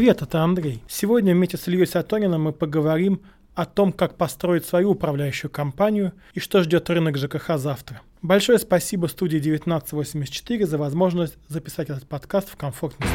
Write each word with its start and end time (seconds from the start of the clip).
Привет, 0.00 0.22
это 0.22 0.40
Андрей. 0.40 0.82
Сегодня 0.88 1.34
вместе 1.34 1.58
с 1.58 1.68
Ильей 1.68 1.86
Сатониным 1.86 2.44
мы 2.44 2.52
поговорим 2.54 3.20
о 3.54 3.66
том, 3.66 3.92
как 3.92 4.16
построить 4.16 4.64
свою 4.64 4.92
управляющую 4.92 5.50
компанию 5.50 6.14
и 6.32 6.40
что 6.40 6.62
ждет 6.62 6.88
рынок 6.88 7.18
ЖКХ 7.18 7.58
завтра. 7.58 8.00
Большое 8.22 8.58
спасибо 8.58 9.08
студии 9.08 9.36
1984 9.36 10.64
за 10.64 10.78
возможность 10.78 11.36
записать 11.48 11.90
этот 11.90 12.08
подкаст 12.08 12.48
в 12.48 12.56
комфортной 12.56 13.10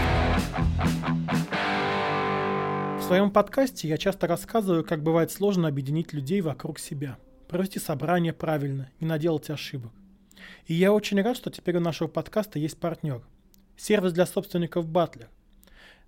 В 2.99 3.01
своем 3.01 3.31
подкасте 3.31 3.87
я 3.87 3.97
часто 3.97 4.27
рассказываю, 4.27 4.83
как 4.83 5.01
бывает 5.01 5.31
сложно 5.31 5.67
объединить 5.67 6.13
людей 6.13 6.41
вокруг 6.41 6.77
себя, 6.77 7.17
провести 7.47 7.79
собрание 7.79 8.31
правильно, 8.31 8.91
не 8.99 9.07
наделать 9.07 9.49
ошибок. 9.49 9.91
И 10.67 10.75
я 10.75 10.93
очень 10.93 11.19
рад, 11.23 11.35
что 11.35 11.49
теперь 11.49 11.77
у 11.77 11.81
нашего 11.81 12.09
подкаста 12.09 12.59
есть 12.59 12.79
партнер. 12.79 13.23
Сервис 13.75 14.13
для 14.13 14.27
собственников 14.27 14.87
Батлер. 14.87 15.29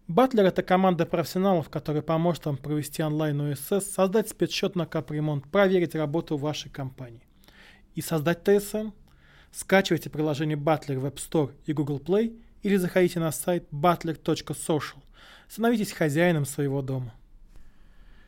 Батлер– 0.08 0.46
это 0.48 0.64
команда 0.64 1.06
профессионалов, 1.06 1.70
которая 1.70 2.02
поможет 2.02 2.46
вам 2.46 2.56
провести 2.56 3.04
онлайн 3.04 3.42
ОСС, 3.42 3.92
создать 3.92 4.30
спецсчет 4.30 4.78
на 4.78 4.86
капремонт, 4.86 5.52
проверить 5.52 5.96
работу 5.96 6.38
вашей 6.38 6.72
компании. 6.72 7.28
И 7.94 8.00
создать 8.02 8.46
ТСМ? 8.46 8.92
Скачивайте 9.52 10.10
приложение 10.10 10.58
Butler 10.58 10.98
в 10.98 11.06
App 11.06 11.16
Store 11.16 11.54
и 11.66 11.74
Google 11.74 12.00
Play 12.00 12.42
или 12.64 12.78
заходите 12.78 13.20
на 13.20 13.34
сайт 13.34 13.68
butler.social. 13.70 14.98
Становитесь 15.50 15.92
хозяином 15.92 16.46
своего 16.46 16.82
дома. 16.82 17.14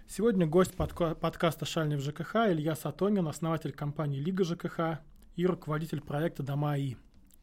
Сегодня 0.05 0.45
гость 0.45 0.73
подка- 0.75 1.15
подкаста 1.15 1.65
«Шальный 1.65 1.95
в 1.95 2.01
ЖКХ» 2.01 2.49
Илья 2.49 2.75
Сатонин, 2.75 3.25
основатель 3.27 3.71
компании 3.71 4.19
«Лига 4.19 4.43
ЖКХ» 4.43 4.99
и 5.37 5.45
руководитель 5.45 6.01
проекта 6.01 6.43
«Дома 6.43 6.73
АИ». 6.73 6.95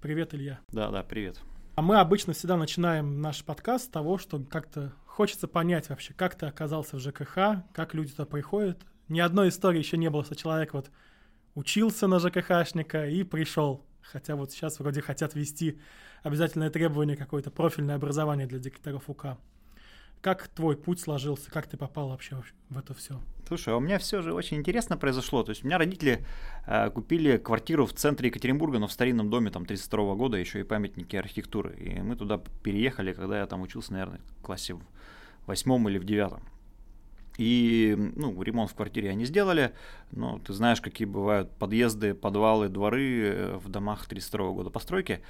Привет, 0.03 0.35
Илья. 0.35 0.59
Да, 0.73 0.91
да, 0.91 1.03
привет. 1.03 1.41
А 1.41 1.56
мы 1.83 2.01
обычно 2.01 2.33
всегда 2.33 2.57
начинаем 2.57 3.21
наш 3.21 3.45
подкаст 3.45 3.85
с 3.85 3.89
того, 3.89 4.17
что 4.17 4.39
как-то 4.41 4.93
хочется 5.05 5.47
понять 5.47 5.89
вообще, 5.91 6.15
как 6.15 6.35
ты 6.35 6.47
оказался 6.47 6.97
в 6.97 7.01
ЖКХ, 7.01 7.65
как 7.75 7.93
люди 7.93 8.13
туда 8.13 8.25
приходят. 8.25 8.79
Ни 9.09 9.21
одной 9.21 9.51
истории 9.51 9.79
еще 9.79 9.97
не 9.97 10.09
было, 10.09 10.25
что 10.25 10.35
человек 10.35 10.73
вот 10.73 10.91
учился 11.55 12.07
на 12.07 12.19
ЖКХшника 12.19 13.07
и 13.07 13.25
пришел. 13.25 13.85
Хотя 14.01 14.37
вот 14.37 14.53
сейчас 14.53 14.79
вроде 14.79 15.03
хотят 15.03 15.35
ввести 15.35 15.79
обязательное 16.23 16.71
требование 16.71 17.17
какое-то 17.17 17.51
профильное 17.51 17.97
образование 17.97 18.47
для 18.47 18.59
директоров 18.59 19.11
УК. 19.11 19.37
Как 20.21 20.49
твой 20.49 20.77
путь 20.77 21.01
сложился? 21.01 21.51
Как 21.51 21.67
ты 21.67 21.77
попал 21.77 22.09
вообще 22.09 22.43
в 22.71 22.79
это 22.79 22.95
все? 22.95 23.21
Слушай, 23.47 23.75
а 23.75 23.77
у 23.77 23.81
меня 23.81 23.99
все 23.99 24.23
же 24.23 24.35
очень 24.35 24.57
интересно 24.57 24.97
произошло. 24.97 25.45
То 25.45 25.51
есть 25.51 25.63
у 25.63 25.67
меня 25.67 25.79
родители 25.79 26.25
э, 26.67 26.91
купили 26.91 27.37
квартиру 27.37 27.87
в 27.87 27.93
центре 27.93 28.29
Екатеринбурга, 28.29 28.79
но 28.79 28.89
в 28.89 28.93
старинном 28.93 29.31
доме 29.31 29.51
там 29.51 29.67
32 29.67 30.15
года, 30.15 30.37
еще 30.37 30.61
и 30.61 30.65
памятники 30.65 31.15
архитектуры. 31.15 31.77
И 31.77 32.01
мы 32.01 32.17
туда 32.17 32.41
переехали, 32.63 33.13
когда 33.13 33.39
я 33.39 33.47
там 33.47 33.63
учился, 33.63 33.93
наверное, 33.93 34.21
в 34.39 34.43
классе 34.43 34.75
в 34.75 34.83
восьмом 35.47 35.89
или 35.89 35.99
в 35.99 36.05
девятом. 36.05 36.43
И 37.39 37.95
ну, 38.17 38.43
ремонт 38.43 38.71
в 38.71 38.75
квартире 38.75 39.11
они 39.11 39.25
сделали, 39.25 39.73
но 40.11 40.39
ты 40.39 40.53
знаешь, 40.53 40.81
какие 40.81 41.07
бывают 41.07 41.51
подъезды, 41.53 42.15
подвалы, 42.15 42.69
дворы 42.69 43.23
э, 43.25 43.57
в 43.57 43.69
домах 43.69 44.07
32 44.07 44.51
года 44.53 44.71
постройки. 44.71 45.21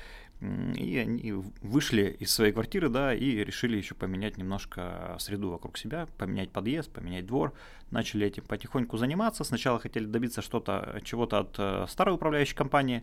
И 0.41 0.99
они 0.99 1.33
вышли 1.63 2.15
из 2.21 2.31
своей 2.31 2.53
квартиры, 2.53 2.91
да, 2.91 3.15
и 3.15 3.43
решили 3.43 3.79
еще 3.79 3.95
поменять 3.95 4.37
немножко 4.37 5.17
среду 5.19 5.51
вокруг 5.51 5.79
себя, 5.79 6.09
поменять 6.19 6.51
подъезд, 6.51 6.93
поменять 6.93 7.25
двор. 7.25 7.55
Начали 7.91 8.27
этим 8.27 8.45
потихоньку 8.45 8.99
заниматься. 8.99 9.45
Сначала 9.45 9.79
хотели 9.79 10.05
добиться 10.05 10.43
что-то, 10.43 11.01
чего-то 11.05 11.39
от 11.39 11.55
э, 11.59 11.87
старой 11.89 12.15
управляющей 12.15 12.55
компании. 12.55 13.03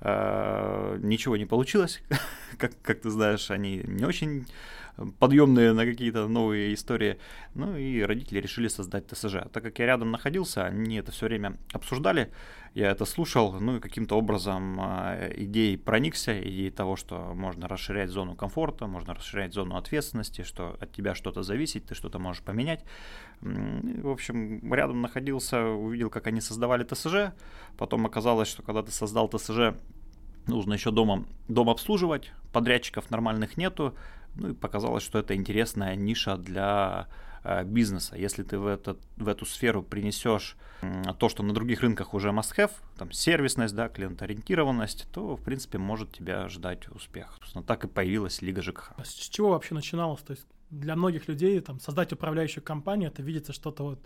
Э, 0.00 0.98
ничего 1.02 1.36
не 1.36 1.44
получилось. 1.44 2.02
как, 2.58 2.72
как 2.80 3.02
ты 3.02 3.10
знаешь, 3.10 3.50
они 3.50 3.82
не 3.86 4.06
очень 4.06 4.46
подъемные 5.18 5.72
на 5.72 5.84
какие-то 5.84 6.28
новые 6.28 6.74
истории. 6.74 7.18
Ну 7.54 7.76
и 7.76 8.02
родители 8.02 8.40
решили 8.40 8.68
создать 8.68 9.06
ТСЖ. 9.08 9.48
Так 9.52 9.62
как 9.62 9.78
я 9.78 9.86
рядом 9.86 10.10
находился, 10.10 10.64
они 10.64 10.96
это 10.96 11.12
все 11.12 11.26
время 11.26 11.58
обсуждали, 11.72 12.32
я 12.74 12.90
это 12.90 13.04
слушал, 13.04 13.58
ну 13.60 13.76
и 13.76 13.80
каким-то 13.80 14.16
образом 14.16 14.78
э, 14.80 15.32
идеей 15.38 15.76
проникся, 15.76 16.40
идеей 16.40 16.70
того, 16.70 16.94
что 16.94 17.32
можно 17.34 17.66
расширять 17.66 18.10
зону 18.10 18.36
комфорта, 18.36 18.86
можно 18.86 19.14
расширять 19.14 19.54
зону 19.54 19.76
ответственности, 19.76 20.42
что 20.42 20.76
от 20.80 20.92
тебя 20.92 21.14
что-то 21.14 21.42
зависит, 21.42 21.86
ты 21.86 21.94
что-то 21.94 22.18
можешь 22.18 22.42
поменять. 22.42 22.84
В 23.40 24.08
общем, 24.08 24.72
рядом 24.72 25.00
находился, 25.00 25.64
увидел, 25.64 26.10
как 26.10 26.28
они 26.28 26.40
создавали 26.40 26.84
ТСЖ, 26.84 27.32
потом 27.76 28.06
оказалось, 28.06 28.48
что 28.48 28.62
когда 28.62 28.82
ты 28.82 28.92
создал 28.92 29.28
ТСЖ, 29.28 29.74
нужно 30.46 30.74
еще 30.74 30.90
дома, 30.90 31.24
дом 31.48 31.70
обслуживать, 31.70 32.32
подрядчиков 32.52 33.10
нормальных 33.10 33.56
нету, 33.56 33.94
ну 34.34 34.50
и 34.50 34.54
показалось, 34.54 35.02
что 35.02 35.18
это 35.18 35.34
интересная 35.34 35.94
ниша 35.96 36.36
для 36.36 37.08
э, 37.44 37.64
бизнеса. 37.64 38.16
Если 38.16 38.42
ты 38.42 38.58
в, 38.58 38.66
этот, 38.66 38.98
в 39.16 39.28
эту 39.28 39.46
сферу 39.46 39.82
принесешь 39.82 40.56
то, 41.18 41.28
что 41.28 41.42
на 41.42 41.52
других 41.52 41.82
рынках 41.82 42.14
уже 42.14 42.30
must-have, 42.30 42.72
там 42.96 43.12
сервисность, 43.12 43.74
да, 43.74 43.88
клиентоориентированность, 43.88 45.08
то, 45.12 45.36
в 45.36 45.42
принципе, 45.42 45.78
может 45.78 46.12
тебя 46.12 46.48
ждать 46.48 46.88
успех. 46.88 47.36
Собственно, 47.40 47.64
так 47.64 47.84
и 47.84 47.88
появилась 47.88 48.40
Лига 48.40 48.62
ЖКХ. 48.62 48.92
А 48.96 49.04
с 49.04 49.12
чего 49.12 49.50
вообще 49.50 49.74
начиналось? 49.74 50.22
То 50.22 50.32
есть 50.32 50.46
для 50.70 50.96
многих 50.96 51.28
людей 51.28 51.60
там, 51.60 51.80
создать 51.80 52.12
управляющую 52.12 52.64
компанию, 52.64 53.10
это 53.10 53.22
видится 53.22 53.52
что-то 53.52 53.82
вот, 53.82 54.00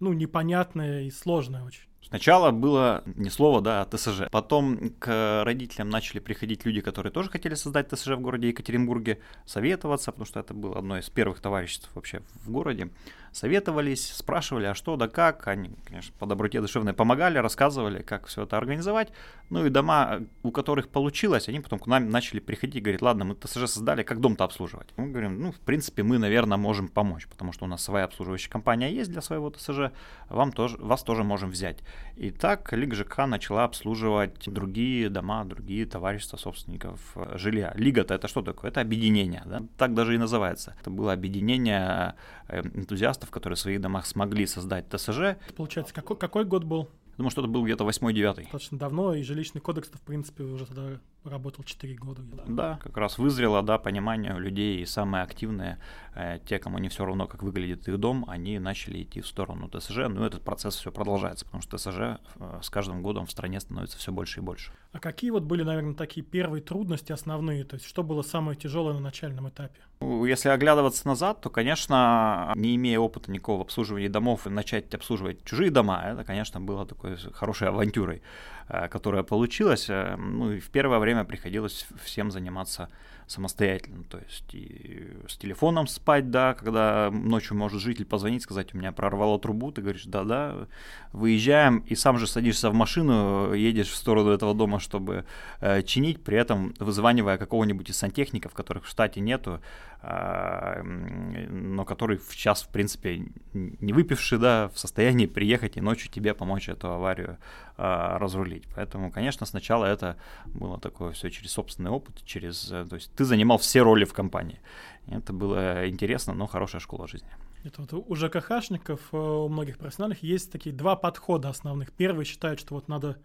ну, 0.00 0.12
непонятное 0.12 1.02
и 1.02 1.10
сложное 1.10 1.64
очень. 1.64 1.82
Сначала 2.08 2.52
было 2.52 3.02
не 3.04 3.28
слово, 3.28 3.60
да, 3.60 3.82
а 3.82 3.84
ТСЖ. 3.84 4.30
Потом 4.30 4.94
к 4.98 5.42
родителям 5.44 5.90
начали 5.90 6.20
приходить 6.20 6.64
люди, 6.64 6.80
которые 6.80 7.12
тоже 7.12 7.28
хотели 7.28 7.54
создать 7.54 7.90
ТСЖ 7.90 8.08
в 8.12 8.20
городе 8.20 8.48
Екатеринбурге, 8.48 9.20
советоваться, 9.44 10.10
потому 10.10 10.24
что 10.24 10.40
это 10.40 10.54
было 10.54 10.78
одно 10.78 10.98
из 10.98 11.10
первых 11.10 11.40
товариществ 11.40 11.90
вообще 11.94 12.22
в 12.44 12.50
городе. 12.50 12.88
Советовались, 13.30 14.10
спрашивали, 14.14 14.64
а 14.64 14.74
что 14.74 14.96
да 14.96 15.06
как. 15.06 15.46
Они, 15.48 15.70
конечно, 15.84 16.14
по 16.18 16.24
доброте 16.24 16.62
душевной 16.62 16.94
помогали, 16.94 17.36
рассказывали, 17.36 18.02
как 18.02 18.26
все 18.26 18.44
это 18.44 18.56
организовать. 18.56 19.12
Ну 19.50 19.66
и 19.66 19.68
дома, 19.68 20.22
у 20.42 20.50
которых 20.50 20.88
получилось, 20.88 21.48
они 21.48 21.60
потом 21.60 21.78
к 21.78 21.86
нам 21.86 22.08
начали 22.08 22.40
приходить 22.40 22.82
говорить, 22.82 23.02
ладно, 23.02 23.26
мы 23.26 23.34
ТСЖ 23.34 23.70
создали, 23.70 24.02
как 24.02 24.20
дом-то 24.20 24.44
обслуживать? 24.44 24.88
Мы 24.96 25.08
говорим, 25.08 25.42
ну, 25.42 25.52
в 25.52 25.60
принципе, 25.60 26.02
мы, 26.02 26.16
наверное, 26.16 26.56
можем 26.56 26.88
помочь, 26.88 27.26
потому 27.26 27.52
что 27.52 27.66
у 27.66 27.68
нас 27.68 27.82
своя 27.82 28.06
обслуживающая 28.06 28.50
компания 28.50 28.90
есть 28.90 29.10
для 29.10 29.20
своего 29.20 29.50
ТСЖ, 29.50 29.92
вам 30.30 30.52
тоже, 30.52 30.78
вас 30.78 31.02
тоже 31.02 31.22
можем 31.22 31.50
взять. 31.50 31.78
И 32.16 32.30
так 32.30 32.72
Лига 32.72 32.96
ЖКХ 32.96 33.26
начала 33.26 33.64
обслуживать 33.64 34.48
другие 34.48 35.08
дома, 35.08 35.44
другие 35.44 35.86
товарищества 35.86 36.36
собственников 36.36 37.16
жилья. 37.34 37.72
Лига-то 37.76 38.14
это 38.14 38.26
что 38.26 38.42
такое? 38.42 38.70
Это 38.70 38.80
объединение, 38.80 39.42
да? 39.46 39.62
так 39.76 39.94
даже 39.94 40.14
и 40.14 40.18
называется. 40.18 40.74
Это 40.80 40.90
было 40.90 41.12
объединение 41.12 42.14
э, 42.48 42.62
энтузиастов, 42.62 43.30
которые 43.30 43.56
в 43.56 43.60
своих 43.60 43.80
домах 43.80 44.04
смогли 44.06 44.46
создать 44.46 44.88
ТСЖ. 44.88 45.36
Получается, 45.56 45.94
какой, 45.94 46.16
какой 46.16 46.44
год 46.44 46.64
был? 46.64 46.88
Думаю, 47.18 47.32
что 47.32 47.40
это 47.40 47.50
был 47.50 47.64
где-то 47.64 47.84
8-9. 47.84 48.42
Достаточно 48.42 48.78
давно, 48.78 49.12
и 49.12 49.22
жилищный 49.22 49.60
кодекс, 49.60 49.88
в 49.88 50.00
принципе, 50.00 50.44
уже 50.44 50.66
тогда 50.66 51.00
работал 51.24 51.64
4 51.64 51.94
года. 51.96 52.22
Да, 52.46 52.78
как 52.80 52.96
раз 52.96 53.18
вызрело, 53.18 53.60
да, 53.62 53.76
понимание 53.78 54.34
у 54.34 54.38
людей, 54.38 54.80
и 54.80 54.86
самые 54.86 55.24
активные, 55.24 55.80
э, 56.14 56.38
те, 56.46 56.60
кому 56.60 56.78
не 56.78 56.88
все 56.88 57.04
равно, 57.04 57.26
как 57.26 57.42
выглядит 57.42 57.88
их 57.88 57.98
дом, 57.98 58.24
они 58.28 58.60
начали 58.60 59.02
идти 59.02 59.20
в 59.20 59.26
сторону 59.26 59.68
ТСЖ, 59.68 60.08
но 60.08 60.24
этот 60.24 60.42
процесс 60.42 60.76
все 60.76 60.92
продолжается, 60.92 61.44
потому 61.44 61.60
что 61.60 61.76
ТСЖ 61.76 62.20
э, 62.36 62.60
с 62.62 62.70
каждым 62.70 63.02
годом 63.02 63.26
в 63.26 63.32
стране 63.32 63.58
становится 63.58 63.98
все 63.98 64.12
больше 64.12 64.38
и 64.38 64.42
больше. 64.42 64.72
А 64.92 65.00
какие 65.00 65.30
вот 65.30 65.42
были, 65.42 65.64
наверное, 65.64 65.94
такие 65.94 66.24
первые 66.24 66.62
трудности 66.62 67.10
основные, 67.10 67.64
то 67.64 67.74
есть 67.74 67.86
что 67.86 68.04
было 68.04 68.22
самое 68.22 68.56
тяжелое 68.56 68.94
на 68.94 69.00
начальном 69.00 69.48
этапе? 69.48 69.80
Ну, 70.00 70.24
если 70.24 70.48
оглядываться 70.48 71.06
назад, 71.06 71.40
то, 71.40 71.50
конечно, 71.50 72.52
не 72.54 72.76
имея 72.76 73.00
опыта 73.00 73.30
никакого 73.30 73.62
обслуживания 73.62 74.08
домов, 74.08 74.46
начать 74.46 74.94
обслуживать 74.94 75.44
чужие 75.44 75.70
дома, 75.70 76.02
это, 76.04 76.24
конечно, 76.24 76.60
было 76.60 76.86
такой 77.16 77.32
хорошей 77.32 77.68
авантюрой. 77.68 78.22
Э, 78.70 78.86
которая 78.88 79.22
получилась, 79.22 79.88
э, 79.88 80.16
ну 80.16 80.52
и 80.52 80.60
в 80.60 80.68
первое 80.68 80.98
время 80.98 81.24
приходилось 81.24 81.86
всем 82.04 82.30
заниматься 82.30 82.90
самостоятельно, 83.26 84.04
то 84.04 84.18
есть 84.18 84.54
и 84.54 85.08
с 85.26 85.38
телефоном 85.38 85.86
спать, 85.86 86.30
да, 86.30 86.52
когда 86.52 87.10
ночью 87.10 87.56
может 87.56 87.80
житель 87.80 88.04
позвонить, 88.04 88.42
сказать, 88.42 88.74
у 88.74 88.78
меня 88.78 88.92
прорвало 88.92 89.38
трубу, 89.38 89.72
ты 89.72 89.80
говоришь, 89.80 90.04
да-да, 90.04 90.66
выезжаем, 91.12 91.78
и 91.78 91.94
сам 91.94 92.18
же 92.18 92.26
садишься 92.26 92.68
в 92.68 92.74
машину, 92.74 93.54
едешь 93.54 93.88
в 93.88 93.94
сторону 93.94 94.30
этого 94.30 94.54
дома, 94.54 94.80
чтобы 94.80 95.24
э, 95.60 95.82
чинить, 95.82 96.22
при 96.22 96.36
этом 96.36 96.74
вызванивая 96.78 97.38
какого-нибудь 97.38 97.88
из 97.88 97.96
сантехников, 97.96 98.52
которых 98.52 98.84
в 98.84 98.88
штате 98.88 99.20
нету, 99.20 99.62
но 100.00 101.84
который 101.84 102.18
в 102.18 102.36
час, 102.36 102.62
в 102.62 102.68
принципе, 102.68 103.26
не 103.52 103.92
выпивший, 103.92 104.38
да, 104.38 104.68
в 104.68 104.78
состоянии 104.78 105.26
приехать 105.26 105.76
и 105.76 105.80
ночью 105.80 106.10
тебе 106.10 106.34
помочь 106.34 106.68
эту 106.68 106.88
аварию 106.92 107.38
э, 107.76 108.16
разрулить. 108.18 108.64
Поэтому, 108.76 109.10
конечно, 109.10 109.44
сначала 109.44 109.86
это 109.86 110.16
было 110.46 110.78
такое 110.78 111.12
все 111.12 111.30
через 111.30 111.52
собственный 111.52 111.90
опыт, 111.90 112.24
через, 112.24 112.70
э, 112.70 112.86
то 112.88 112.94
есть 112.94 113.12
ты 113.14 113.24
занимал 113.24 113.58
все 113.58 113.82
роли 113.82 114.04
в 114.04 114.12
компании. 114.12 114.60
Это 115.08 115.32
было 115.32 115.88
интересно, 115.88 116.32
но 116.32 116.46
хорошая 116.46 116.80
школа 116.80 117.08
жизни. 117.08 117.30
Это 117.64 117.82
вот 117.82 117.92
у 117.92 118.14
ЖКХшников, 118.14 119.00
э, 119.12 119.16
у 119.16 119.48
многих 119.48 119.78
профессиональных 119.78 120.22
есть 120.22 120.52
такие 120.52 120.74
два 120.74 120.94
подхода 120.94 121.48
основных. 121.48 121.90
Первый 121.92 122.24
считает, 122.24 122.60
что 122.60 122.74
вот 122.74 122.86
надо 122.86 123.18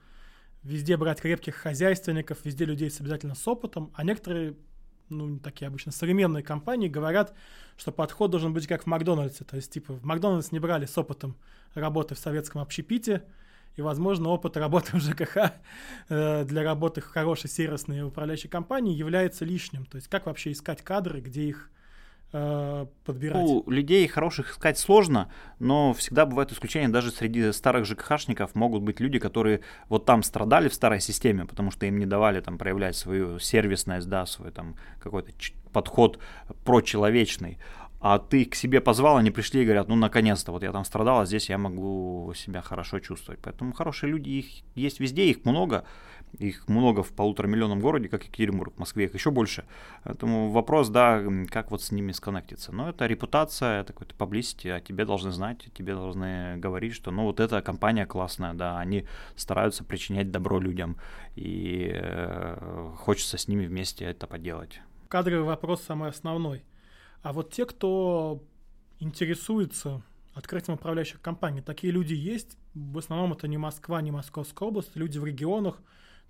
везде 0.63 0.97
брать 0.97 1.21
крепких 1.21 1.55
хозяйственников, 1.55 2.39
везде 2.43 2.65
людей 2.65 2.89
с 2.89 2.99
обязательно 2.99 3.35
с 3.35 3.47
опытом, 3.47 3.91
а 3.93 4.03
некоторые 4.03 4.55
ну, 5.13 5.39
такие 5.39 5.67
обычно 5.67 5.91
современные 5.91 6.43
компании, 6.43 6.87
говорят, 6.87 7.33
что 7.77 7.91
подход 7.91 8.31
должен 8.31 8.53
быть 8.53 8.67
как 8.67 8.83
в 8.83 8.87
Макдональдсе. 8.87 9.43
То 9.43 9.55
есть, 9.55 9.71
типа, 9.71 9.93
в 9.93 10.03
Макдональдс 10.03 10.51
не 10.51 10.59
брали 10.59 10.85
с 10.85 10.97
опытом 10.97 11.35
работы 11.73 12.15
в 12.15 12.19
советском 12.19 12.61
общепите, 12.61 13.23
и, 13.75 13.81
возможно, 13.81 14.29
опыт 14.29 14.57
работы 14.57 14.97
в 14.97 15.01
ЖКХ 15.01 15.53
э, 16.09 16.45
для 16.45 16.63
работы 16.63 17.01
в 17.01 17.07
хорошей 17.07 17.49
сервисной 17.49 18.03
управляющей 18.03 18.49
компании 18.49 18.95
является 18.95 19.45
лишним. 19.45 19.85
То 19.85 19.95
есть, 19.95 20.07
как 20.07 20.25
вообще 20.25 20.51
искать 20.51 20.81
кадры, 20.83 21.21
где 21.21 21.43
их 21.43 21.71
подбирать? 22.33 23.45
У 23.45 23.69
людей 23.69 24.07
хороших 24.07 24.51
искать 24.51 24.77
сложно, 24.79 25.29
но 25.59 25.93
всегда 25.93 26.25
бывают 26.25 26.51
исключения. 26.51 26.89
Даже 26.89 27.11
среди 27.11 27.51
старых 27.51 27.85
ЖКХшников 27.85 28.55
могут 28.55 28.81
быть 28.81 28.99
люди, 28.99 29.19
которые 29.19 29.61
вот 29.87 30.05
там 30.05 30.23
страдали 30.23 30.67
в 30.67 30.73
старой 30.73 30.99
системе, 30.99 31.45
потому 31.45 31.69
что 31.71 31.85
им 31.85 31.99
не 31.99 32.05
давали 32.05 32.41
там 32.41 32.57
проявлять 32.57 32.95
свою 32.95 33.39
сервисность, 33.39 34.09
да, 34.09 34.25
свой 34.25 34.51
там 34.51 34.75
какой-то 34.99 35.31
подход 35.71 36.19
прочеловечный 36.65 37.59
а 38.05 38.19
ты 38.19 38.43
к 38.43 38.53
себе 38.55 38.81
позвал, 38.81 39.15
они 39.15 39.31
пришли 39.31 39.61
и 39.61 39.63
говорят, 39.63 39.87
ну, 39.87 39.95
наконец-то, 39.95 40.51
вот 40.51 40.61
я 40.61 40.73
там 40.73 40.83
страдал, 40.83 41.21
а 41.21 41.25
здесь 41.25 41.49
я 41.49 41.57
могу 41.57 42.33
себя 42.35 42.61
хорошо 42.61 42.99
чувствовать. 42.99 43.39
Поэтому 43.41 43.71
хорошие 43.71 44.11
люди, 44.11 44.29
их 44.29 44.45
есть 44.75 44.99
везде, 44.99 45.29
их 45.29 45.45
много, 45.45 45.85
их 46.39 46.67
много 46.67 47.03
в 47.03 47.11
полутора 47.13 47.47
миллионном 47.47 47.79
городе, 47.79 48.09
как 48.09 48.23
Екатеринбург, 48.23 48.75
в 48.75 48.79
Москве 48.79 49.05
их 49.05 49.13
еще 49.13 49.31
больше. 49.31 49.65
Поэтому 50.03 50.51
вопрос, 50.51 50.89
да, 50.89 51.23
как 51.49 51.71
вот 51.71 51.81
с 51.81 51.91
ними 51.91 52.11
сконнектиться. 52.11 52.71
Но 52.71 52.89
это 52.89 53.05
репутация, 53.05 53.81
это 53.81 53.93
какой-то 53.93 54.15
publicity, 54.15 54.69
а 54.69 54.79
тебе 54.79 55.05
должны 55.05 55.31
знать, 55.31 55.67
тебе 55.73 55.93
должны 55.93 56.57
говорить, 56.57 56.93
что, 56.93 57.11
ну, 57.11 57.23
вот 57.23 57.39
эта 57.39 57.61
компания 57.61 58.05
классная, 58.05 58.53
да, 58.53 58.79
они 58.79 59.05
стараются 59.35 59.83
причинять 59.83 60.31
добро 60.31 60.59
людям, 60.59 60.97
и 61.35 61.91
э, 61.93 62.91
хочется 62.97 63.37
с 63.37 63.47
ними 63.47 63.65
вместе 63.65 64.05
это 64.05 64.27
поделать. 64.27 64.81
Кадровый 65.07 65.45
вопрос 65.45 65.83
самый 65.83 66.09
основной 66.09 66.63
а 67.23 67.31
вот 67.31 67.51
те, 67.51 67.65
кто 67.65 68.43
интересуется 68.99 70.03
открытием 70.33 70.75
управляющих 70.75 71.21
компаний, 71.21 71.61
такие 71.61 71.91
люди 71.91 72.13
есть. 72.13 72.57
В 72.73 72.97
основном 72.97 73.31
это 73.31 73.47
не 73.47 73.57
Москва, 73.57 74.01
не 74.01 74.11
Московская 74.11 74.67
область, 74.67 74.95
люди 74.95 75.17
в 75.17 75.25
регионах. 75.25 75.81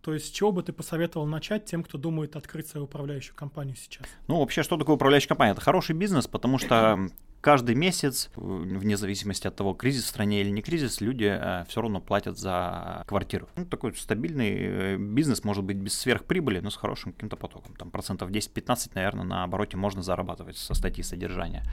То 0.03 0.13
есть 0.13 0.27
с 0.27 0.29
чего 0.31 0.51
бы 0.51 0.63
ты 0.63 0.73
посоветовал 0.73 1.25
начать 1.25 1.63
тем, 1.63 1.81
кто 1.81 1.97
думает 1.97 2.35
открыть 2.35 2.67
свою 2.67 2.85
управляющую 2.85 3.35
компанию 3.35 3.77
сейчас? 3.77 4.05
Ну, 4.27 4.39
вообще, 4.39 4.61
что 4.61 4.75
такое 4.75 4.97
управляющая 4.97 5.29
компания? 5.29 5.53
Это 5.53 5.61
хороший 5.61 5.95
бизнес, 5.95 6.27
потому 6.27 6.57
что 6.57 7.07
каждый 7.41 7.75
месяц, 7.75 8.29
вне 8.35 8.97
зависимости 8.97 9.47
от 9.47 9.55
того, 9.55 9.73
кризис 9.73 10.03
в 10.03 10.07
стране 10.07 10.41
или 10.41 10.49
не 10.49 10.61
кризис, 10.61 10.99
люди 10.99 11.33
э, 11.33 11.63
все 11.69 11.81
равно 11.81 12.01
платят 12.01 12.37
за 12.37 13.05
квартиру. 13.07 13.47
Ну, 13.55 13.65
такой 13.65 13.95
стабильный 13.95 14.55
э, 14.55 14.97
бизнес 14.97 15.45
может 15.45 15.63
быть 15.63 15.77
без 15.77 15.97
сверхприбыли, 15.97 16.59
но 16.59 16.69
с 16.69 16.75
хорошим 16.75 17.13
каким-то 17.13 17.37
потоком. 17.37 17.73
Там 17.75 17.89
процентов 17.89 18.29
10-15, 18.29 18.91
наверное, 18.95 19.23
на 19.23 19.43
обороте 19.45 19.77
можно 19.77 20.01
зарабатывать 20.01 20.57
со 20.57 20.73
статьи 20.73 21.01
содержания. 21.01 21.63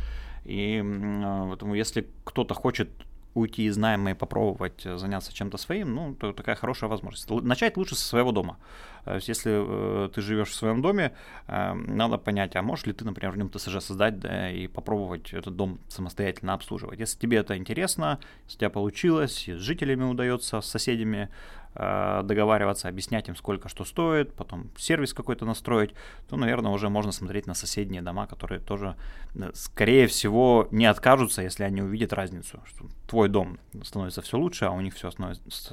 И 0.45 0.81
э, 0.81 1.47
поэтому 1.49 1.75
если 1.75 2.09
кто-то 2.25 2.55
хочет 2.55 2.91
уйти 3.35 3.65
из 3.65 3.77
найма 3.77 4.11
и 4.11 4.15
попробовать 4.15 4.83
заняться 4.83 5.33
чем-то 5.33 5.57
своим, 5.57 5.95
ну, 5.95 6.15
то 6.15 6.33
такая 6.33 6.57
хорошая 6.57 6.91
возможность. 6.91 7.29
Начать 7.31 7.77
лучше 7.77 7.95
со 7.95 8.05
своего 8.05 8.33
дома. 8.33 8.59
Если 9.07 9.53
э, 9.53 10.09
ты 10.11 10.21
живешь 10.21 10.49
в 10.49 10.55
своем 10.55 10.83
доме, 10.83 11.13
э, 11.47 11.73
надо 11.73 12.19
понять, 12.19 12.55
а 12.57 12.63
можешь 12.63 12.87
ли 12.87 12.93
ты, 12.93 13.05
например, 13.05 13.33
в 13.33 13.39
нем 13.39 13.51
ТСЖ 13.51 13.81
создать 13.81 14.19
да, 14.19 14.51
и 14.51 14.67
попробовать 14.67 15.33
этот 15.33 15.57
дом 15.57 15.79
самостоятельно 15.89 16.53
обслуживать. 16.53 17.01
Если 17.01 17.19
тебе 17.19 17.39
это 17.39 17.57
интересно, 17.57 18.19
если 18.45 18.57
у 18.57 18.61
тебя 18.61 18.71
получилось, 18.71 19.49
с 19.49 19.61
жителями 19.61 20.05
удается, 20.05 20.61
с 20.61 20.67
соседями 20.67 21.31
Э, 21.70 21.70
договариваться, 21.75 22.89
объяснять 22.89 23.29
им, 23.29 23.37
сколько 23.37 23.69
что 23.69 23.85
стоит, 23.85 24.35
потом 24.35 24.71
сервис 24.77 25.15
какой-то 25.15 25.45
настроить, 25.45 25.95
то, 26.29 26.37
наверное, 26.37 26.73
уже 26.73 26.89
можно 26.89 27.13
смотреть 27.13 27.47
на 27.47 27.55
соседние 27.55 28.03
дома, 28.03 28.27
которые 28.27 28.61
тоже, 28.61 28.97
э, 29.35 29.51
скорее 29.55 30.07
всего, 30.07 30.67
не 30.73 30.87
откажутся, 30.87 31.43
если 31.43 31.65
они 31.65 31.83
увидят 31.83 32.13
разницу, 32.13 32.61
что 32.67 32.87
твой 33.07 33.29
дом 33.29 33.59
становится 33.85 34.21
все 34.21 34.37
лучше, 34.37 34.65
а 34.65 34.73
у 34.73 34.81
них 34.81 34.95
все, 34.95 35.11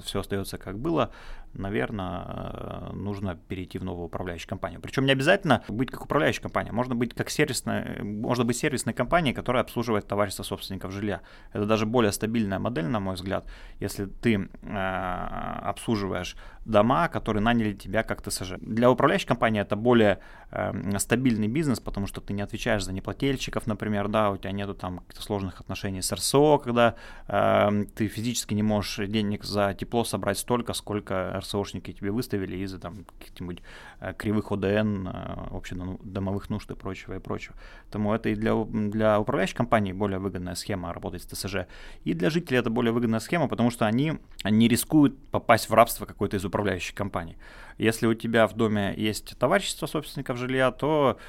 все 0.04 0.20
остается 0.20 0.58
как 0.58 0.78
было, 0.78 1.12
наверное, 1.54 2.26
э, 2.28 2.94
нужно 2.94 3.36
перейти 3.36 3.80
в 3.80 3.84
новую 3.84 4.06
управляющую 4.06 4.50
компанию. 4.50 4.82
Причем 4.82 5.06
не 5.06 5.12
обязательно 5.12 5.64
быть 5.68 5.92
как 5.92 6.06
управляющая 6.06 6.42
компания, 6.42 6.72
можно 6.72 6.96
быть 6.96 7.14
как 7.14 7.30
сервисная, 7.30 8.04
можно 8.04 8.46
быть 8.46 8.58
сервисной 8.58 8.94
компанией, 8.94 9.34
которая 9.34 9.64
обслуживает 9.64 10.08
товарищество 10.08 10.44
собственников 10.44 10.92
жилья. 10.92 11.22
Это 11.54 11.66
даже 11.66 11.86
более 11.86 12.12
стабильная 12.12 12.60
модель, 12.60 12.88
на 12.88 13.00
мой 13.00 13.16
взгляд, 13.16 13.46
если 13.80 14.06
ты 14.06 14.50
э, 14.62 15.60
обслуживаешь 15.64 15.98
обслуживаешь 15.98 16.36
дома, 16.68 17.08
которые 17.08 17.42
наняли 17.42 17.74
тебя 17.74 18.04
как 18.04 18.22
ТСЖ. 18.22 18.54
Для 18.60 18.92
управляющей 18.92 19.28
компании 19.28 19.62
это 19.62 19.76
более 19.76 20.20
э, 20.52 20.98
стабильный 21.00 21.48
бизнес, 21.48 21.80
потому 21.80 22.08
что 22.08 22.22
ты 22.22 22.34
не 22.34 22.42
отвечаешь 22.42 22.84
за 22.84 22.94
неплательщиков, 22.94 23.68
например, 23.68 24.10
да, 24.10 24.32
у 24.32 24.38
тебя 24.38 24.52
нету 24.52 24.74
там 24.74 25.00
каких-то 25.00 25.22
сложных 25.22 25.62
отношений 25.62 26.02
с 26.02 26.12
РСО, 26.12 26.58
когда 26.58 26.96
э, 27.28 27.86
ты 27.96 28.08
физически 28.08 28.54
не 28.54 28.64
можешь 28.64 29.08
денег 29.08 29.46
за 29.46 29.74
тепло 29.74 30.04
собрать 30.04 30.38
столько, 30.38 30.74
сколько 30.74 31.34
РСОшники 31.40 31.94
тебе 31.94 32.12
выставили 32.12 32.58
из-за 32.58 32.80
там 32.80 33.06
каких-нибудь 33.18 33.62
э, 34.02 34.14
кривых 34.18 34.52
ОДН, 34.52 35.08
э, 35.08 35.48
общедомовых 35.52 36.50
нужд 36.50 36.70
и 36.72 36.76
прочего 36.76 37.16
и 37.16 37.20
прочего. 37.20 37.56
Поэтому 37.86 38.14
это 38.14 38.30
и 38.30 38.36
для, 38.36 38.56
для 38.66 39.20
управляющей 39.20 39.56
компании 39.56 39.94
более 39.94 40.20
выгодная 40.20 40.56
схема 40.56 40.94
работать 40.94 41.24
с 41.24 41.26
ТСЖ. 41.26 41.68
И 42.04 42.14
для 42.14 42.30
жителей 42.30 42.60
это 42.60 42.70
более 42.70 42.92
выгодная 42.92 43.22
схема, 43.22 43.48
потому 43.48 43.72
что 43.72 43.86
они 43.86 44.20
не 44.44 44.68
рискуют 44.68 45.18
попасть 45.30 45.70
в 45.70 45.74
рабство 45.74 46.06
какой-то 46.06 46.36
из 46.36 46.46
управляющей 46.58 46.96
компании. 46.96 47.38
Если 47.78 48.08
у 48.08 48.16
тебя 48.16 48.48
в 48.48 48.54
доме 48.54 48.94
есть 48.98 49.38
товарищество 49.38 49.86
собственников 49.86 50.38
жилья, 50.38 50.72
то 50.72 51.20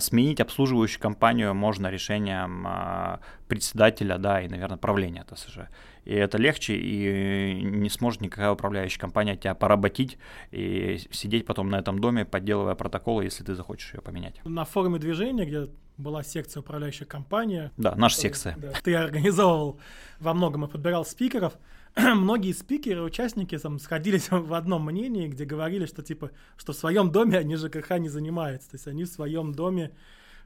сменить 0.00 0.40
обслуживающую 0.40 1.00
компанию 1.00 1.54
можно 1.54 1.90
решением 1.90 2.64
а, 2.66 3.20
председателя, 3.48 4.18
да, 4.18 4.42
и, 4.42 4.48
наверное, 4.48 4.76
правления 4.76 5.24
ТСЖ. 5.24 5.60
И 6.04 6.12
это 6.12 6.36
легче, 6.36 6.76
и 6.76 7.62
не 7.62 7.88
сможет 7.88 8.20
никакая 8.20 8.50
управляющая 8.50 9.00
компания 9.00 9.36
тебя 9.36 9.54
поработить 9.54 10.18
и 10.50 11.00
сидеть 11.10 11.46
потом 11.46 11.70
на 11.70 11.76
этом 11.76 11.98
доме, 11.98 12.26
подделывая 12.26 12.74
протоколы, 12.74 13.24
если 13.24 13.42
ты 13.42 13.54
захочешь 13.54 13.94
ее 13.94 14.02
поменять. 14.02 14.40
На 14.44 14.64
форуме 14.64 14.98
движения, 14.98 15.46
где 15.46 15.68
была 15.96 16.22
секция 16.22 16.60
управляющая 16.60 17.06
компания. 17.06 17.72
Да, 17.78 17.94
наша 17.96 18.18
секция. 18.18 18.54
Да, 18.58 18.72
ты 18.84 18.94
организовывал 18.94 19.80
во 20.20 20.34
многом 20.34 20.66
и 20.66 20.68
подбирал 20.68 21.04
спикеров. 21.06 21.54
многие 22.14 22.52
спикеры, 22.52 23.02
участники 23.02 23.56
там 23.56 23.78
сходились 23.78 24.28
в 24.30 24.52
одном 24.52 24.84
мнении, 24.84 25.28
где 25.28 25.44
говорили, 25.44 25.86
что 25.86 26.02
типа, 26.02 26.30
что 26.56 26.72
в 26.72 26.76
своем 26.76 27.10
доме 27.10 27.38
они 27.38 27.56
ЖКХ 27.56 27.98
не 27.98 28.08
занимаются. 28.08 28.70
То 28.70 28.74
есть 28.74 28.86
они 28.86 29.04
в 29.04 29.08
своем 29.08 29.52
доме 29.52 29.92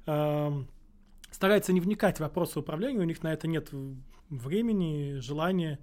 э, 0.07 0.64
стараются 1.30 1.73
не 1.73 1.80
вникать 1.80 2.19
в 2.19 2.21
вопросы 2.21 2.61
управления, 2.61 3.00
у 3.00 3.04
них 3.04 3.23
на 3.23 3.33
это 3.33 3.49
нет 3.49 3.71
времени, 4.28 5.19
желания. 5.19 5.80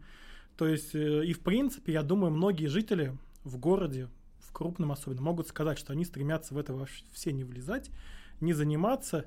То 0.55 0.67
есть, 0.67 0.95
э, 0.95 1.25
и 1.25 1.33
в 1.33 1.41
принципе, 1.41 1.91
я 1.91 2.01
думаю, 2.03 2.31
многие 2.31 2.67
жители 2.67 3.17
в 3.43 3.57
городе, 3.57 4.07
в 4.39 4.53
крупном 4.53 4.93
особенно, 4.93 5.21
могут 5.21 5.49
сказать, 5.49 5.77
что 5.77 5.91
они 5.91 6.05
стремятся 6.05 6.53
в 6.53 6.57
это 6.57 6.73
вообще 6.73 7.03
все 7.11 7.33
не 7.33 7.43
влезать, 7.43 7.91
не 8.39 8.53
заниматься, 8.53 9.25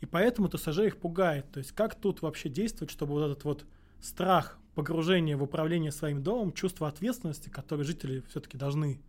и 0.00 0.06
поэтому 0.06 0.48
ТСЖ 0.48 0.80
их 0.80 0.96
пугает. 0.96 1.50
То 1.52 1.58
есть, 1.58 1.70
как 1.70 1.94
тут 1.94 2.20
вообще 2.22 2.48
действовать, 2.48 2.90
чтобы 2.90 3.12
вот 3.12 3.30
этот 3.30 3.44
вот 3.44 3.64
страх 4.00 4.58
погружение 4.74 5.36
в 5.36 5.42
управление 5.42 5.90
своим 5.90 6.22
домом, 6.22 6.52
чувство 6.52 6.88
ответственности, 6.88 7.48
которое 7.48 7.84
жители 7.84 8.22
все-таки 8.28 8.56
должны 8.56 9.00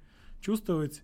чувствовать, 0.42 1.04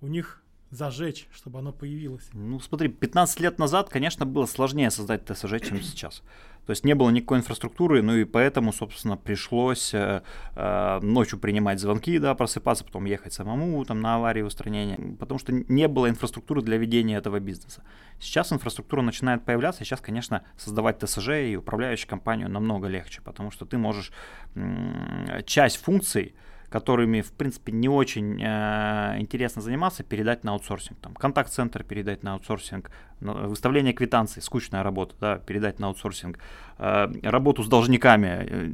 у 0.00 0.06
них 0.06 0.42
зажечь, 0.70 1.28
чтобы 1.32 1.58
оно 1.58 1.72
появилось? 1.72 2.28
Ну, 2.32 2.60
смотри, 2.60 2.88
15 2.88 3.40
лет 3.40 3.58
назад, 3.58 3.88
конечно, 3.88 4.26
было 4.26 4.46
сложнее 4.46 4.90
создать 4.90 5.24
ТСЖ, 5.24 5.60
чем 5.60 5.80
сейчас. 5.82 6.22
То 6.66 6.72
есть 6.72 6.84
не 6.84 6.94
было 6.94 7.10
никакой 7.10 7.38
инфраструктуры, 7.38 8.02
ну 8.02 8.16
и 8.16 8.24
поэтому, 8.24 8.72
собственно, 8.72 9.16
пришлось 9.16 9.94
э, 9.94 10.22
э, 10.56 11.00
ночью 11.00 11.38
принимать 11.38 11.78
звонки, 11.78 12.18
да, 12.18 12.34
просыпаться, 12.34 12.84
потом 12.84 13.04
ехать 13.04 13.32
самому 13.32 13.84
там 13.84 14.00
на 14.00 14.16
аварии 14.16 14.42
устранения, 14.42 14.98
потому 15.16 15.38
что 15.38 15.52
не 15.52 15.86
было 15.86 16.08
инфраструктуры 16.08 16.62
для 16.62 16.76
ведения 16.76 17.16
этого 17.18 17.38
бизнеса. 17.38 17.84
Сейчас 18.18 18.52
инфраструктура 18.52 19.02
начинает 19.02 19.44
появляться, 19.44 19.84
сейчас, 19.84 20.00
конечно, 20.00 20.42
создавать 20.56 20.98
ТСЖ 20.98 21.28
и 21.28 21.56
управляющую 21.56 22.10
компанию 22.10 22.50
намного 22.50 22.88
легче, 22.88 23.22
потому 23.22 23.52
что 23.52 23.64
ты 23.64 23.78
можешь 23.78 24.10
м- 24.56 25.44
часть 25.46 25.76
функций, 25.76 26.34
которыми, 26.68 27.20
в 27.20 27.32
принципе, 27.32 27.72
не 27.72 27.88
очень 27.88 28.42
э, 28.42 29.16
интересно 29.18 29.62
заниматься, 29.62 30.02
передать 30.02 30.44
на 30.44 30.52
аутсорсинг. 30.52 30.98
Там, 31.00 31.14
контакт-центр 31.14 31.84
передать 31.84 32.22
на 32.22 32.34
аутсорсинг, 32.34 32.90
выставление 33.20 33.92
квитанций, 33.92 34.42
скучная 34.42 34.82
работа, 34.82 35.14
да, 35.20 35.38
передать 35.38 35.78
на 35.78 35.88
аутсорсинг. 35.88 36.38
Э, 36.78 37.10
работу 37.22 37.62
с 37.62 37.68
должниками, 37.68 38.26
э, 38.26 38.66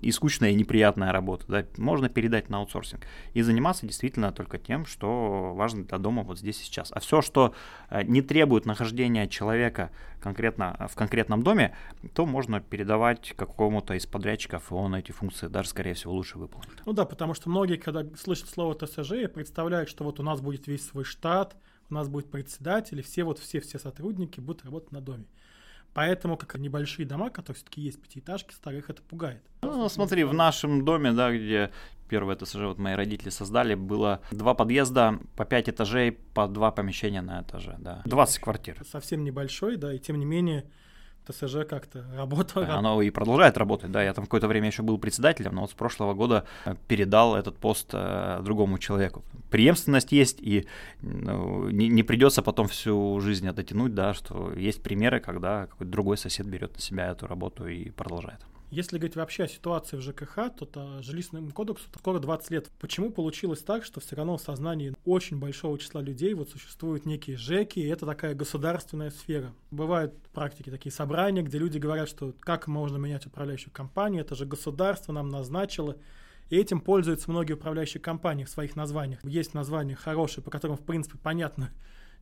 и 0.00 0.10
скучная, 0.10 0.50
и 0.50 0.54
неприятная 0.54 1.12
работа, 1.12 1.44
да, 1.48 1.64
можно 1.76 2.08
передать 2.08 2.48
на 2.48 2.58
аутсорсинг. 2.58 3.02
И 3.34 3.42
заниматься 3.42 3.86
действительно 3.86 4.32
только 4.32 4.58
тем, 4.58 4.86
что 4.86 5.52
важно 5.54 5.84
для 5.84 5.98
дома 5.98 6.22
вот 6.22 6.38
здесь 6.38 6.60
и 6.60 6.64
сейчас. 6.64 6.90
А 6.92 7.00
все, 7.00 7.20
что 7.20 7.54
э, 7.90 8.02
не 8.04 8.22
требует 8.22 8.64
нахождения 8.64 9.28
человека 9.28 9.90
конкретно 10.20 10.88
в 10.90 10.96
конкретном 10.96 11.42
доме, 11.42 11.76
то 12.14 12.24
можно 12.24 12.60
передавать 12.60 13.34
какому-то 13.36 13.94
из 13.94 14.06
подрядчиков, 14.06 14.70
и 14.70 14.74
он 14.74 14.94
эти 14.94 15.12
функции 15.12 15.48
даже, 15.48 15.68
скорее 15.68 15.94
всего, 15.94 16.14
лучше 16.14 16.38
выполнит. 16.38 16.82
Ну 16.86 16.92
да, 16.92 17.04
потому 17.04 17.34
что 17.34 17.50
многие, 17.50 17.76
когда 17.76 18.04
слышат 18.16 18.48
слово 18.48 18.74
ТСЖ, 18.74 19.30
представляют, 19.32 19.88
что 19.90 20.04
вот 20.04 20.20
у 20.20 20.22
нас 20.22 20.40
будет 20.40 20.66
весь 20.66 20.86
свой 20.86 21.04
штат, 21.04 21.56
у 21.90 21.94
нас 21.94 22.08
будет 22.08 22.30
председатель, 22.30 23.00
и 23.00 23.02
все 23.02 23.24
вот 23.24 23.38
все-все 23.38 23.78
сотрудники 23.78 24.40
будут 24.40 24.64
работать 24.64 24.92
на 24.92 25.00
доме. 25.00 25.26
Поэтому, 25.92 26.36
как 26.36 26.56
небольшие 26.56 27.06
дома, 27.06 27.30
которые 27.30 27.56
все-таки 27.56 27.80
есть 27.80 28.00
пятиэтажки 28.00 28.54
старых, 28.54 28.90
это 28.90 29.02
пугает. 29.02 29.42
Ну, 29.62 29.88
смотри, 29.88 30.22
в 30.22 30.32
нашем 30.32 30.84
доме, 30.84 31.12
да, 31.12 31.36
где 31.36 31.72
первое 32.08 32.36
ТСЖ 32.36 32.56
вот 32.56 32.78
мои 32.78 32.94
родители 32.94 33.30
создали, 33.30 33.74
было 33.74 34.20
два 34.30 34.54
подъезда 34.54 35.18
по 35.36 35.44
пять 35.44 35.68
этажей, 35.68 36.12
по 36.12 36.46
два 36.46 36.70
помещения 36.70 37.22
на 37.22 37.42
этаже, 37.42 37.76
да. 37.80 38.02
20 38.04 38.38
квартир. 38.38 38.80
Совсем 38.88 39.24
небольшой, 39.24 39.76
да, 39.76 39.92
и 39.92 39.98
тем 39.98 40.18
не 40.18 40.24
менее 40.24 40.64
ТСЖ 41.30 41.66
как-то 41.68 42.04
работало. 42.16 42.66
Оно 42.68 43.02
и 43.02 43.10
продолжает 43.10 43.56
работать, 43.56 43.90
да. 43.90 44.02
Я 44.02 44.14
там 44.14 44.24
какое-то 44.24 44.48
время 44.48 44.68
еще 44.68 44.82
был 44.82 44.98
председателем, 44.98 45.54
но 45.54 45.62
вот 45.62 45.70
с 45.70 45.74
прошлого 45.74 46.14
года 46.14 46.44
э, 46.64 46.74
передал 46.88 47.36
этот 47.36 47.56
пост 47.56 47.90
э, 47.92 48.40
другому 48.42 48.78
человеку. 48.78 49.24
Преемственность 49.50 50.12
есть, 50.12 50.38
и 50.40 50.66
ну, 51.02 51.68
не, 51.68 51.88
не 51.88 52.02
придется 52.02 52.42
потом 52.42 52.68
всю 52.68 53.20
жизнь 53.20 53.46
это 53.48 53.62
тянуть, 53.62 53.94
да, 53.94 54.14
что 54.14 54.52
есть 54.54 54.82
примеры, 54.82 55.20
когда 55.20 55.66
какой-то 55.66 55.90
другой 55.90 56.16
сосед 56.16 56.46
берет 56.46 56.74
на 56.74 56.80
себя 56.80 57.10
эту 57.10 57.26
работу 57.26 57.66
и 57.66 57.90
продолжает. 57.90 58.40
Если 58.70 58.98
говорить 58.98 59.16
вообще 59.16 59.44
о 59.44 59.48
ситуации 59.48 59.96
в 59.96 60.00
ЖКХ, 60.00 60.34
то 60.56 60.64
-то 60.64 61.02
жилищному 61.02 61.50
кодексу 61.50 61.88
скоро 61.98 62.20
20 62.20 62.50
лет. 62.52 62.70
Почему 62.78 63.10
получилось 63.10 63.62
так, 63.62 63.84
что 63.84 63.98
все 63.98 64.14
равно 64.14 64.36
в 64.36 64.40
сознании 64.40 64.94
очень 65.04 65.40
большого 65.40 65.76
числа 65.76 66.00
людей 66.00 66.34
вот 66.34 66.50
существуют 66.50 67.04
некие 67.04 67.36
ЖЭКи, 67.36 67.80
и 67.80 67.88
это 67.88 68.06
такая 68.06 68.36
государственная 68.36 69.10
сфера. 69.10 69.52
Бывают 69.72 70.14
практики, 70.32 70.70
такие 70.70 70.92
собрания, 70.92 71.42
где 71.42 71.58
люди 71.58 71.78
говорят, 71.78 72.08
что 72.08 72.32
как 72.38 72.68
можно 72.68 72.96
менять 72.96 73.26
управляющую 73.26 73.72
компанию, 73.72 74.22
это 74.22 74.36
же 74.36 74.46
государство 74.46 75.12
нам 75.12 75.30
назначило, 75.30 75.96
и 76.48 76.56
этим 76.56 76.80
пользуются 76.80 77.28
многие 77.28 77.54
управляющие 77.54 78.00
компании 78.00 78.44
в 78.44 78.50
своих 78.50 78.76
названиях. 78.76 79.18
Есть 79.24 79.52
названия 79.52 79.96
хорошие, 79.96 80.44
по 80.44 80.50
которым, 80.50 80.76
в 80.76 80.84
принципе, 80.84 81.18
понятно, 81.18 81.70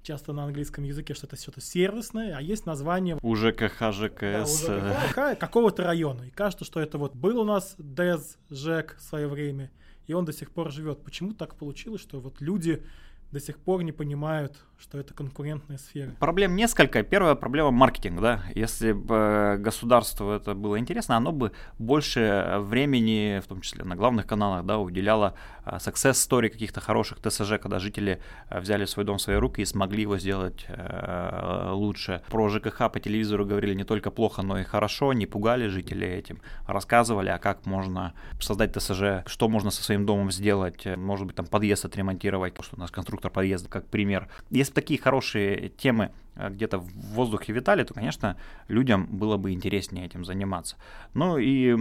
часто 0.02 0.32
на 0.32 0.44
английском 0.44 0.84
языке, 0.84 1.14
что 1.14 1.26
это 1.26 1.36
что-то 1.36 1.60
сервисное, 1.60 2.36
а 2.36 2.40
есть 2.40 2.66
название... 2.66 3.18
УЖКХ, 3.22 3.92
ЖКС. 3.92 4.20
Да, 4.22 4.42
УЖКХ 4.42 5.38
какого-то 5.38 5.84
района. 5.84 6.22
И 6.22 6.30
кажется, 6.30 6.64
что 6.64 6.80
это 6.80 6.98
вот 6.98 7.14
был 7.14 7.40
у 7.40 7.44
нас 7.44 7.74
ДЭЗ, 7.78 8.38
ЖЭК 8.50 8.96
в 8.98 9.02
свое 9.02 9.28
время, 9.28 9.70
и 10.06 10.14
он 10.14 10.24
до 10.24 10.32
сих 10.32 10.50
пор 10.50 10.72
живет. 10.72 11.02
Почему 11.02 11.32
так 11.32 11.54
получилось, 11.54 12.00
что 12.00 12.20
вот 12.20 12.40
люди 12.40 12.82
до 13.30 13.40
сих 13.40 13.58
пор 13.58 13.82
не 13.82 13.92
понимают, 13.92 14.56
что 14.78 14.98
это 14.98 15.12
конкурентная 15.12 15.76
сфера. 15.76 16.12
Проблем 16.18 16.56
несколько. 16.56 17.02
Первая 17.02 17.34
проблема 17.34 17.70
маркетинг, 17.70 18.20
да. 18.20 18.42
Если 18.54 18.92
бы 18.92 19.56
государству 19.58 20.30
это 20.30 20.54
было 20.54 20.78
интересно, 20.78 21.16
оно 21.16 21.32
бы 21.32 21.52
больше 21.78 22.56
времени, 22.60 23.40
в 23.44 23.48
том 23.48 23.60
числе 23.60 23.84
на 23.84 23.96
главных 23.96 24.26
каналах, 24.26 24.64
да, 24.64 24.78
уделяло 24.78 25.34
а, 25.64 25.76
success 25.76 26.12
story 26.12 26.48
каких-то 26.48 26.80
хороших 26.80 27.18
ТСЖ, 27.20 27.58
когда 27.60 27.78
жители 27.78 28.22
а, 28.48 28.60
взяли 28.60 28.84
свой 28.84 29.04
дом 29.04 29.18
в 29.18 29.22
свои 29.22 29.36
руки 29.36 29.60
и 29.62 29.64
смогли 29.64 30.02
его 30.02 30.18
сделать 30.18 30.64
э, 30.68 31.70
лучше. 31.72 32.22
Про 32.28 32.48
ЖКХ 32.48 32.90
по 32.90 33.00
телевизору 33.00 33.44
говорили 33.44 33.74
не 33.74 33.84
только 33.84 34.10
плохо, 34.10 34.42
но 34.42 34.58
и 34.58 34.64
хорошо, 34.64 35.12
не 35.12 35.26
пугали 35.26 35.66
жителей 35.66 36.08
этим, 36.08 36.40
рассказывали, 36.66 37.28
а 37.28 37.38
как 37.38 37.66
можно 37.66 38.14
создать 38.40 38.72
ТСЖ, 38.74 39.26
что 39.26 39.48
можно 39.48 39.70
со 39.70 39.82
своим 39.82 40.06
домом 40.06 40.30
сделать, 40.30 40.86
может 40.96 41.26
быть, 41.26 41.36
там 41.36 41.46
подъезд 41.46 41.84
отремонтировать, 41.84 42.54
что 42.60 42.76
у 42.76 42.80
нас 42.80 42.90
конструктор 43.18 43.30
подъезда, 43.30 43.68
как 43.68 43.86
пример. 43.88 44.28
Если 44.50 44.72
бы 44.72 44.74
такие 44.74 45.00
хорошие 45.00 45.70
темы 45.70 46.12
где-то 46.50 46.78
в 46.78 46.88
воздухе 47.14 47.52
витали, 47.52 47.84
то, 47.84 47.94
конечно, 47.94 48.36
людям 48.68 49.06
было 49.06 49.36
бы 49.36 49.52
интереснее 49.52 50.06
этим 50.06 50.24
заниматься. 50.24 50.76
Ну 51.14 51.38
и 51.38 51.76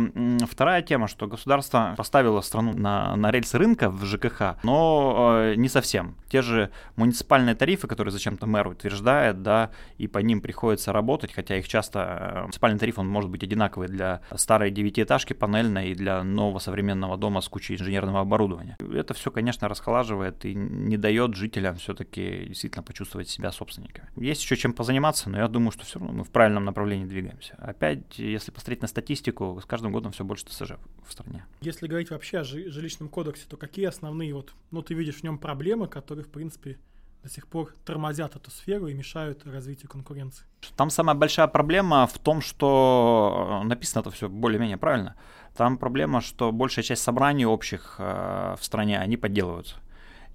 вторая 0.46 0.82
тема, 0.82 1.08
что 1.08 1.28
государство 1.28 1.94
поставило 1.98 2.42
страну 2.42 2.74
на, 2.74 3.16
на 3.16 3.32
рельсы 3.32 3.58
рынка 3.58 3.90
в 3.90 4.04
ЖКХ, 4.06 4.58
но 4.64 5.40
э, 5.40 5.56
не 5.56 5.70
совсем. 5.70 6.16
Те 6.30 6.42
же 6.42 6.72
муниципальные 6.96 7.56
тарифы, 7.56 7.88
которые 7.88 8.12
зачем-то 8.12 8.48
мэр 8.48 8.68
утверждает, 8.68 9.42
да, 9.42 9.72
и 9.98 10.08
по 10.08 10.20
ним 10.20 10.42
приходится 10.42 10.94
работать, 10.94 11.34
хотя 11.34 11.58
их 11.58 11.68
часто, 11.68 12.00
э, 12.00 12.42
муниципальный 12.42 12.80
тариф, 12.80 13.00
он 13.00 13.08
может 13.08 13.30
быть 13.30 13.44
одинаковый 13.44 13.88
для 13.88 14.22
старой 14.36 14.72
девятиэтажки 14.72 15.34
панельной 15.34 15.92
и 15.92 15.96
для 15.96 16.24
нового 16.24 16.60
современного 16.60 17.18
дома 17.18 17.42
с 17.42 17.50
кучей 17.50 17.76
инженерного 17.76 18.22
оборудования. 18.22 18.78
Это 18.80 19.14
все, 19.14 19.32
конечно, 19.32 19.68
расхолаживает 19.68 20.46
и 20.46 20.54
не 20.56 20.98
дает 20.98 21.36
жителям 21.36 21.76
все-таки 21.76 22.46
действительно 22.48 22.84
почувствовать 22.84 23.30
себя 23.30 23.52
собственниками. 23.52 24.08
Есть 24.16 24.42
еще 24.48 24.56
чем 24.56 24.74
позаниматься, 24.74 25.30
но 25.30 25.38
я 25.38 25.48
думаю, 25.50 25.72
что 25.72 25.84
все 25.84 26.00
равно 26.00 26.14
мы 26.20 26.24
в 26.24 26.30
правильном 26.30 26.64
направлении 26.64 27.06
двигаемся. 27.06 27.56
Опять, 27.58 28.18
если 28.18 28.52
посмотреть 28.52 28.82
на 28.82 28.88
статистику, 28.88 29.60
с 29.62 29.66
каждым 29.66 29.92
годом 29.92 30.14
все 30.14 30.24
больше 30.24 30.46
ТСЖ 30.46 30.74
в 31.06 31.12
стране. 31.12 31.46
Если 31.60 31.86
говорить 31.86 32.12
вообще 32.12 32.40
о 32.40 32.44
жилищном 32.46 33.10
кодексе, 33.10 33.44
то 33.50 33.58
какие 33.58 33.86
основные 33.86 34.34
вот, 34.34 34.54
ну 34.72 34.82
ты 34.82 34.94
видишь 34.94 35.16
в 35.16 35.24
нем 35.24 35.38
проблемы, 35.38 35.88
которые, 35.88 36.24
в 36.24 36.30
принципе, 36.30 36.78
до 37.24 37.30
сих 37.30 37.48
пор 37.48 37.74
тормозят 37.84 38.38
эту 38.38 38.50
сферу 38.50 38.88
и 38.88 38.94
мешают 38.94 39.46
развитию 39.46 39.90
конкуренции. 39.90 40.46
Там 40.78 40.90
самая 40.90 41.16
большая 41.16 41.48
проблема 41.48 42.08
в 42.08 42.18
том, 42.18 42.40
что 42.40 43.62
э, 43.64 43.68
написано 43.68 44.02
это 44.02 44.12
все 44.12 44.30
более-менее 44.30 44.78
правильно. 44.78 45.16
Там 45.58 45.78
проблема, 45.78 46.22
что 46.22 46.54
большая 46.54 46.86
часть 46.86 47.04
собраний 47.04 47.46
общих 47.46 47.96
э, 47.98 48.56
в 48.58 48.64
стране, 48.64 48.98
они 48.98 49.18
подделываются. 49.18 49.76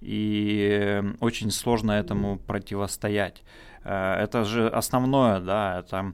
И 0.01 1.01
очень 1.21 1.49
сложно 1.49 1.93
этому 1.93 2.37
противостоять. 2.37 3.41
Э, 3.83 4.15
это 4.15 4.45
же 4.45 4.67
основное, 4.67 5.39
да, 5.39 5.79
это 5.79 6.13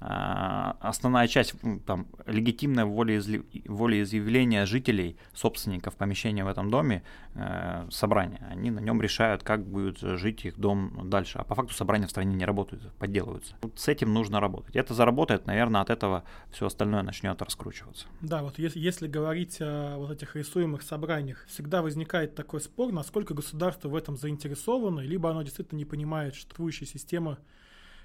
основная 0.00 1.28
часть 1.28 1.54
там, 1.86 2.06
легитимное 2.26 2.84
волеизъявление 2.84 4.66
жителей, 4.66 5.16
собственников 5.32 5.94
помещения 5.96 6.44
в 6.44 6.48
этом 6.48 6.70
доме, 6.70 7.02
э, 7.34 7.86
собрания. 7.90 8.46
Они 8.50 8.70
на 8.70 8.80
нем 8.80 9.00
решают, 9.00 9.42
как 9.42 9.64
будет 9.64 9.98
жить 9.98 10.44
их 10.44 10.58
дом 10.58 11.08
дальше. 11.08 11.38
А 11.38 11.44
по 11.44 11.54
факту 11.54 11.74
собрания 11.74 12.06
в 12.06 12.10
стране 12.10 12.34
не 12.34 12.44
работают, 12.44 12.92
подделываются. 12.98 13.54
Вот 13.62 13.78
с 13.78 13.88
этим 13.88 14.12
нужно 14.12 14.40
работать. 14.40 14.76
Это 14.76 14.94
заработает, 14.94 15.46
наверное, 15.46 15.80
от 15.80 15.90
этого 15.90 16.24
все 16.50 16.66
остальное 16.66 17.02
начнет 17.02 17.40
раскручиваться. 17.40 18.06
Да, 18.20 18.42
вот 18.42 18.58
если, 18.58 18.80
если 18.80 19.06
говорить 19.06 19.58
о 19.60 19.96
вот 19.98 20.10
этих 20.10 20.36
рисуемых 20.36 20.82
собраниях, 20.82 21.46
всегда 21.46 21.82
возникает 21.82 22.34
такой 22.34 22.60
спор, 22.60 22.92
насколько 22.92 23.34
государство 23.34 23.88
в 23.88 23.96
этом 23.96 24.16
заинтересовано, 24.16 25.00
либо 25.00 25.30
оно 25.30 25.42
действительно 25.42 25.78
не 25.78 25.84
понимает, 25.84 26.34
что 26.34 26.54
существующая 26.54 26.86
система 26.86 27.38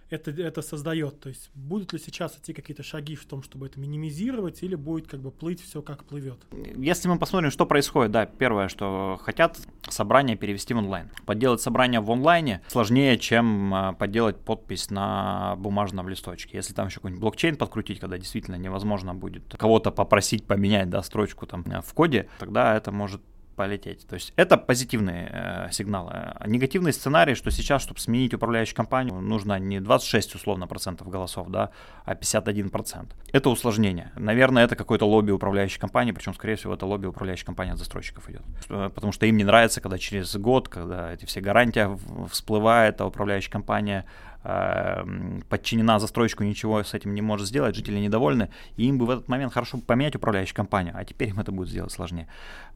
это, 0.09 0.31
это 0.31 0.61
создает. 0.61 1.19
То 1.19 1.29
есть 1.29 1.49
будут 1.53 1.93
ли 1.93 1.99
сейчас 1.99 2.37
идти 2.37 2.53
какие-то 2.53 2.83
шаги 2.83 3.15
в 3.15 3.25
том, 3.25 3.43
чтобы 3.43 3.67
это 3.67 3.79
минимизировать, 3.79 4.63
или 4.63 4.75
будет 4.75 5.07
как 5.07 5.19
бы 5.19 5.31
плыть 5.31 5.61
все 5.61 5.81
как 5.81 6.03
плывет? 6.03 6.39
Если 6.75 7.07
мы 7.07 7.17
посмотрим, 7.17 7.51
что 7.51 7.65
происходит, 7.65 8.11
да, 8.11 8.25
первое, 8.25 8.67
что 8.67 9.19
хотят 9.21 9.59
собрание 9.87 10.35
перевести 10.35 10.73
в 10.73 10.77
онлайн. 10.77 11.09
Подделать 11.25 11.61
собрание 11.61 11.99
в 11.99 12.11
онлайне 12.11 12.61
сложнее, 12.67 13.17
чем 13.17 13.73
а, 13.73 13.93
подделать 13.93 14.37
подпись 14.37 14.89
на 14.89 15.55
бумажном 15.57 16.09
листочке. 16.09 16.57
Если 16.57 16.73
там 16.73 16.87
еще 16.87 16.95
какой-нибудь 16.95 17.21
блокчейн 17.21 17.55
подкрутить, 17.55 17.99
когда 17.99 18.17
действительно 18.17 18.55
невозможно 18.55 19.13
будет 19.13 19.55
кого-то 19.57 19.91
попросить 19.91 20.45
поменять, 20.45 20.89
да, 20.89 21.01
строчку 21.03 21.45
там 21.45 21.63
в 21.63 21.93
коде, 21.93 22.27
тогда 22.39 22.75
это 22.75 22.91
может 22.91 23.21
полететь. 23.59 24.07
То 24.07 24.15
есть 24.15 24.31
это 24.37 24.55
позитивные 24.55 25.29
э, 25.33 25.71
сигналы. 25.71 26.13
Негативный 26.45 26.93
сценарий, 26.93 27.35
что 27.35 27.51
сейчас, 27.51 27.81
чтобы 27.81 27.99
сменить 27.99 28.33
управляющую 28.33 28.73
компанию, 28.73 29.19
нужно 29.19 29.59
не 29.59 29.81
26 29.81 30.35
условно 30.35 30.65
процентов 30.65 31.09
голосов, 31.09 31.49
да, 31.49 31.69
а 32.05 32.15
51 32.15 32.69
процент. 32.69 33.15
Это 33.33 33.49
усложнение. 33.49 34.11
Наверное, 34.15 34.63
это 34.63 34.77
какое-то 34.77 35.05
лобби 35.05 35.31
управляющей 35.31 35.77
компании, 35.77 36.13
причем, 36.13 36.33
скорее 36.33 36.55
всего, 36.55 36.73
это 36.73 36.85
лобби 36.85 37.07
управляющей 37.07 37.45
компании 37.45 37.73
от 37.73 37.79
застройщиков 37.79 38.29
идет. 38.29 38.43
Э, 38.69 38.89
потому 38.95 39.11
что 39.11 39.25
им 39.25 39.35
не 39.35 39.43
нравится, 39.43 39.81
когда 39.81 39.97
через 39.97 40.37
год, 40.37 40.69
когда 40.69 41.11
эти 41.11 41.25
все 41.25 41.41
гарантия 41.41 41.97
всплывает, 42.31 43.01
а 43.01 43.07
управляющая 43.07 43.51
компания 43.51 44.05
подчинена 44.41 45.99
застройщику, 45.99 46.43
ничего 46.43 46.83
с 46.83 46.93
этим 46.93 47.13
не 47.13 47.21
может 47.21 47.47
сделать, 47.47 47.75
жители 47.75 47.99
недовольны, 47.99 48.49
и 48.77 48.85
им 48.85 48.97
бы 48.97 49.05
в 49.05 49.09
этот 49.09 49.27
момент 49.27 49.53
хорошо 49.53 49.79
поменять 49.79 50.15
управляющую 50.15 50.55
компанию, 50.55 50.93
а 50.97 51.03
теперь 51.03 51.29
им 51.29 51.39
это 51.39 51.51
будет 51.51 51.69
сделать 51.69 51.91
сложнее. 51.91 52.27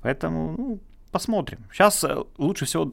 Поэтому 0.02 0.56
ну, 0.58 0.80
посмотрим. 1.14 1.60
Сейчас 1.72 2.04
э, 2.04 2.24
лучше 2.38 2.66
всего, 2.66 2.92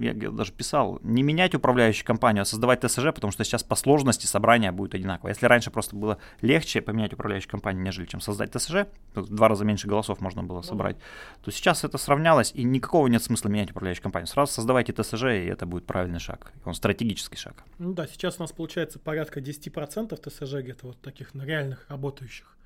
я 0.00 0.14
даже 0.14 0.52
писал, 0.52 0.98
не 1.02 1.22
менять 1.22 1.54
управляющую 1.54 2.04
компанию, 2.04 2.42
а 2.42 2.44
создавать 2.46 2.80
ТСЖ, 2.80 3.12
потому 3.14 3.30
что 3.30 3.44
сейчас 3.44 3.62
по 3.62 3.76
сложности 3.76 4.26
собрания 4.26 4.72
будет 4.72 4.94
одинаково. 4.94 5.28
Если 5.28 5.46
раньше 5.46 5.70
просто 5.70 5.94
было 5.94 6.18
легче 6.40 6.80
поменять 6.80 7.12
управляющую 7.12 7.50
компанию, 7.50 7.84
нежели 7.84 8.06
чем 8.06 8.20
создать 8.20 8.52
ТСЖ, 8.52 8.86
в 9.14 9.28
два 9.28 9.48
раза 9.48 9.64
меньше 9.64 9.86
голосов 9.86 10.20
можно 10.20 10.42
было 10.42 10.56
ну 10.56 10.62
собрать, 10.62 10.96
то 11.44 11.50
сейчас 11.50 11.84
это 11.84 11.98
сравнялось, 11.98 12.52
и 12.54 12.64
никакого 12.64 13.06
нет 13.06 13.22
смысла 13.22 13.50
менять 13.50 13.70
управляющую 13.70 14.02
компанию. 14.02 14.26
Сразу 14.26 14.52
создавайте 14.52 14.92
ТСЖ, 14.94 15.24
и 15.24 15.44
это 15.44 15.66
будет 15.66 15.84
правильный 15.84 16.20
шаг. 16.20 16.52
Он 16.64 16.74
стратегический 16.74 17.36
шаг. 17.36 17.64
Ну 17.78 17.92
да, 17.92 18.06
сейчас 18.06 18.38
у 18.38 18.42
нас 18.42 18.52
получается 18.52 18.98
порядка 18.98 19.40
10% 19.40 20.16
ТСЖ 20.16 20.54
где-то 20.54 20.86
вот 20.86 21.00
таких 21.02 21.34
на 21.34 21.42
реальных 21.42 21.84
работающих 21.90 22.56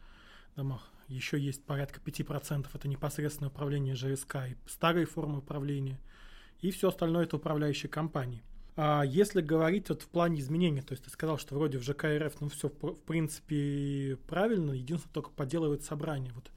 домах 0.54 0.92
еще 1.08 1.38
есть 1.38 1.64
порядка 1.64 2.00
5%, 2.00 2.66
это 2.72 2.88
непосредственное 2.88 3.50
управление 3.50 3.94
ЖСК 3.94 4.36
и 4.48 4.56
старые 4.66 5.06
формы 5.06 5.38
управления, 5.38 6.00
и 6.60 6.70
все 6.70 6.88
остальное 6.88 7.24
это 7.24 7.36
управляющие 7.36 7.88
компании. 7.88 8.42
А 8.76 9.04
если 9.04 9.40
говорить 9.40 9.88
вот 9.88 10.02
в 10.02 10.08
плане 10.08 10.40
изменений, 10.40 10.82
то 10.82 10.92
есть 10.92 11.04
ты 11.04 11.10
сказал, 11.10 11.38
что 11.38 11.54
вроде 11.54 11.78
в 11.78 11.82
ЖК 11.82 12.04
ну 12.40 12.48
все 12.50 12.68
в 12.68 13.00
принципе 13.02 14.18
правильно, 14.28 14.72
единственное 14.72 15.14
только 15.14 15.30
подделывает 15.30 15.82
собрание. 15.82 16.32
Вот 16.34 16.50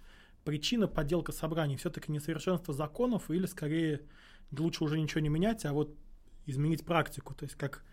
причина 0.44 0.88
подделка 0.88 1.32
собраний 1.32 1.77
все-таки 1.77 2.12
несовершенство 2.12 2.74
законов 2.74 3.32
или 3.32 3.46
скорее 3.46 4.01
лучше 4.58 4.84
уже 4.84 5.00
ничего 5.00 5.22
не 5.22 5.29
менять, 5.29 5.63
а 5.65 5.72
вот 5.72 5.96
изменить 6.46 6.86
практику. 6.86 7.34
То 7.34 7.46
есть 7.46 7.56
как 7.56 7.86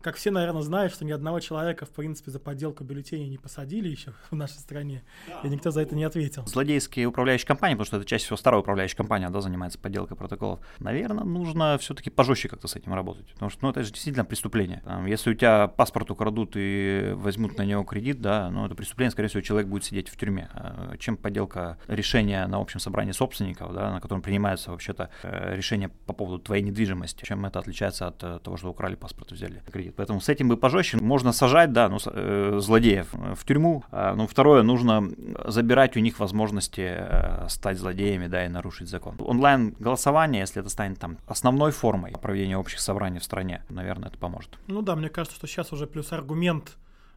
как 0.00 0.16
все, 0.16 0.30
наверное, 0.30 0.62
знают, 0.62 0.92
что 0.92 1.04
ни 1.04 1.12
одного 1.12 1.40
человека, 1.40 1.86
в 1.86 1.90
принципе, 1.90 2.30
за 2.30 2.38
подделку 2.38 2.84
бюллетеней 2.84 3.28
не 3.28 3.38
посадили 3.38 3.88
еще 3.88 4.12
в 4.30 4.34
нашей 4.36 4.58
стране, 4.58 5.02
да, 5.26 5.40
и 5.44 5.50
никто 5.50 5.70
за 5.70 5.80
это 5.80 5.96
не 5.96 6.04
ответил. 6.04 6.46
Злодейские 6.46 7.06
управляющие 7.06 7.46
компании, 7.46 7.74
потому 7.74 7.86
что 7.86 7.96
это 7.96 8.06
чаще 8.06 8.24
всего 8.24 8.36
старая 8.36 8.60
управляющая 8.60 8.96
компания, 8.96 9.28
да, 9.28 9.40
занимается 9.40 9.78
подделкой 9.78 10.16
протоколов, 10.16 10.60
наверное, 10.78 11.24
нужно 11.24 11.78
все-таки 11.78 12.10
пожестче 12.10 12.48
как-то 12.48 12.68
с 12.68 12.76
этим 12.76 12.94
работать, 12.94 13.26
потому 13.32 13.50
что, 13.50 13.64
ну, 13.64 13.70
это 13.70 13.82
же 13.82 13.92
действительно 13.92 14.24
преступление. 14.24 14.82
Там, 14.84 15.06
если 15.06 15.30
у 15.30 15.34
тебя 15.34 15.68
паспорт 15.68 16.10
украдут 16.10 16.52
и 16.54 17.12
возьмут 17.14 17.58
на 17.58 17.62
него 17.64 17.84
кредит, 17.84 18.20
да, 18.20 18.50
ну, 18.50 18.66
это 18.66 18.74
преступление, 18.74 19.10
скорее 19.10 19.28
всего, 19.28 19.42
человек 19.42 19.68
будет 19.68 19.84
сидеть 19.84 20.08
в 20.08 20.16
тюрьме. 20.16 20.48
А, 20.52 20.96
чем 20.98 21.16
подделка 21.16 21.78
решения 21.88 22.46
на 22.46 22.58
общем 22.58 22.80
собрании 22.80 23.12
собственников, 23.12 23.72
да, 23.74 23.92
на 23.92 24.00
котором 24.00 24.22
принимаются 24.22 24.70
вообще-то 24.70 25.10
э, 25.22 25.56
решения 25.56 25.88
по 25.88 26.12
поводу 26.12 26.38
твоей 26.38 26.62
недвижимости, 26.62 27.24
чем 27.24 27.44
это 27.46 27.58
отличается 27.58 28.06
от 28.08 28.22
э, 28.22 28.38
того, 28.42 28.56
что 28.56 28.70
украли 28.70 28.94
паспорт 28.94 29.32
и 29.32 29.34
взяли 29.34 29.62
кредит 29.70 29.87
кредит. 29.88 29.94
Поэтому 29.96 30.20
с 30.20 30.28
этим 30.28 30.48
бы 30.48 30.56
пожестче. 30.56 30.98
Можно 30.98 31.32
сажать, 31.32 31.72
да, 31.72 31.88
ну, 31.88 31.98
э, 32.04 32.58
злодеев 32.60 33.08
в 33.12 33.44
тюрьму. 33.44 33.84
А, 33.90 34.14
ну, 34.14 34.26
второе, 34.26 34.62
нужно 34.62 35.10
забирать 35.46 35.96
у 35.96 36.00
них 36.00 36.18
возможности 36.18 36.96
э, 36.98 37.48
стать 37.48 37.78
злодеями, 37.78 38.28
да, 38.28 38.44
и 38.44 38.48
нарушить 38.48 38.88
закон. 38.88 39.16
Онлайн-голосование, 39.18 40.40
если 40.40 40.60
это 40.60 40.70
станет 40.70 40.98
там 40.98 41.18
основной 41.26 41.72
формой 41.72 42.12
проведения 42.20 42.56
общих 42.56 42.80
собраний 42.80 43.18
в 43.18 43.24
стране, 43.24 43.62
наверное, 43.68 44.08
это 44.08 44.18
поможет. 44.18 44.50
Ну 44.66 44.82
да, 44.82 44.96
мне 44.96 45.08
кажется, 45.08 45.36
что 45.36 45.46
сейчас 45.46 45.72
уже 45.72 45.86
плюс 45.86 46.12
аргумент 46.12 46.76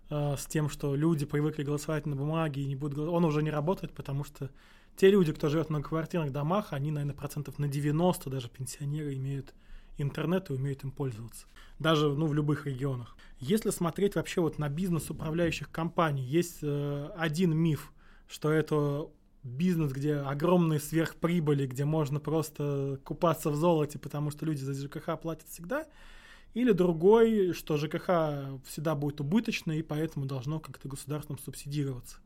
э, 0.10 0.36
с 0.38 0.46
тем, 0.46 0.70
что 0.70 0.96
люди 0.96 1.26
привыкли 1.26 1.64
голосовать 1.64 2.06
на 2.06 2.16
бумаге 2.16 2.62
и 2.62 2.66
не 2.66 2.76
будут 2.76 2.98
он 3.00 3.26
уже 3.26 3.44
не 3.44 3.52
работает, 3.52 3.94
потому 3.94 4.24
что 4.24 4.50
те 4.98 5.10
люди, 5.10 5.32
кто 5.32 5.50
живет 5.50 5.68
в 5.68 5.70
многоквартирных 5.70 6.32
домах, 6.32 6.74
они, 6.74 6.92
наверное, 6.92 7.16
процентов 7.16 7.60
на 7.60 7.68
90, 7.68 8.30
даже 8.30 8.50
пенсионеры, 8.50 9.16
имеют 9.16 9.54
интернет 10.02 10.50
и 10.50 10.54
умеют 10.54 10.84
им 10.84 10.92
пользоваться. 10.92 11.46
Даже 11.80 12.10
ну, 12.10 12.28
в 12.28 12.34
любых 12.34 12.66
регионах. 12.68 13.16
Если 13.40 13.72
смотреть 13.72 14.16
вообще 14.16 14.42
вот 14.42 14.60
на 14.60 14.70
бизнес 14.70 15.10
управляющих 15.10 15.72
компаний, 15.72 16.24
есть 16.24 16.60
э, 16.62 17.10
один 17.18 17.56
миф, 17.56 17.92
что 18.28 18.52
это 18.52 19.10
бизнес, 19.44 19.92
где 19.92 20.16
огромные 20.16 20.80
сверхприбыли, 20.80 21.66
где 21.66 21.86
можно 21.86 22.20
просто 22.20 23.00
купаться 23.04 23.50
в 23.50 23.56
золоте, 23.56 23.98
потому 23.98 24.32
что 24.32 24.46
люди 24.46 24.60
за 24.60 24.74
ЖКХ 24.74 25.20
платят 25.20 25.48
всегда. 25.48 25.88
Или 26.54 26.74
другой, 26.74 27.54
что 27.54 27.78
ЖКХ 27.78 28.62
всегда 28.66 28.94
будет 28.94 29.22
убыточный, 29.22 29.80
и 29.80 29.84
поэтому 29.84 30.26
должно 30.26 30.60
как-то 30.60 30.90
государством 30.90 31.40
субсидироваться. 31.40 32.18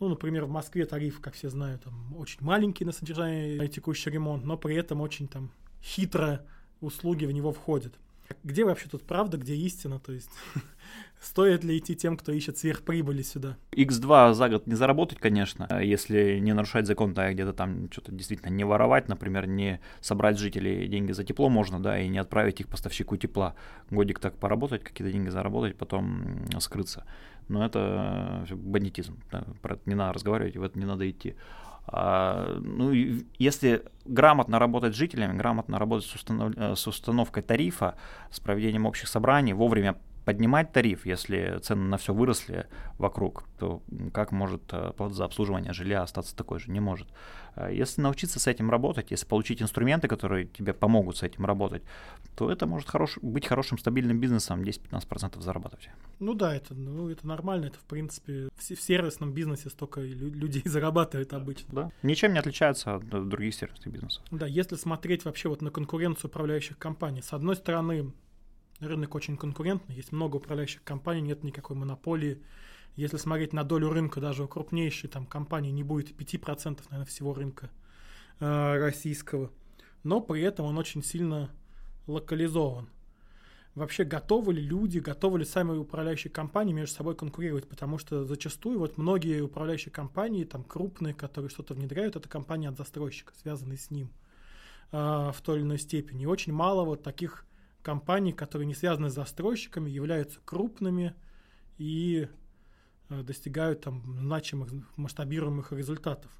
Ну, 0.00 0.08
например, 0.08 0.46
в 0.46 0.50
Москве 0.50 0.86
тариф, 0.86 1.20
как 1.20 1.34
все 1.34 1.50
знают, 1.50 1.84
там 1.84 2.16
очень 2.16 2.38
маленький 2.40 2.84
на 2.84 2.92
содержание 2.92 3.64
и 3.64 3.68
текущий 3.68 4.10
ремонт, 4.10 4.44
но 4.44 4.56
при 4.56 4.74
этом 4.74 5.00
очень 5.00 5.28
там 5.28 5.50
хитро 5.82 6.44
услуги 6.84 7.24
в 7.26 7.32
него 7.32 7.52
входят. 7.52 7.94
Где 8.42 8.64
вообще 8.64 8.88
тут 8.88 9.02
правда, 9.02 9.36
где 9.36 9.54
истина? 9.54 9.98
То 9.98 10.12
есть 10.12 10.30
стоит 11.20 11.62
ли 11.64 11.78
идти 11.78 11.94
тем, 11.94 12.16
кто 12.16 12.32
ищет 12.32 12.58
сверхприбыли 12.58 13.22
сюда? 13.22 13.56
X2 13.72 14.34
за 14.34 14.48
год 14.48 14.66
не 14.66 14.74
заработать, 14.74 15.18
конечно, 15.18 15.68
если 15.82 16.38
не 16.38 16.54
нарушать 16.54 16.86
закон, 16.86 17.12
да, 17.12 17.32
где-то 17.32 17.52
там 17.52 17.90
что-то 17.90 18.12
действительно 18.12 18.50
не 18.50 18.64
воровать, 18.64 19.08
например, 19.08 19.46
не 19.46 19.80
собрать 20.00 20.38
жителей 20.38 20.88
деньги 20.88 21.12
за 21.12 21.24
тепло 21.24 21.48
можно, 21.48 21.82
да, 21.82 22.00
и 22.00 22.08
не 22.08 22.18
отправить 22.18 22.60
их 22.60 22.68
поставщику 22.68 23.16
тепла. 23.16 23.54
Годик 23.90 24.20
так 24.20 24.36
поработать, 24.36 24.82
какие-то 24.82 25.12
деньги 25.12 25.28
заработать, 25.28 25.76
потом 25.76 26.46
скрыться. 26.60 27.04
Но 27.48 27.64
это 27.64 28.46
бандитизм, 28.50 29.18
да, 29.30 29.44
про 29.60 29.74
это 29.74 29.82
не 29.86 29.94
надо 29.94 30.14
разговаривать, 30.14 30.56
в 30.56 30.62
это 30.62 30.78
не 30.78 30.86
надо 30.86 31.08
идти. 31.10 31.36
А, 31.86 32.58
ну, 32.60 32.92
если 33.38 33.84
грамотно 34.04 34.58
работать 34.58 34.94
с 34.94 34.96
жителями, 34.96 35.36
грамотно 35.36 35.78
работать 35.78 36.06
с, 36.06 36.14
установ... 36.14 36.54
Э, 36.56 36.74
с 36.76 36.86
установкой 36.86 37.42
тарифа, 37.42 37.96
с 38.30 38.40
проведением 38.40 38.86
общих 38.86 39.08
собраний, 39.08 39.52
вовремя 39.52 39.96
поднимать 40.24 40.72
тариф, 40.72 41.06
если 41.06 41.58
цены 41.62 41.84
на 41.84 41.98
все 41.98 42.14
выросли 42.14 42.66
вокруг, 42.98 43.44
то 43.58 43.82
как 44.12 44.32
может 44.32 44.62
э, 44.72 44.92
плата 44.96 45.14
за 45.14 45.24
обслуживание 45.24 45.72
жилья 45.72 46.02
остаться 46.02 46.34
такой 46.34 46.60
же? 46.60 46.70
Не 46.70 46.80
может. 46.80 47.08
А 47.54 47.70
если 47.70 48.00
научиться 48.00 48.40
с 48.40 48.46
этим 48.46 48.70
работать, 48.70 49.10
если 49.10 49.26
получить 49.26 49.62
инструменты, 49.62 50.08
которые 50.08 50.46
тебе 50.46 50.72
помогут 50.72 51.18
с 51.18 51.22
этим 51.22 51.44
работать, 51.44 51.82
то 52.36 52.50
это 52.50 52.66
может 52.66 52.88
хорош, 52.88 53.18
быть 53.22 53.46
хорошим 53.46 53.78
стабильным 53.78 54.18
бизнесом, 54.18 54.62
10-15% 54.62 55.40
зарабатывать. 55.40 55.88
Ну 56.18 56.34
да, 56.34 56.54
это, 56.54 56.74
ну, 56.74 57.08
это 57.10 57.26
нормально, 57.26 57.66
это 57.66 57.78
в 57.78 57.84
принципе 57.84 58.48
в, 58.54 58.58
в 58.58 58.80
сервисном 58.80 59.32
бизнесе 59.32 59.68
столько 59.68 60.00
людей 60.00 60.62
зарабатывает 60.68 61.32
обычно. 61.32 61.68
Да, 61.72 61.90
ничем 62.02 62.32
не 62.32 62.38
отличается 62.38 62.96
от 62.96 63.08
других 63.08 63.54
сервисных 63.54 63.92
бизнесов. 63.92 64.24
Да, 64.30 64.46
если 64.46 64.76
смотреть 64.76 65.24
вообще 65.24 65.48
вот 65.48 65.62
на 65.62 65.70
конкуренцию 65.70 66.30
управляющих 66.30 66.78
компаний, 66.78 67.22
с 67.22 67.32
одной 67.32 67.56
стороны, 67.56 68.12
рынок 68.80 69.14
очень 69.14 69.36
конкурентный, 69.36 69.94
есть 69.94 70.12
много 70.12 70.36
управляющих 70.36 70.82
компаний, 70.82 71.22
нет 71.22 71.44
никакой 71.44 71.76
монополии. 71.76 72.42
Если 72.96 73.16
смотреть 73.16 73.52
на 73.52 73.64
долю 73.64 73.90
рынка, 73.90 74.20
даже 74.20 74.44
у 74.44 74.48
крупнейшей 74.48 75.10
там 75.10 75.26
компании 75.26 75.70
не 75.70 75.82
будет 75.82 76.10
5%, 76.10 76.80
наверное, 76.90 77.06
всего 77.06 77.34
рынка 77.34 77.70
э, 78.40 78.78
российского. 78.78 79.50
Но 80.04 80.20
при 80.20 80.42
этом 80.42 80.66
он 80.66 80.78
очень 80.78 81.02
сильно 81.02 81.50
локализован. 82.06 82.88
Вообще 83.74 84.04
готовы 84.04 84.54
ли 84.54 84.62
люди, 84.62 85.00
готовы 85.00 85.40
ли 85.40 85.44
сами 85.44 85.76
управляющие 85.76 86.30
компании 86.30 86.72
между 86.72 86.94
собой 86.94 87.16
конкурировать? 87.16 87.68
Потому 87.68 87.98
что 87.98 88.24
зачастую 88.24 88.78
вот 88.78 88.98
многие 88.98 89.40
управляющие 89.40 89.90
компании, 89.90 90.44
там 90.44 90.62
крупные, 90.62 91.12
которые 91.12 91.50
что-то 91.50 91.74
внедряют, 91.74 92.14
это 92.14 92.28
компании 92.28 92.68
от 92.68 92.76
застройщика, 92.76 93.32
связанные 93.34 93.78
с 93.78 93.90
ним 93.90 94.10
э, 94.92 94.96
в 94.96 95.36
той 95.42 95.56
или 95.56 95.64
иной 95.64 95.78
степени. 95.78 96.22
И 96.22 96.26
очень 96.26 96.52
мало 96.52 96.84
вот 96.84 97.02
таких 97.02 97.44
компаний, 97.84 98.32
которые 98.32 98.66
не 98.66 98.74
связаны 98.74 99.10
с 99.10 99.14
застройщиками, 99.14 99.90
являются 99.90 100.40
крупными 100.44 101.14
и 101.78 102.28
э, 103.10 103.22
достигают 103.22 103.82
там 103.82 104.02
значимых 104.18 104.70
масштабируемых 104.96 105.72
результатов. 105.72 106.32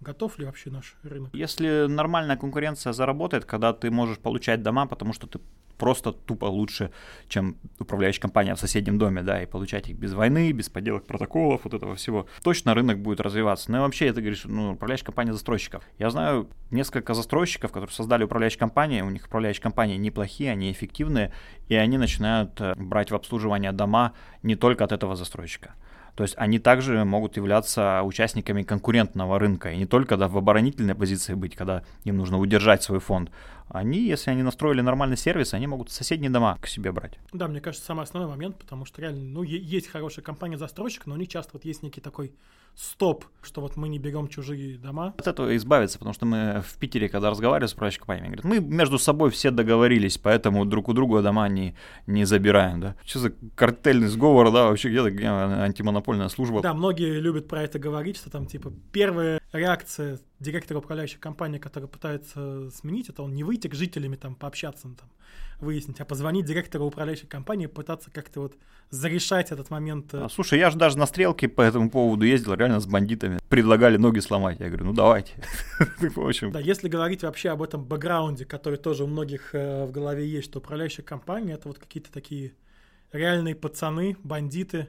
Готов 0.00 0.38
ли 0.38 0.44
вообще 0.44 0.70
наш 0.70 0.96
рынок? 1.02 1.34
Если 1.34 1.86
нормальная 1.88 2.36
конкуренция 2.36 2.92
заработает, 2.92 3.44
когда 3.44 3.72
ты 3.72 3.90
можешь 3.90 4.18
получать 4.18 4.62
дома, 4.62 4.86
потому 4.86 5.12
что 5.12 5.26
ты 5.26 5.40
просто 5.82 6.12
тупо 6.12 6.44
лучше, 6.44 6.92
чем 7.28 7.56
управляющая 7.80 8.22
компания 8.22 8.54
в 8.54 8.60
соседнем 8.60 8.98
доме, 8.98 9.22
да, 9.22 9.42
и 9.42 9.46
получать 9.46 9.88
их 9.88 9.96
без 9.96 10.12
войны, 10.14 10.52
без 10.52 10.68
подделок 10.68 11.06
протоколов, 11.06 11.62
вот 11.64 11.74
этого 11.74 11.96
всего. 11.96 12.28
Точно 12.44 12.72
рынок 12.72 13.00
будет 13.00 13.20
развиваться. 13.20 13.68
Ну 13.72 13.78
и 13.78 13.80
вообще, 13.80 14.06
это 14.06 14.20
говоришь, 14.20 14.44
ну, 14.44 14.74
управляющая 14.74 15.06
компания 15.06 15.32
застройщиков. 15.32 15.82
Я 15.98 16.10
знаю 16.10 16.48
несколько 16.70 17.14
застройщиков, 17.14 17.72
которые 17.72 17.92
создали 17.92 18.22
управляющие 18.22 18.60
компании, 18.60 19.00
у 19.00 19.10
них 19.10 19.26
управляющие 19.26 19.62
компании 19.62 19.96
неплохие, 19.96 20.52
они 20.52 20.70
эффективные, 20.70 21.32
и 21.66 21.74
они 21.74 21.98
начинают 21.98 22.60
э, 22.60 22.74
брать 22.76 23.10
в 23.10 23.16
обслуживание 23.16 23.72
дома 23.72 24.12
не 24.44 24.54
только 24.54 24.84
от 24.84 24.92
этого 24.92 25.16
застройщика. 25.16 25.74
То 26.14 26.24
есть 26.24 26.34
они 26.36 26.58
также 26.58 27.04
могут 27.04 27.36
являться 27.36 28.02
участниками 28.02 28.62
конкурентного 28.62 29.38
рынка, 29.38 29.70
и 29.70 29.78
не 29.78 29.86
только 29.86 30.16
да, 30.16 30.28
в 30.28 30.36
оборонительной 30.36 30.94
позиции 30.94 31.34
быть, 31.34 31.56
когда 31.56 31.82
им 32.04 32.18
нужно 32.18 32.38
удержать 32.38 32.82
свой 32.82 33.00
фонд. 33.00 33.30
Они, 33.72 34.00
если 34.00 34.30
они 34.30 34.42
настроили 34.42 34.82
нормальный 34.82 35.16
сервис, 35.16 35.54
они 35.54 35.66
могут 35.66 35.90
соседние 35.90 36.30
дома 36.30 36.58
к 36.60 36.66
себе 36.66 36.92
брать. 36.92 37.18
Да, 37.32 37.48
мне 37.48 37.60
кажется, 37.60 37.86
самый 37.86 38.02
основной 38.02 38.30
момент, 38.30 38.58
потому 38.58 38.84
что 38.84 39.00
реально, 39.00 39.22
ну, 39.22 39.42
есть 39.42 39.88
хорошая 39.88 40.22
компания-застройщик, 40.22 41.06
но 41.06 41.14
у 41.14 41.16
них 41.16 41.28
часто 41.28 41.52
вот 41.54 41.64
есть 41.64 41.82
некий 41.82 42.02
такой 42.02 42.34
стоп, 42.74 43.24
что 43.42 43.60
вот 43.60 43.76
мы 43.76 43.88
не 43.88 43.98
берем 43.98 44.28
чужие 44.28 44.78
дома. 44.78 45.14
От 45.18 45.26
этого 45.26 45.56
избавиться, 45.56 45.98
потому 45.98 46.14
что 46.14 46.26
мы 46.26 46.62
в 46.66 46.78
Питере, 46.78 47.08
когда 47.08 47.30
разговаривали 47.30 47.68
с 47.68 47.72
управляющей 47.72 47.98
компаниями, 47.98 48.26
говорят, 48.28 48.44
мы 48.44 48.60
между 48.60 48.98
собой 48.98 49.30
все 49.30 49.50
договорились, 49.50 50.18
поэтому 50.18 50.64
друг 50.64 50.88
у 50.88 50.92
друга 50.92 51.22
дома 51.22 51.48
не, 51.48 51.74
не 52.06 52.24
забираем, 52.24 52.80
да. 52.80 52.96
Что 53.04 53.20
за 53.20 53.32
картельный 53.54 54.08
сговор, 54.08 54.52
да, 54.52 54.66
вообще 54.66 54.90
где-то 54.90 55.10
где 55.10 55.26
антимонопольная 55.26 56.28
служба. 56.28 56.60
Да, 56.60 56.74
многие 56.74 57.20
любят 57.20 57.48
про 57.48 57.62
это 57.62 57.78
говорить, 57.78 58.16
что 58.16 58.30
там 58.30 58.46
типа 58.46 58.72
первая 58.92 59.40
реакция 59.52 60.18
директора 60.42 60.78
управляющей 60.78 61.18
компании, 61.18 61.58
который 61.58 61.88
пытается 61.88 62.70
сменить 62.70 63.08
это, 63.08 63.22
он 63.22 63.34
не 63.34 63.44
выйти 63.44 63.68
к 63.68 63.74
жителями 63.74 64.16
там 64.16 64.34
пообщаться, 64.34 64.88
ну, 64.88 64.94
там, 64.96 65.08
выяснить, 65.60 66.00
а 66.00 66.04
позвонить 66.04 66.44
директору 66.44 66.84
управляющей 66.84 67.26
компании, 67.26 67.66
пытаться 67.66 68.10
как-то 68.10 68.40
вот 68.40 68.56
зарешать 68.90 69.52
этот 69.52 69.70
момент. 69.70 70.12
Э. 70.12 70.24
А, 70.24 70.28
слушай, 70.28 70.58
я 70.58 70.70
же 70.70 70.76
даже 70.76 70.98
на 70.98 71.06
стрелке 71.06 71.48
по 71.48 71.62
этому 71.62 71.88
поводу 71.88 72.26
ездил 72.26 72.54
реально 72.54 72.80
с 72.80 72.86
бандитами. 72.86 73.38
Предлагали 73.48 73.96
ноги 73.96 74.18
сломать. 74.18 74.60
Я 74.60 74.68
говорю, 74.68 74.86
ну 74.86 74.92
давайте. 74.92 75.32
В 75.78 76.26
общем. 76.26 76.52
Да, 76.52 76.60
если 76.60 76.88
говорить 76.88 77.22
вообще 77.22 77.50
об 77.50 77.62
этом 77.62 77.84
бэкграунде, 77.84 78.44
который 78.44 78.78
тоже 78.78 79.04
у 79.04 79.06
многих 79.06 79.54
э, 79.54 79.86
в 79.86 79.92
голове 79.92 80.26
есть, 80.26 80.48
что 80.48 80.58
управляющая 80.58 81.04
компания 81.04 81.54
это 81.54 81.68
вот 81.68 81.78
какие-то 81.78 82.12
такие 82.12 82.52
реальные 83.12 83.54
пацаны, 83.54 84.16
бандиты, 84.22 84.88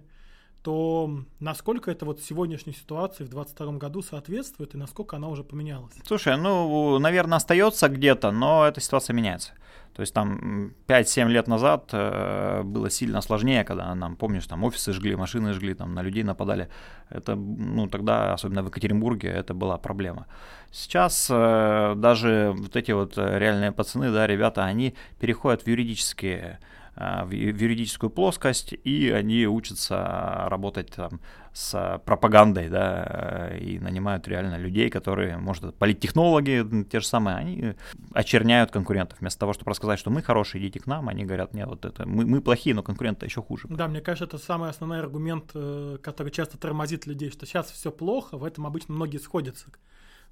то 0.64 1.10
насколько 1.42 1.92
это 1.92 2.06
вот 2.06 2.22
сегодняшней 2.22 2.74
ситуации 2.74 3.26
в 3.26 3.30
2022 3.30 3.74
году 3.74 4.02
соответствует 4.02 4.74
и 4.74 4.78
насколько 4.78 5.18
она 5.18 5.28
уже 5.28 5.44
поменялась? 5.44 5.94
Слушай, 6.08 6.38
ну, 6.38 6.98
наверное, 7.00 7.38
остается 7.38 7.90
где-то, 7.90 8.32
но 8.32 8.66
эта 8.66 8.80
ситуация 8.80 9.14
меняется. 9.14 9.52
То 9.94 10.02
есть 10.02 10.14
там 10.14 10.72
5-7 10.88 11.28
лет 11.28 11.48
назад 11.48 11.90
э, 11.92 12.64
было 12.64 12.90
сильно 12.90 13.22
сложнее, 13.22 13.64
когда 13.64 13.94
нам, 13.94 14.16
помнишь, 14.16 14.48
там 14.48 14.64
офисы 14.64 14.94
жгли, 14.94 15.16
машины 15.16 15.54
жгли, 15.54 15.76
там 15.76 15.94
на 15.94 16.02
людей 16.02 16.24
нападали. 16.24 16.70
Это, 17.10 17.36
ну, 17.36 17.88
тогда, 17.88 18.34
особенно 18.34 18.64
в 18.64 18.68
Екатеринбурге, 18.68 19.28
это 19.28 19.54
была 19.54 19.78
проблема. 19.78 20.26
Сейчас 20.72 21.28
э, 21.30 21.94
даже 21.96 22.54
вот 22.56 22.76
эти 22.76 22.92
вот 22.92 23.18
реальные 23.18 23.72
пацаны, 23.72 24.12
да, 24.12 24.26
ребята, 24.26 24.64
они 24.64 24.96
переходят 25.20 25.64
в 25.64 25.68
юридические 25.68 26.60
Э, 26.62 26.83
в 26.96 27.32
юридическую 27.32 28.10
плоскость, 28.10 28.74
и 28.84 29.10
они 29.10 29.48
учатся 29.48 30.46
работать 30.48 30.92
там 30.92 31.22
с 31.52 32.02
пропагандой, 32.06 32.70
да, 32.70 33.52
и 33.60 33.80
нанимают 33.80 34.28
реально 34.28 34.58
людей, 34.58 34.90
которые, 34.90 35.38
может, 35.38 35.76
политтехнологи, 35.76 36.86
те 36.90 37.00
же 37.00 37.08
самые, 37.08 37.38
они 37.38 37.74
очерняют 38.14 38.72
конкурентов. 38.72 39.20
Вместо 39.22 39.40
того, 39.40 39.54
чтобы 39.54 39.72
рассказать, 39.72 40.00
что 40.00 40.12
мы 40.12 40.22
хорошие, 40.22 40.62
идите 40.62 40.80
к 40.80 40.88
нам, 40.88 41.10
они 41.10 41.26
говорят, 41.26 41.54
нет, 41.54 41.68
вот 41.68 41.86
это, 41.86 42.08
мы, 42.08 42.26
мы 42.26 42.42
плохие, 42.42 42.76
но 42.76 42.84
конкуренты 42.84 43.26
еще 43.26 43.42
хуже. 43.42 43.68
Да, 43.70 43.88
мне 43.88 44.02
кажется, 44.02 44.26
это 44.26 44.44
самый 44.44 44.70
основной 44.70 45.00
аргумент, 45.00 45.52
э, 45.54 45.98
который 46.02 46.32
часто 46.32 46.58
тормозит 46.58 47.08
людей, 47.08 47.32
что 47.32 47.46
сейчас 47.46 47.72
все 47.72 47.92
плохо, 47.92 48.38
в 48.38 48.44
этом 48.44 48.68
обычно 48.68 48.94
многие 48.94 49.18
сходятся. 49.18 49.68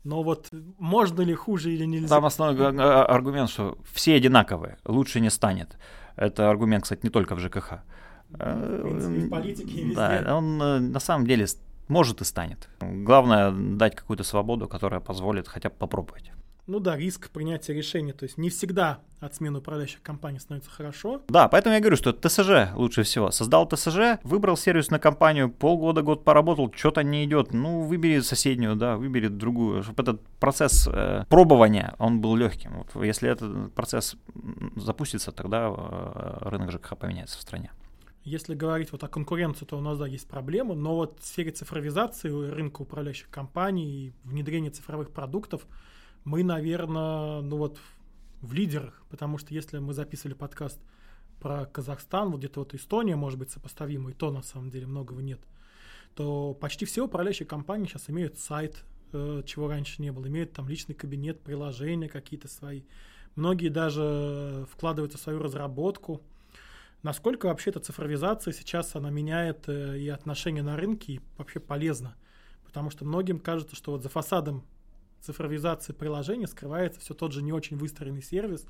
Но 0.03 0.23
вот 0.23 0.49
можно 0.79 1.21
ли 1.21 1.33
хуже 1.35 1.71
или 1.71 1.85
нельзя? 1.85 2.07
Там 2.07 2.25
основной 2.25 2.75
аргумент, 3.05 3.49
что 3.49 3.77
все 3.93 4.15
одинаковые, 4.15 4.77
лучше 4.85 5.19
не 5.19 5.29
станет. 5.29 5.77
Это 6.15 6.49
аргумент, 6.49 6.83
кстати, 6.83 7.01
не 7.03 7.09
только 7.09 7.35
в 7.35 7.39
ЖКХ. 7.39 7.79
В 8.29 8.81
принципе, 8.81 9.19
в 9.19 9.29
политике 9.29 9.71
и 9.71 9.83
везде. 9.85 9.95
Да, 9.95 10.37
он 10.37 10.61
э, 10.61 10.79
на 10.79 10.99
самом 10.99 11.27
деле 11.27 11.45
может 11.89 12.21
и 12.21 12.23
станет. 12.23 12.69
Главное 12.79 13.51
дать 13.51 13.95
какую-то 13.95 14.23
свободу, 14.23 14.67
которая 14.67 15.01
позволит 15.01 15.47
хотя 15.47 15.69
бы 15.69 15.75
попробовать 15.75 16.31
ну 16.67 16.79
да, 16.79 16.95
риск 16.95 17.31
принятия 17.31 17.73
решения. 17.73 18.13
То 18.13 18.23
есть 18.23 18.37
не 18.37 18.49
всегда 18.49 18.99
от 19.19 19.35
смены 19.35 19.59
управляющих 19.59 20.01
компаний 20.01 20.39
становится 20.39 20.69
хорошо. 20.69 21.21
Да, 21.27 21.47
поэтому 21.47 21.75
я 21.75 21.81
говорю, 21.81 21.95
что 21.95 22.13
ТСЖ 22.13 22.73
лучше 22.75 23.03
всего. 23.03 23.31
Создал 23.31 23.67
ТСЖ, 23.67 24.19
выбрал 24.23 24.57
сервисную 24.57 25.01
компанию, 25.01 25.49
полгода, 25.49 26.01
год 26.01 26.23
поработал, 26.23 26.71
что-то 26.73 27.03
не 27.03 27.25
идет. 27.25 27.53
Ну, 27.53 27.81
выбери 27.81 28.19
соседнюю, 28.19 28.75
да, 28.75 28.95
выбери 28.95 29.27
другую. 29.27 29.83
Чтобы 29.83 30.03
этот 30.03 30.21
процесс 30.39 30.87
э, 30.87 31.25
пробования, 31.29 31.95
он 31.97 32.21
был 32.21 32.35
легким. 32.35 32.85
Вот 32.93 33.03
если 33.03 33.29
этот 33.29 33.73
процесс 33.73 34.15
запустится, 34.75 35.31
тогда 35.31 35.73
э, 35.75 36.49
рынок 36.49 36.71
ЖКХ 36.71 36.95
поменяется 36.97 37.39
в 37.39 37.41
стране. 37.41 37.71
Если 38.23 38.53
говорить 38.53 38.91
вот 38.91 39.03
о 39.03 39.07
конкуренции, 39.07 39.65
то 39.65 39.77
у 39.77 39.81
нас, 39.81 39.97
да, 39.97 40.05
есть 40.05 40.27
проблемы, 40.27 40.75
но 40.75 40.95
вот 40.95 41.19
в 41.19 41.25
сфере 41.25 41.49
цифровизации 41.49 42.29
рынка 42.29 42.83
управляющих 42.83 43.29
компаний 43.29 43.85
и 43.85 44.13
внедрения 44.23 44.69
цифровых 44.69 45.09
продуктов– 45.09 45.63
мы, 46.23 46.43
наверное, 46.43 47.41
ну 47.41 47.57
вот 47.57 47.79
в 48.41 48.53
лидерах, 48.53 49.03
потому 49.09 49.37
что 49.37 49.53
если 49.53 49.79
мы 49.79 49.93
записывали 49.93 50.33
подкаст 50.33 50.79
про 51.39 51.65
Казахстан, 51.65 52.29
вот 52.29 52.39
где-то 52.39 52.61
вот 52.61 52.73
Эстония 52.73 53.15
может 53.15 53.39
быть 53.39 53.49
сопоставима, 53.51 54.11
и 54.11 54.13
то 54.13 54.31
на 54.31 54.43
самом 54.43 54.69
деле 54.69 54.87
многого 54.87 55.21
нет, 55.21 55.41
то 56.15 56.53
почти 56.53 56.85
все 56.85 57.05
управляющие 57.05 57.47
компании 57.47 57.87
сейчас 57.87 58.09
имеют 58.09 58.37
сайт, 58.39 58.83
э, 59.13 59.43
чего 59.45 59.67
раньше 59.67 60.01
не 60.01 60.11
было, 60.11 60.27
имеют 60.27 60.53
там 60.53 60.67
личный 60.67 60.95
кабинет, 60.95 61.41
приложения 61.41 62.09
какие-то 62.09 62.47
свои. 62.47 62.83
Многие 63.35 63.69
даже 63.69 64.67
вкладываются 64.71 65.17
в 65.17 65.21
свою 65.21 65.39
разработку. 65.39 66.21
Насколько 67.01 67.47
вообще 67.47 67.71
эта 67.71 67.79
цифровизация 67.79 68.53
сейчас, 68.53 68.95
она 68.95 69.09
меняет 69.09 69.67
э, 69.67 69.97
и 69.97 70.09
отношения 70.09 70.61
на 70.61 70.77
рынке, 70.77 71.13
и 71.13 71.21
вообще 71.37 71.59
полезно? 71.59 72.15
Потому 72.65 72.91
что 72.91 73.05
многим 73.05 73.39
кажется, 73.39 73.75
что 73.75 73.91
вот 73.91 74.03
за 74.03 74.09
фасадом 74.09 74.63
цифровизации 75.21 75.93
приложения 75.93 76.47
скрывается 76.47 76.99
все 76.99 77.13
тот 77.13 77.31
же 77.31 77.41
не 77.41 77.53
очень 77.53 77.77
выстроенный 77.77 78.21
сервис, 78.21 78.65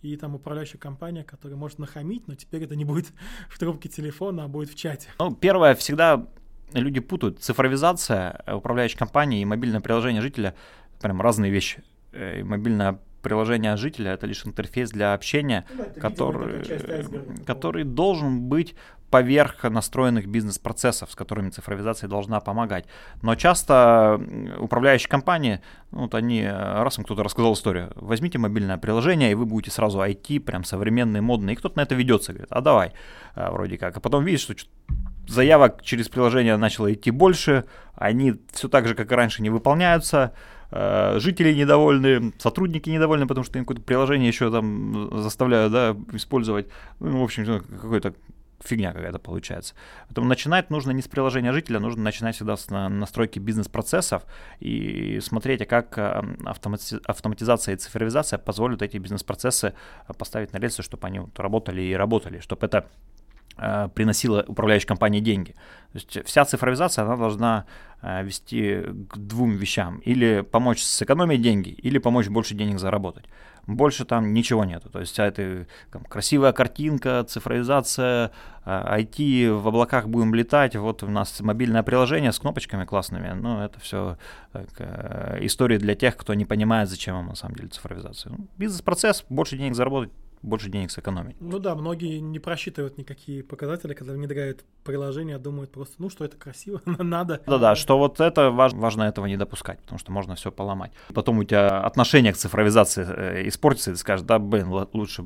и 0.00 0.16
там 0.16 0.34
управляющая 0.34 0.78
компания, 0.78 1.24
которая 1.24 1.58
может 1.58 1.78
нахамить, 1.78 2.28
но 2.28 2.34
теперь 2.34 2.62
это 2.64 2.76
не 2.76 2.84
будет 2.84 3.06
в 3.48 3.58
трубке 3.58 3.88
телефона, 3.88 4.44
а 4.44 4.48
будет 4.48 4.70
в 4.70 4.74
чате. 4.74 5.08
Ну, 5.18 5.34
первое, 5.34 5.74
всегда 5.74 6.26
люди 6.72 7.00
путают 7.00 7.40
цифровизация 7.40 8.42
управляющей 8.46 8.98
компании 8.98 9.40
и 9.40 9.44
мобильное 9.44 9.80
приложение 9.80 10.22
жителя, 10.22 10.54
прям 11.00 11.20
разные 11.20 11.50
вещи. 11.50 11.82
Э, 12.12 12.40
и 12.40 12.42
мобильное 12.42 13.00
приложение 13.22 13.76
жителя 13.76 14.12
это 14.12 14.26
лишь 14.26 14.44
интерфейс 14.46 14.90
для 14.90 15.14
общения, 15.14 15.64
ну, 15.70 15.84
да, 15.94 16.00
который, 16.00 17.44
который 17.44 17.84
должен 17.84 18.42
быть 18.42 18.74
поверх 19.10 19.64
настроенных 19.64 20.26
бизнес-процессов, 20.26 21.10
с 21.10 21.14
которыми 21.14 21.50
цифровизация 21.50 22.08
должна 22.08 22.40
помогать. 22.40 22.84
Но 23.22 23.34
часто 23.34 24.20
управляющие 24.58 25.08
компании, 25.08 25.60
ну, 25.90 26.02
вот 26.02 26.14
они, 26.14 26.46
раз 26.46 26.98
им 26.98 27.04
кто-то 27.04 27.22
рассказал 27.22 27.54
историю, 27.54 27.90
возьмите 27.94 28.38
мобильное 28.38 28.76
приложение, 28.76 29.32
и 29.32 29.34
вы 29.34 29.46
будете 29.46 29.70
сразу 29.70 29.98
IT, 30.00 30.40
прям 30.40 30.64
современный, 30.64 31.20
модный, 31.20 31.54
и 31.54 31.56
кто-то 31.56 31.78
на 31.78 31.82
это 31.82 31.94
ведется, 31.94 32.32
говорит, 32.32 32.52
а 32.52 32.60
давай, 32.60 32.92
а, 33.34 33.50
вроде 33.50 33.78
как. 33.78 33.96
А 33.96 34.00
потом 34.00 34.24
видишь, 34.24 34.42
что 34.42 34.54
заявок 35.26 35.82
через 35.82 36.08
приложение 36.08 36.56
начало 36.56 36.92
идти 36.92 37.10
больше, 37.10 37.64
они 37.94 38.34
все 38.52 38.68
так 38.68 38.86
же, 38.86 38.94
как 38.94 39.10
и 39.10 39.14
раньше, 39.14 39.42
не 39.42 39.50
выполняются, 39.50 40.34
жители 40.70 41.54
недовольны, 41.54 42.32
сотрудники 42.38 42.90
недовольны, 42.90 43.26
потому 43.26 43.44
что 43.44 43.58
им 43.58 43.64
какое-то 43.64 43.82
приложение 43.82 44.28
еще 44.28 44.50
там 44.50 45.10
заставляют 45.22 45.72
да, 45.72 45.96
использовать. 46.12 46.66
Ну, 47.00 47.20
в 47.20 47.24
общем, 47.24 47.60
какой-то 47.60 48.14
фигня 48.64 48.92
какая-то 48.92 49.18
получается. 49.18 49.74
Поэтому 50.08 50.26
начинать 50.26 50.70
нужно 50.70 50.90
не 50.90 51.02
с 51.02 51.08
приложения 51.08 51.52
жителя, 51.52 51.80
нужно 51.80 52.02
начинать 52.02 52.36
всегда 52.36 52.56
с 52.56 52.68
настройки 52.70 53.38
бизнес-процессов 53.38 54.24
и 54.60 55.20
смотреть, 55.20 55.62
а 55.62 55.66
как 55.66 55.96
э, 55.98 56.22
автоматизация 57.06 57.74
и 57.74 57.78
цифровизация 57.78 58.38
позволят 58.38 58.82
эти 58.82 58.98
бизнес-процессы 58.98 59.74
э, 60.08 60.12
поставить 60.14 60.52
на 60.52 60.58
рельсы, 60.58 60.82
чтобы 60.82 61.06
они 61.06 61.20
работали 61.36 61.82
и 61.82 61.94
работали, 61.94 62.40
чтобы 62.40 62.66
это 62.66 62.78
э, 62.78 63.17
приносила 63.94 64.44
управляющей 64.46 64.86
компании 64.86 65.20
деньги. 65.20 65.52
То 65.92 65.98
есть 65.98 66.26
вся 66.26 66.44
цифровизация, 66.44 67.04
она 67.04 67.16
должна 67.16 67.64
вести 68.02 68.84
к 69.08 69.16
двум 69.16 69.56
вещам. 69.56 69.98
Или 69.98 70.42
помочь 70.42 70.82
сэкономить 70.82 71.42
деньги, 71.42 71.70
или 71.70 71.98
помочь 71.98 72.28
больше 72.28 72.54
денег 72.54 72.78
заработать 72.78 73.24
больше 73.68 74.04
там 74.04 74.32
ничего 74.32 74.64
нету. 74.64 74.88
То 74.88 75.00
есть 75.00 75.18
это 75.18 75.66
там, 75.92 76.02
красивая 76.04 76.52
картинка, 76.52 77.24
цифровизация, 77.28 78.32
IT, 78.64 79.48
а, 79.48 79.54
в 79.54 79.68
облаках 79.68 80.08
будем 80.08 80.34
летать, 80.34 80.74
вот 80.74 81.02
у 81.02 81.08
нас 81.08 81.40
мобильное 81.40 81.82
приложение 81.82 82.32
с 82.32 82.38
кнопочками 82.38 82.86
классными, 82.86 83.30
но 83.32 83.64
это 83.64 83.78
все 83.80 84.16
так, 84.52 84.68
э, 84.78 85.38
истории 85.42 85.76
для 85.76 85.94
тех, 85.94 86.16
кто 86.16 86.34
не 86.34 86.46
понимает, 86.46 86.88
зачем 86.88 87.14
вам 87.14 87.26
на 87.26 87.34
самом 87.34 87.56
деле 87.56 87.68
цифровизация. 87.68 88.32
Ну, 88.32 88.46
бизнес-процесс, 88.56 89.24
больше 89.28 89.58
денег 89.58 89.74
заработать, 89.74 90.10
больше 90.42 90.70
денег 90.70 90.90
сэкономить. 90.90 91.36
Ну 91.40 91.58
да, 91.58 91.74
многие 91.74 92.18
не 92.18 92.38
просчитывают 92.38 92.98
никакие 92.98 93.42
показатели, 93.42 93.94
когда 93.94 94.12
внедряют 94.12 94.64
приложение, 94.84 95.36
а 95.36 95.38
думают 95.38 95.70
просто, 95.70 95.96
ну 95.98 96.10
что 96.10 96.24
это 96.24 96.36
красиво, 96.36 96.80
надо. 96.86 97.42
Да-да, 97.46 97.74
что 97.74 97.98
вот 97.98 98.20
это 98.20 98.50
важно, 98.50 98.80
важно 98.80 99.02
этого 99.04 99.26
не 99.26 99.36
допускать, 99.36 99.80
потому 99.80 99.98
что 99.98 100.12
можно 100.12 100.34
все 100.34 100.50
поломать. 100.50 100.92
Потом 101.14 101.38
у 101.38 101.44
тебя 101.44 101.80
отношение 101.80 102.32
к 102.32 102.36
цифровизации 102.36 103.06
э, 103.08 103.48
испортится, 103.48 103.90
и 103.90 103.94
ты 103.94 103.98
скажешь, 103.98 104.26
да, 104.26 104.38
блин, 104.38 104.68
лучше 104.92 105.22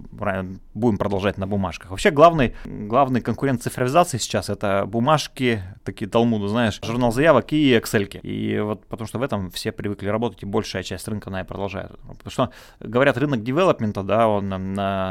будем 0.74 0.98
продолжать 0.98 1.38
на 1.38 1.46
бумажках. 1.46 1.90
Вообще 1.90 2.10
главный, 2.10 2.54
главный 2.64 3.20
конкурент 3.20 3.62
цифровизации 3.62 4.18
сейчас 4.18 4.48
это 4.48 4.84
бумажки, 4.86 5.62
такие 5.84 6.10
талмуды, 6.10 6.48
знаешь, 6.48 6.80
журнал 6.82 7.12
заявок 7.12 7.52
и 7.52 7.72
Excel. 7.76 8.20
И 8.22 8.58
вот 8.58 8.86
потому 8.86 9.06
что 9.06 9.18
в 9.18 9.22
этом 9.22 9.50
все 9.50 9.72
привыкли 9.72 10.08
работать, 10.08 10.42
и 10.42 10.46
большая 10.46 10.82
часть 10.82 11.06
рынка 11.08 11.30
на 11.30 11.42
и 11.42 11.44
продолжает. 11.44 11.92
Потому 12.00 12.30
что 12.30 12.50
говорят, 12.80 13.16
рынок 13.16 13.42
девелопмента, 13.42 14.02
да, 14.02 14.26
он 14.26 14.48
на 14.48 15.01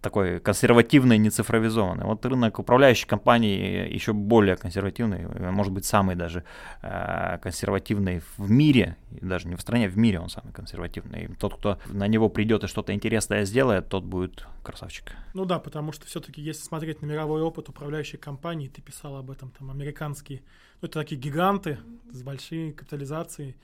такой 0.00 0.38
консервативный, 0.40 1.18
не 1.18 1.30
цифровизованный. 1.30 2.04
Вот 2.04 2.24
рынок 2.26 2.58
управляющих 2.58 3.08
компаний 3.08 3.88
еще 3.94 4.12
более 4.12 4.56
консервативный, 4.56 5.26
может 5.50 5.72
быть, 5.72 5.84
самый 5.84 6.14
даже 6.14 6.44
э, 6.82 7.38
консервативный 7.42 8.20
в 8.36 8.50
мире, 8.50 8.96
даже 9.10 9.48
не 9.48 9.54
в 9.56 9.60
стране, 9.60 9.88
в 9.88 9.96
мире 9.96 10.20
он 10.20 10.28
самый 10.28 10.52
консервативный. 10.52 11.28
Тот, 11.38 11.54
кто 11.54 11.78
на 11.86 12.06
него 12.06 12.28
придет 12.28 12.64
и 12.64 12.66
что-то 12.66 12.92
интересное 12.92 13.44
сделает, 13.44 13.88
тот 13.88 14.04
будет 14.04 14.46
красавчик. 14.62 15.12
Ну 15.32 15.44
да, 15.44 15.58
потому 15.58 15.92
что 15.92 16.06
все-таки, 16.06 16.42
если 16.42 16.62
смотреть 16.62 17.02
на 17.02 17.06
мировой 17.06 17.42
опыт 17.42 17.68
управляющей 17.68 18.18
компании, 18.18 18.68
ты 18.68 18.82
писал 18.82 19.16
об 19.16 19.30
этом, 19.30 19.50
там, 19.50 19.70
американские, 19.70 20.42
ну, 20.80 20.88
это 20.88 21.00
такие 21.00 21.20
гиганты 21.20 21.78
с 22.12 22.22
большой 22.22 22.72
капитализацией, 22.72 23.56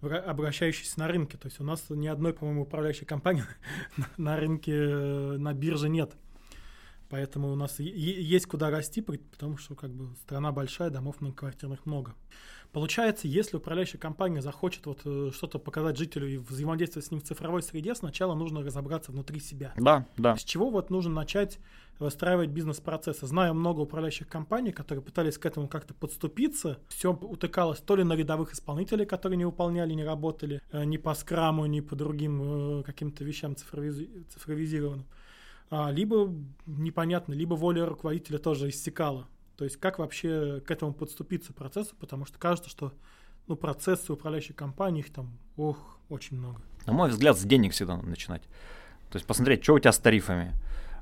обращающиеся 0.00 0.98
на 1.00 1.08
рынке. 1.08 1.38
То 1.38 1.48
есть 1.48 1.60
у 1.60 1.64
нас 1.64 1.84
ни 1.90 2.06
одной, 2.06 2.32
по-моему, 2.32 2.62
управляющей 2.62 3.06
компании 3.06 3.44
на 4.16 4.36
рынке, 4.36 4.72
э, 4.72 5.36
на 5.38 5.52
бирже 5.54 5.88
нет. 5.88 6.12
Поэтому 7.08 7.52
у 7.52 7.54
нас 7.54 7.78
есть 7.78 8.46
куда 8.46 8.70
расти, 8.70 9.00
потому 9.00 9.58
что 9.58 9.74
как 9.76 9.90
бы 9.90 10.14
страна 10.16 10.50
большая, 10.50 10.90
домов 10.90 11.20
многоквартирных 11.20 11.86
много. 11.86 12.14
Получается, 12.72 13.28
если 13.28 13.56
управляющая 13.56 13.98
компания 13.98 14.42
захочет 14.42 14.86
вот 14.86 15.00
э, 15.04 15.30
что-то 15.32 15.58
показать 15.58 15.96
жителю 15.96 16.28
и 16.28 16.36
взаимодействовать 16.36 17.06
с 17.06 17.10
ним 17.10 17.20
в 17.20 17.24
цифровой 17.24 17.62
среде, 17.62 17.94
сначала 17.94 18.34
нужно 18.34 18.62
разобраться 18.62 19.12
внутри 19.12 19.40
себя. 19.40 19.72
Да, 19.76 20.06
да. 20.16 20.36
С 20.36 20.44
чего 20.44 20.70
вот 20.70 20.90
нужно 20.90 21.14
начать 21.14 21.58
выстраивать 21.98 22.50
бизнес-процессы. 22.50 23.26
Знаю 23.26 23.54
много 23.54 23.80
управляющих 23.80 24.28
компаний, 24.28 24.72
которые 24.72 25.02
пытались 25.02 25.38
к 25.38 25.46
этому 25.46 25.68
как-то 25.68 25.94
подступиться. 25.94 26.78
Все 26.88 27.12
утыкалось 27.12 27.80
то 27.80 27.96
ли 27.96 28.04
на 28.04 28.14
рядовых 28.14 28.52
исполнителей, 28.52 29.06
которые 29.06 29.38
не 29.38 29.44
выполняли, 29.44 29.94
не 29.94 30.04
работали, 30.04 30.60
э, 30.72 30.84
ни 30.84 30.96
по 30.96 31.14
скраму, 31.14 31.66
ни 31.66 31.80
по 31.80 31.96
другим 31.96 32.80
э, 32.80 32.82
каким-то 32.82 33.24
вещам 33.24 33.52
цифровиз- 33.52 34.26
цифровизированным. 34.28 35.06
А, 35.68 35.90
либо 35.90 36.32
непонятно, 36.66 37.32
либо 37.32 37.54
воля 37.54 37.86
руководителя 37.86 38.38
тоже 38.38 38.68
иссякала. 38.68 39.26
То 39.56 39.64
есть 39.64 39.78
как 39.78 39.98
вообще 39.98 40.60
к 40.66 40.70
этому 40.70 40.92
подступиться 40.92 41.52
процессу, 41.52 41.96
потому 41.98 42.26
что 42.26 42.38
кажется, 42.38 42.70
что 42.70 42.92
ну, 43.46 43.56
процессы 43.56 44.12
управляющей 44.12 44.54
компании, 44.54 45.00
их 45.00 45.12
там, 45.12 45.38
ох, 45.56 45.98
очень 46.08 46.36
много. 46.36 46.60
На 46.86 46.92
мой 46.92 47.08
взгляд, 47.08 47.38
с 47.38 47.42
денег 47.42 47.72
всегда 47.72 47.96
надо 47.96 48.08
начинать. 48.08 48.42
То 49.10 49.16
есть 49.16 49.26
посмотреть, 49.26 49.62
что 49.62 49.74
у 49.74 49.78
тебя 49.78 49.92
с 49.92 49.98
тарифами. 49.98 50.52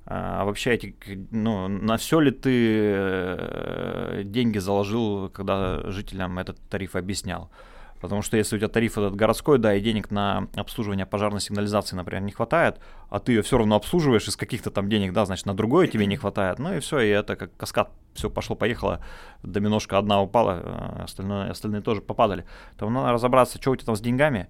А 0.07 0.45
вообще 0.45 0.75
эти, 0.75 0.95
ну, 1.31 1.67
на 1.67 1.97
все 1.97 2.21
ли 2.21 2.31
ты 2.31 2.51
э, 2.53 4.23
деньги 4.25 4.59
заложил, 4.59 5.31
когда 5.31 5.91
жителям 5.91 6.39
этот 6.39 6.61
тариф 6.69 6.95
объяснял? 6.95 7.51
Потому 8.01 8.23
что 8.23 8.37
если 8.37 8.57
у 8.57 8.59
тебя 8.59 8.69
тариф 8.69 8.99
этот 8.99 9.15
городской, 9.15 9.59
да, 9.59 9.75
и 9.75 9.81
денег 9.81 10.11
на 10.11 10.49
обслуживание 10.55 11.07
пожарной 11.07 11.41
сигнализации, 11.41 11.97
например, 11.97 12.23
не 12.23 12.33
хватает, 12.33 12.79
а 13.09 13.19
ты 13.19 13.33
ее 13.33 13.43
все 13.43 13.57
равно 13.57 13.77
обслуживаешь 13.77 14.29
из 14.29 14.37
каких-то 14.37 14.71
там 14.71 14.89
денег, 14.89 15.13
да, 15.13 15.25
значит, 15.25 15.47
на 15.47 15.55
другое 15.55 15.87
тебе 15.87 16.07
не 16.07 16.17
хватает. 16.17 16.59
Ну 16.59 16.75
и 16.75 16.81
все, 16.81 17.01
и 17.01 17.09
это 17.09 17.37
как 17.37 17.57
каскад, 17.57 17.91
все 18.13 18.29
пошло-поехало, 18.29 19.01
доминошка 19.43 19.97
одна 19.99 20.21
упала, 20.21 20.61
э, 20.63 21.03
остальное, 21.05 21.51
остальные 21.51 21.83
тоже 21.83 22.03
попадали. 22.03 22.45
Там 22.77 22.93
надо 22.93 23.13
разобраться, 23.13 23.59
что 23.59 23.71
у 23.71 23.77
тебя 23.77 23.87
там 23.87 23.97
с 23.97 24.01
деньгами, 24.01 24.49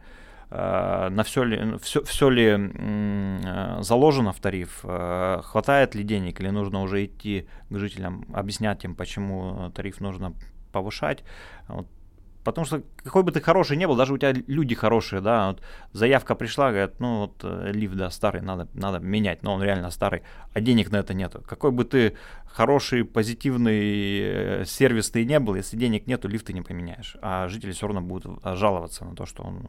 э, 0.50 1.08
на 1.10 1.22
все 1.22 1.44
ли, 1.44 1.78
все, 1.78 2.02
все 2.02 2.28
ли 2.30 2.56
э, 2.58 3.78
заложено 3.82 4.32
в 4.32 4.40
тариф, 4.40 4.80
хватает 4.80 5.94
ли 5.94 6.02
денег, 6.02 6.40
или 6.40 6.48
нужно 6.48 6.82
уже 6.82 7.04
идти 7.04 7.46
к 7.70 7.78
жителям, 7.78 8.26
объяснять 8.34 8.84
им, 8.84 8.94
почему 8.94 9.70
тариф 9.74 10.00
нужно 10.00 10.34
повышать. 10.72 11.22
Вот 11.68 11.86
Потому 12.44 12.66
что 12.66 12.82
какой 13.02 13.22
бы 13.22 13.32
ты 13.32 13.40
хороший 13.40 13.76
не 13.76 13.86
был, 13.86 13.96
даже 13.96 14.12
у 14.12 14.18
тебя 14.18 14.32
люди 14.46 14.74
хорошие, 14.74 15.22
да, 15.22 15.48
вот 15.48 15.62
заявка 15.92 16.34
пришла, 16.34 16.70
говорят, 16.70 17.00
ну 17.00 17.20
вот 17.20 17.40
э, 17.42 17.72
лифт, 17.72 17.96
да, 17.96 18.10
старый, 18.10 18.42
надо, 18.42 18.68
надо 18.74 18.98
менять, 18.98 19.42
но 19.42 19.54
он 19.54 19.62
реально 19.62 19.90
старый, 19.90 20.22
а 20.52 20.60
денег 20.60 20.92
на 20.92 20.98
это 20.98 21.14
нету. 21.14 21.42
Какой 21.48 21.70
бы 21.70 21.84
ты 21.84 22.14
хороший, 22.46 23.04
позитивный, 23.04 24.20
э, 24.20 24.64
сервисный 24.66 25.24
не 25.24 25.40
был, 25.40 25.54
если 25.54 25.78
денег 25.78 26.06
нету, 26.06 26.28
лифт 26.28 26.46
ты 26.46 26.52
не 26.52 26.60
поменяешь. 26.60 27.16
А 27.22 27.48
жители 27.48 27.72
все 27.72 27.86
равно 27.86 28.02
будут 28.02 28.44
э, 28.44 28.56
жаловаться 28.56 29.06
на 29.06 29.16
то, 29.16 29.24
что 29.24 29.42
он 29.42 29.66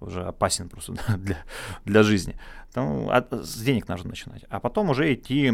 уже 0.00 0.22
опасен 0.22 0.68
просто 0.68 0.92
для, 1.16 1.38
для 1.86 2.02
жизни. 2.02 2.38
Там, 2.74 3.08
с 3.30 3.62
денег 3.62 3.88
нужно 3.88 4.10
начинать. 4.10 4.44
А 4.50 4.60
потом 4.60 4.90
уже 4.90 5.14
идти, 5.14 5.50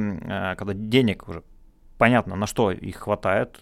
когда 0.56 0.74
денег 0.74 1.28
уже 1.28 1.44
понятно, 1.98 2.34
на 2.34 2.48
что 2.48 2.72
их 2.72 2.96
хватает, 2.96 3.60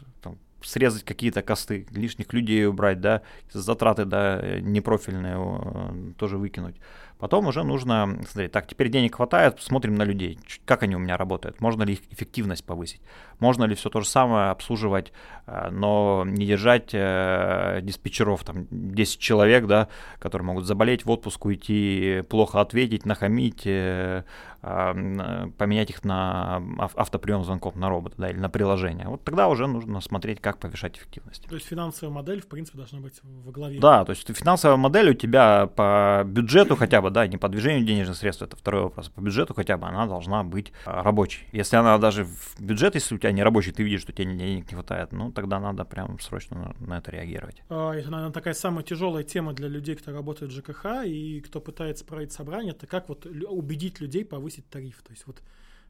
срезать 0.62 1.05
какие-то 1.05 1.42
косты, 1.42 1.87
лишних 1.90 2.33
людей 2.33 2.66
убрать, 2.66 3.01
да, 3.01 3.23
затраты, 3.53 4.05
да, 4.05 4.61
непрофильные 4.61 6.14
тоже 6.18 6.38
выкинуть. 6.38 6.77
Потом 7.20 7.46
уже 7.49 7.64
нужно 7.64 8.18
смотреть, 8.31 8.51
так, 8.51 8.66
теперь 8.66 8.88
денег 8.88 9.16
хватает, 9.16 9.61
смотрим 9.61 9.94
на 9.94 10.05
людей, 10.05 10.38
как 10.64 10.83
они 10.83 10.96
у 10.96 10.99
меня 10.99 11.18
работают, 11.18 11.61
можно 11.61 11.83
ли 11.83 11.92
их 11.92 12.01
эффективность 12.11 12.64
повысить, 12.64 13.03
можно 13.40 13.64
ли 13.64 13.75
все 13.75 13.90
то 13.90 14.01
же 14.01 14.09
самое 14.09 14.49
обслуживать, 14.49 15.12
э, 15.46 15.68
но 15.70 16.25
не 16.27 16.46
держать 16.46 16.90
э, 16.94 17.81
диспетчеров, 17.83 18.42
там, 18.42 18.66
10 18.70 19.20
человек, 19.20 19.66
да, 19.66 19.88
которые 20.18 20.46
могут 20.46 20.64
заболеть, 20.64 21.05
в 21.05 21.11
отпуск 21.11 21.44
уйти, 21.44 22.23
плохо 22.31 22.62
ответить, 22.62 23.05
нахамить, 23.05 23.66
э, 23.66 24.25
поменять 24.61 25.90
их 25.90 26.05
на 26.05 26.62
автоприем 26.79 27.44
звонков 27.44 27.77
на 27.77 27.88
робота, 27.88 28.16
да, 28.18 28.31
или 28.31 28.38
на 28.38 28.51
приложение. 28.51 29.09
Вот 29.09 29.25
тогда 29.25 29.49
уже 29.49 29.66
нужно 29.66 30.01
смотреть, 30.01 30.40
как 30.40 30.59
повышать 30.59 30.99
эффективность. 30.99 31.46
То 31.49 31.55
есть 31.55 31.66
финансовая 31.66 32.12
модель, 32.12 32.42
в 32.42 32.46
принципе, 32.46 32.79
должна 32.79 33.01
быть 33.01 33.14
во 33.23 33.53
главе. 33.53 33.81
Да, 33.81 34.05
то 34.05 34.11
есть 34.11 34.29
финансовая 34.37 34.77
модель 34.77 35.11
у 35.11 35.14
тебя 35.14 35.66
по 35.66 36.23
бюджету 36.27 36.77
хотя 36.77 37.01
бы 37.01 37.11
да, 37.11 37.27
не 37.27 37.38
по 37.38 37.49
движению 37.49 37.87
денежных 37.87 38.16
средств, 38.16 38.42
это 38.42 38.57
второй 38.57 38.83
вопрос, 38.83 39.09
по 39.09 39.20
бюджету 39.20 39.55
хотя 39.55 39.79
бы 39.79 39.87
она 39.87 40.07
должна 40.07 40.44
быть 40.44 40.73
а, 40.85 41.03
рабочей. 41.03 41.46
Если 41.53 41.77
она 41.77 41.96
даже 41.96 42.25
в 42.25 42.61
бюджет, 42.61 42.94
если 42.94 43.14
у 43.14 43.18
тебя 43.18 43.33
не 43.33 43.42
рабочий, 43.42 43.73
ты 43.73 43.83
видишь, 43.83 44.03
что 44.03 44.12
тебе 44.12 44.27
денег 44.37 44.70
не 44.70 44.75
хватает, 44.75 45.12
ну 45.12 45.33
тогда 45.33 45.59
надо 45.59 45.85
прям 45.85 46.18
срочно 46.20 46.75
на, 46.81 46.99
это 46.99 47.11
реагировать. 47.11 47.62
А, 47.70 47.92
это, 47.92 48.11
наверное, 48.11 48.33
такая 48.33 48.55
самая 48.55 48.85
тяжелая 48.85 49.25
тема 49.25 49.55
для 49.55 49.68
людей, 49.68 49.94
кто 49.94 50.12
работает 50.12 50.53
в 50.53 50.55
ЖКХ 50.55 51.07
и 51.07 51.40
кто 51.40 51.61
пытается 51.61 52.05
проводить 52.05 52.33
собрание, 52.33 52.73
это 52.73 52.87
как 52.87 53.09
вот 53.09 53.25
убедить 53.27 54.01
людей 54.01 54.25
повысить 54.25 54.49
тариф. 54.58 55.02
То 55.02 55.12
есть 55.12 55.26
вот 55.26 55.42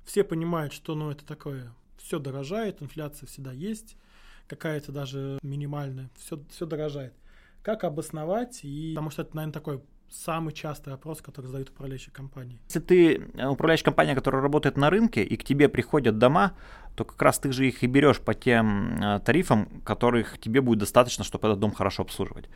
все 0.05 0.25
понимают, 0.25 0.73
что 0.73 0.95
ну 0.95 1.11
это 1.11 1.25
такое, 1.25 1.73
все 1.97 2.19
дорожает, 2.19 2.83
инфляция 2.83 3.27
всегда 3.27 3.53
есть, 3.53 3.97
какая-то 4.47 4.93
даже 4.93 5.39
минимальная, 5.43 6.11
все, 6.17 6.43
все 6.51 6.67
дорожает. 6.67 7.15
Как 7.63 7.85
обосновать, 7.85 8.61
и 8.63 8.93
потому 8.95 9.11
что 9.11 9.23
это, 9.23 9.37
наверное, 9.37 9.53
такой 9.53 9.83
самый 10.11 10.53
частый 10.53 10.93
вопрос, 10.93 11.23
который 11.23 11.47
задают 11.47 11.71
управляющие 11.71 12.13
компании. 12.13 12.59
Если 12.67 12.81
ты 12.81 13.15
э, 13.35 13.47
управляющая 13.47 13.85
компания, 13.85 14.15
которая 14.15 14.43
работает 14.43 14.77
на 14.77 14.91
рынке, 14.91 15.23
и 15.23 15.37
к 15.37 15.45
тебе 15.45 15.69
приходят 15.69 16.19
дома, 16.19 16.53
то 16.97 17.05
как 17.05 17.23
раз 17.23 17.39
ты 17.39 17.53
же 17.53 17.69
их 17.69 17.83
и 17.83 17.87
берешь 17.87 18.19
по 18.19 18.35
тем 18.35 19.01
э, 19.01 19.21
тарифам, 19.21 19.83
которых 19.85 20.39
тебе 20.39 20.61
будет 20.61 20.81
достаточно, 20.81 21.25
чтобы 21.25 21.49
этот 21.49 21.61
дом 21.61 21.73
хорошо 21.73 22.03
обслуживать. 22.03 22.49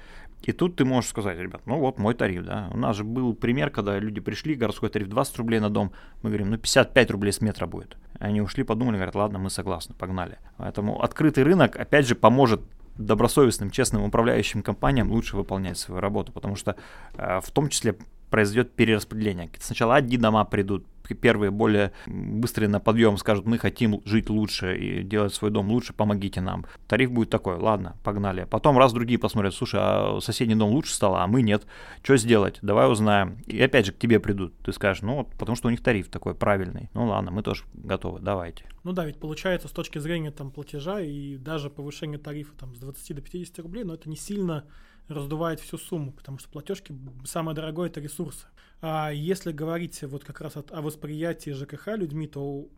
И 0.45 0.53
тут 0.53 0.77
ты 0.77 0.85
можешь 0.85 1.11
сказать, 1.11 1.39
ребят, 1.39 1.63
ну 1.67 1.79
вот 1.79 1.99
мой 1.99 2.15
тариф, 2.15 2.45
да. 2.45 2.69
У 2.73 2.77
нас 2.77 2.97
же 2.97 3.05
был 3.05 3.35
пример, 3.35 3.71
когда 3.71 3.99
люди 3.99 4.21
пришли, 4.21 4.55
городской 4.55 4.91
тариф 4.91 5.09
20 5.09 5.39
рублей 5.39 5.61
на 5.61 5.71
дом, 5.71 5.93
мы 6.23 6.31
говорим, 6.31 6.51
ну 6.51 6.59
55 6.59 7.11
рублей 7.11 7.33
с 7.33 7.41
метра 7.41 7.67
будет. 7.67 7.97
Они 8.19 8.41
ушли, 8.41 8.63
подумали, 8.63 8.97
говорят, 8.97 9.15
ладно, 9.15 9.39
мы 9.39 9.51
согласны, 9.51 9.95
погнали. 9.95 10.39
Поэтому 10.59 11.03
открытый 11.03 11.45
рынок, 11.45 11.77
опять 11.77 12.07
же, 12.07 12.15
поможет 12.15 12.61
добросовестным, 12.97 13.71
честным 13.71 14.05
управляющим 14.05 14.63
компаниям 14.63 15.11
лучше 15.11 15.37
выполнять 15.37 15.79
свою 15.79 16.01
работу, 16.01 16.33
потому 16.33 16.57
что 16.57 16.77
э, 17.17 17.41
в 17.41 17.51
том 17.51 17.69
числе 17.69 17.97
произойдет 18.35 18.73
перераспределение. 18.73 19.49
Сначала 19.61 19.95
одни 19.95 20.17
дома 20.17 20.45
придут, 20.45 20.85
первые 21.21 21.53
более 21.53 21.93
быстрые 22.09 22.69
на 22.69 22.81
подъем 22.81 23.17
скажут, 23.17 23.47
мы 23.47 23.59
хотим 23.59 24.01
жить 24.05 24.29
лучше 24.29 24.77
и 24.77 25.05
делать 25.05 25.33
свой 25.33 25.53
дом 25.53 25.71
лучше, 25.71 25.93
помогите 25.93 26.41
нам. 26.41 26.67
Тариф 26.89 27.13
будет 27.13 27.31
такой, 27.31 27.59
ладно, 27.59 27.95
погнали. 28.03 28.45
Потом 28.51 28.77
раз 28.77 28.93
другие 28.93 29.21
посмотрят, 29.21 29.55
слушай, 29.55 29.79
а 29.81 30.19
соседний 30.21 30.57
дом 30.57 30.71
лучше 30.71 30.93
стал, 30.93 31.15
а 31.15 31.29
мы 31.29 31.43
нет. 31.43 31.65
Что 32.03 32.17
сделать? 32.17 32.59
Давай 32.61 32.91
узнаем. 32.91 33.39
И 33.47 33.63
опять 33.63 33.87
же 33.87 33.93
к 33.93 33.99
тебе 33.99 34.19
придут. 34.19 34.53
Ты 34.65 34.73
скажешь, 34.73 35.03
ну 35.03 35.19
вот, 35.19 35.31
потому 35.39 35.55
что 35.55 35.69
у 35.69 35.71
них 35.71 35.81
тариф 35.81 36.09
такой 36.09 36.35
правильный. 36.35 36.91
Ну 36.93 37.07
ладно, 37.07 37.31
мы 37.31 37.45
тоже 37.45 37.63
готовы, 37.73 38.19
давайте. 38.19 38.65
Ну 38.83 38.91
да, 38.91 39.05
ведь 39.05 39.21
получается 39.21 39.69
с 39.69 39.71
точки 39.71 39.99
зрения 39.99 40.33
там 40.33 40.51
платежа 40.51 41.01
и 41.01 41.37
даже 41.37 41.71
повышение 41.71 42.19
тарифа 42.19 42.53
там 42.59 42.75
с 42.75 42.81
20 42.81 43.15
до 43.15 43.23
50 43.23 43.61
рублей, 43.61 43.85
но 43.85 43.95
это 43.95 44.11
не 44.11 44.17
сильно 44.17 44.65
раздувает 45.09 45.61
всю 45.61 45.79
сумму, 45.79 46.13
потому 46.13 46.39
что 46.39 46.49
платежки 46.49 46.95
самое 47.25 47.55
дорогое 47.55 47.89
это 47.89 48.01
ресурсы. 48.01 48.47
А 48.81 49.11
если 49.13 49.53
говорить 49.53 50.03
вот 50.03 50.25
как 50.25 50.41
раз 50.41 50.57
о, 50.57 50.83
восприятии 50.83 51.51
ЖКХ 51.51 51.89
людьми, 51.97 52.27
то 52.27 52.69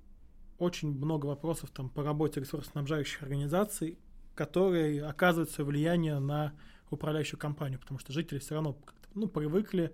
очень 0.59 0.97
много 0.97 1.27
вопросов 1.27 1.71
там 1.71 1.89
по 1.89 2.03
работе 2.03 2.41
ресурсоснабжающих 2.41 3.23
организаций, 3.23 3.99
которые 4.35 5.05
оказывают 5.05 5.51
свое 5.51 5.69
влияние 5.69 6.19
на 6.19 6.53
управляющую 6.91 7.39
компанию, 7.39 7.79
потому 7.81 7.99
что 7.99 8.13
жители 8.13 8.39
все 8.39 8.55
равно 8.55 8.77
ну, 9.15 9.29
привыкли, 9.29 9.93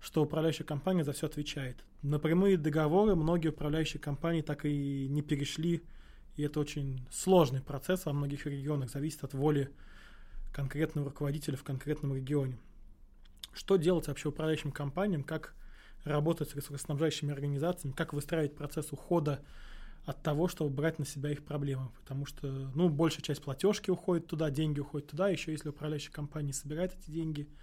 что 0.00 0.22
управляющая 0.22 0.66
компания 0.66 1.04
за 1.04 1.12
все 1.12 1.26
отвечает. 1.26 1.84
На 2.02 2.18
прямые 2.18 2.56
договоры 2.56 3.14
многие 3.14 3.48
управляющие 3.48 4.00
компании 4.00 4.42
так 4.42 4.64
и 4.64 5.08
не 5.08 5.22
перешли, 5.22 5.82
и 6.36 6.42
это 6.42 6.60
очень 6.60 7.06
сложный 7.10 7.60
процесс 7.60 8.06
во 8.06 8.12
многих 8.12 8.46
регионах, 8.46 8.90
зависит 8.90 9.24
от 9.24 9.34
воли 9.34 9.70
конкретного 10.52 11.08
руководителя 11.08 11.56
в 11.56 11.64
конкретном 11.64 12.14
регионе. 12.14 12.58
Что 13.52 13.76
делать 13.76 14.08
вообще 14.08 14.28
управляющим 14.28 14.72
компаниям, 14.72 15.22
как 15.22 15.54
работать 16.04 16.50
с 16.50 16.54
ресурсоснабжающими 16.54 17.32
организациями, 17.32 17.94
как 17.94 18.12
выстраивать 18.12 18.56
процесс 18.56 18.92
ухода 18.92 19.40
от 20.04 20.22
того, 20.22 20.48
чтобы 20.48 20.70
брать 20.70 20.98
на 20.98 21.04
себя 21.04 21.30
их 21.30 21.44
проблемы. 21.44 21.90
Потому 22.00 22.26
что, 22.26 22.46
ну, 22.74 22.88
большая 22.88 23.22
часть 23.22 23.42
платежки 23.42 23.90
уходит 23.90 24.26
туда, 24.26 24.50
деньги 24.50 24.80
уходят 24.80 25.08
туда. 25.08 25.28
Еще 25.28 25.52
если 25.52 25.68
управляющая 25.68 26.12
компания 26.12 26.52
собирает 26.52 26.94
эти 26.94 27.10
деньги– 27.10 27.48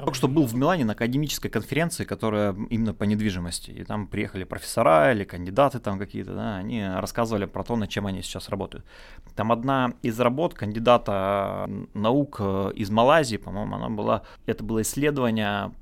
то 0.00 0.04
Только 0.04 0.16
что 0.16 0.28
был 0.28 0.46
в 0.46 0.54
Милане 0.54 0.84
на 0.84 0.92
академической 0.92 1.50
конференции, 1.50 2.04
которая 2.04 2.56
именно 2.70 2.94
по 2.94 3.04
недвижимости. 3.04 3.70
И 3.70 3.84
там 3.84 4.06
приехали 4.06 4.44
профессора 4.44 5.12
или 5.12 5.24
кандидаты 5.24 5.78
там 5.78 5.98
какие-то, 5.98 6.34
да, 6.34 6.56
они 6.56 6.82
рассказывали 6.82 7.44
про 7.44 7.62
то, 7.64 7.76
над 7.76 7.90
чем 7.90 8.06
они 8.06 8.22
сейчас 8.22 8.48
работают. 8.48 8.86
Там 9.34 9.52
одна 9.52 9.92
из 10.02 10.18
работ 10.18 10.54
кандидата 10.54 11.68
наук 11.92 12.36
э, 12.40 12.72
из 12.76 12.90
Малайзии, 12.90 13.36
по-моему, 13.36 13.76
она 13.76 13.90
была, 13.90 14.22
это 14.46 14.64
было 14.64 14.80
исследование 14.80 15.72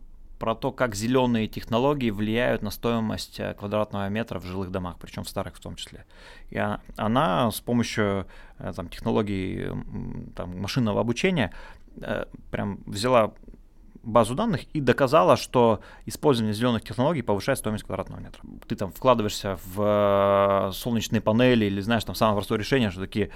про 0.41 0.55
то, 0.55 0.73
как 0.73 0.95
зеленые 0.95 1.47
технологии 1.47 2.11
влияют 2.11 2.63
на 2.63 2.71
стоимость 2.71 3.39
э, 3.39 3.55
квадратного 3.55 4.09
метра 4.09 4.41
в 4.41 4.45
жилых 4.45 4.73
домах, 4.73 4.97
причем 5.01 5.23
в 5.23 5.29
старых 5.29 5.57
в 5.57 5.61
том 5.61 5.77
числе. 5.77 6.07
И 6.51 6.61
она 6.97 7.51
с 7.53 7.61
помощью 7.61 8.27
э, 8.59 8.73
там, 8.75 8.89
технологий 8.89 9.69
там, 10.35 10.61
машинного 10.61 11.01
обучения 11.01 11.53
прям 12.51 12.79
взяла 12.87 13.33
базу 14.09 14.35
данных 14.35 14.65
и 14.73 14.81
доказала, 14.81 15.37
что 15.37 15.81
использование 16.07 16.55
зеленых 16.55 16.83
технологий 16.83 17.23
повышает 17.23 17.59
стоимость 17.59 17.85
квадратного 17.85 18.21
метра. 18.21 18.43
Ты 18.67 18.77
там 18.77 18.93
вкладываешься 18.93 19.59
в 19.75 20.71
солнечные 20.75 21.21
панели 21.21 21.67
или 21.67 21.81
знаешь 21.81 22.05
там 22.05 22.15
самое 22.15 22.37
простое 22.37 22.59
решение, 22.59 22.91
что 22.91 23.01
такие 23.01 23.31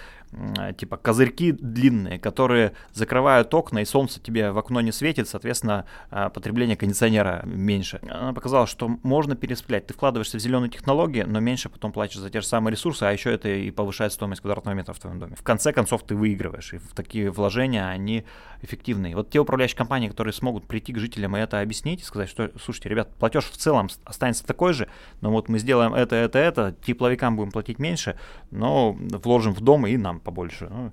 типа 0.77 0.97
козырьки 0.97 1.53
длинные, 1.53 2.19
которые 2.19 2.73
закрывают 2.93 3.53
окна, 3.53 3.81
и 3.81 3.85
солнце 3.85 4.21
тебе 4.21 4.51
в 4.51 4.59
окно 4.59 4.81
не 4.81 4.93
светит, 4.93 5.29
соответственно, 5.29 5.85
а, 6.11 6.31
потребление 6.31 6.77
кондиционера 6.77 7.43
меньше. 7.45 8.01
Она 8.09 8.33
показала, 8.33 8.67
что 8.67 8.89
можно 9.03 9.37
перераспределять. 9.37 9.87
Ты 9.87 9.95
вкладываешься 9.95 10.39
в 10.39 10.41
зеленые 10.41 10.71
технологии, 10.71 11.23
но 11.23 11.41
меньше 11.41 11.69
потом 11.69 11.93
платишь 11.93 12.19
за 12.19 12.31
те 12.31 12.41
же 12.41 12.47
самые 12.47 12.73
ресурсы, 12.73 13.03
а 13.03 13.13
еще 13.13 13.33
это 13.33 13.49
и 13.49 13.71
повышает 13.71 14.13
стоимость 14.13 14.41
квадратного 14.41 14.75
метра 14.75 14.95
в 14.95 14.99
твоем 14.99 15.19
доме. 15.19 15.37
В 15.37 15.43
конце 15.43 15.73
концов, 15.73 16.03
ты 16.05 16.17
выигрываешь, 16.17 16.73
и 16.73 16.81
такие 16.95 17.31
вложения, 17.31 17.87
они 17.87 18.25
эффективные. 18.63 19.17
Вот 19.17 19.31
те 19.31 19.41
управляющие 19.41 19.77
компании, 19.77 20.09
которые 20.09 20.33
смогут 20.33 20.67
прийти 20.67 20.93
к 20.93 20.99
жителям 20.99 21.37
и 21.37 21.41
это 21.41 21.61
объяснить, 21.61 22.05
сказать, 22.05 22.29
что, 22.29 22.51
слушайте, 22.63 22.89
ребят, 22.89 23.15
платеж 23.17 23.45
в 23.45 23.57
целом 23.57 23.89
останется 24.05 24.47
такой 24.47 24.73
же, 24.73 24.89
но 25.21 25.31
вот 25.31 25.49
мы 25.49 25.59
сделаем 25.59 25.95
это, 25.95 26.17
это, 26.17 26.39
это, 26.39 26.75
тепловикам 26.85 27.37
будем 27.37 27.51
платить 27.51 27.79
меньше, 27.79 28.19
но 28.51 28.93
вложим 28.93 29.53
в 29.55 29.61
дом 29.61 29.87
и 29.87 29.97
нам 29.97 30.21
побольше. 30.21 30.69
Ну, 30.71 30.93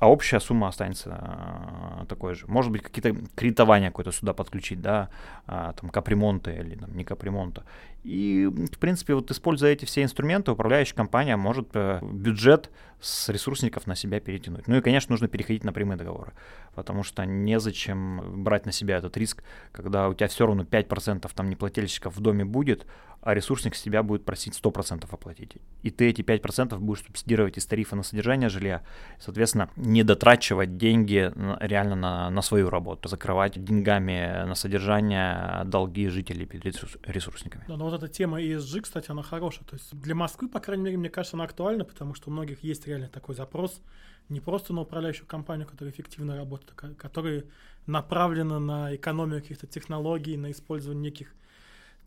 а 0.00 0.08
общая 0.08 0.40
сумма 0.40 0.68
останется 0.68 1.10
а, 1.12 2.06
такой 2.08 2.34
же. 2.34 2.46
Может 2.46 2.72
быть, 2.72 2.82
какие-то 2.82 3.14
кредитования 3.34 3.90
какое-то 3.90 4.12
сюда 4.12 4.32
подключить, 4.32 4.80
да, 4.80 5.10
а, 5.46 5.74
там 5.74 5.90
капремонта 5.90 6.50
или 6.50 6.74
там, 6.74 6.96
не 6.96 7.04
капремонта. 7.04 7.64
И, 8.02 8.46
в 8.46 8.78
принципе, 8.78 9.14
вот 9.14 9.30
используя 9.30 9.72
эти 9.72 9.84
все 9.84 10.02
инструменты, 10.02 10.52
управляющая 10.52 10.96
компания 10.96 11.36
может 11.36 11.68
э, 11.74 12.00
бюджет 12.02 12.70
с 13.00 13.28
ресурсников 13.28 13.86
на 13.86 13.94
себя 13.94 14.20
перетянуть. 14.20 14.68
Ну 14.68 14.76
и, 14.76 14.80
конечно, 14.80 15.12
нужно 15.12 15.28
переходить 15.28 15.64
на 15.64 15.72
прямые 15.72 15.98
договоры, 15.98 16.32
потому 16.74 17.02
что 17.02 17.24
незачем 17.24 18.42
брать 18.42 18.66
на 18.66 18.72
себя 18.72 18.98
этот 18.98 19.16
риск, 19.16 19.42
когда 19.72 20.08
у 20.08 20.14
тебя 20.14 20.28
все 20.28 20.46
равно 20.46 20.62
5% 20.62 21.30
там 21.34 21.50
неплательщиков 21.50 22.16
в 22.16 22.20
доме 22.20 22.44
будет, 22.44 22.86
а 23.22 23.34
ресурсник 23.34 23.74
с 23.74 23.82
тебя 23.82 24.02
будет 24.02 24.24
просить 24.24 24.58
100% 24.58 25.06
оплатить. 25.10 25.56
И 25.82 25.90
ты 25.90 26.08
эти 26.08 26.22
5% 26.22 26.78
будешь 26.78 27.04
субсидировать 27.04 27.58
из 27.58 27.66
тарифа 27.66 27.96
на 27.96 28.02
содержание 28.02 28.48
жилья, 28.48 28.82
соответственно, 29.18 29.68
не 29.76 30.02
дотрачивать 30.02 30.76
деньги 30.78 31.30
реально 31.60 31.96
на, 31.96 32.30
на 32.30 32.42
свою 32.42 32.70
работу, 32.70 33.08
закрывать 33.08 33.62
деньгами 33.62 34.44
на 34.46 34.54
содержание 34.54 35.64
долги 35.64 36.08
жителей 36.08 36.46
перед 36.46 36.64
ресурсниками. 37.06 37.64
Да, 37.68 37.76
но 37.76 37.89
вот 37.90 38.02
эта 38.02 38.12
тема 38.12 38.40
ESG, 38.40 38.82
кстати, 38.82 39.10
она 39.10 39.22
хорошая. 39.22 39.64
То 39.64 39.76
есть 39.76 39.94
для 40.00 40.14
Москвы, 40.14 40.48
по 40.48 40.60
крайней 40.60 40.84
мере, 40.84 40.96
мне 40.96 41.10
кажется, 41.10 41.36
она 41.36 41.44
актуальна, 41.44 41.84
потому 41.84 42.14
что 42.14 42.30
у 42.30 42.32
многих 42.32 42.62
есть 42.62 42.86
реально 42.86 43.08
такой 43.08 43.34
запрос 43.34 43.80
не 44.28 44.40
просто 44.40 44.72
на 44.72 44.82
управляющую 44.82 45.26
компанию, 45.26 45.66
которая 45.66 45.92
эффективно 45.92 46.36
работает, 46.36 46.72
а 46.76 46.94
которая 46.94 47.44
направлена 47.86 48.60
на 48.60 48.94
экономию 48.94 49.42
каких-то 49.42 49.66
технологий, 49.66 50.36
на 50.36 50.52
использование 50.52 51.10
неких 51.10 51.34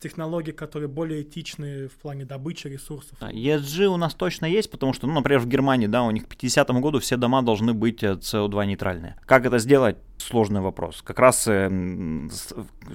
технологий, 0.04 0.52
которые 0.52 0.88
более 0.88 1.22
этичные 1.22 1.88
в 1.88 1.92
плане 1.92 2.26
добычи 2.26 2.68
ресурсов. 2.68 3.18
ESG 3.20 3.86
у 3.86 3.96
нас 3.96 4.14
точно 4.14 4.46
есть, 4.46 4.70
потому 4.70 4.92
что, 4.92 5.06
ну, 5.06 5.14
например, 5.14 5.40
в 5.40 5.46
Германии, 5.46 5.86
да, 5.86 6.02
у 6.02 6.10
них 6.10 6.24
к 6.24 6.28
50 6.28 6.70
году 6.80 6.98
все 6.98 7.16
дома 7.16 7.42
должны 7.42 7.72
быть 7.72 8.02
CO2 8.02 8.62
э, 8.62 8.66
нейтральные. 8.66 9.16
Как 9.26 9.46
это 9.46 9.58
сделать? 9.58 9.96
сложный 10.18 10.60
вопрос. 10.60 11.02
Как 11.02 11.18
раз 11.18 11.46
э, 11.48 11.70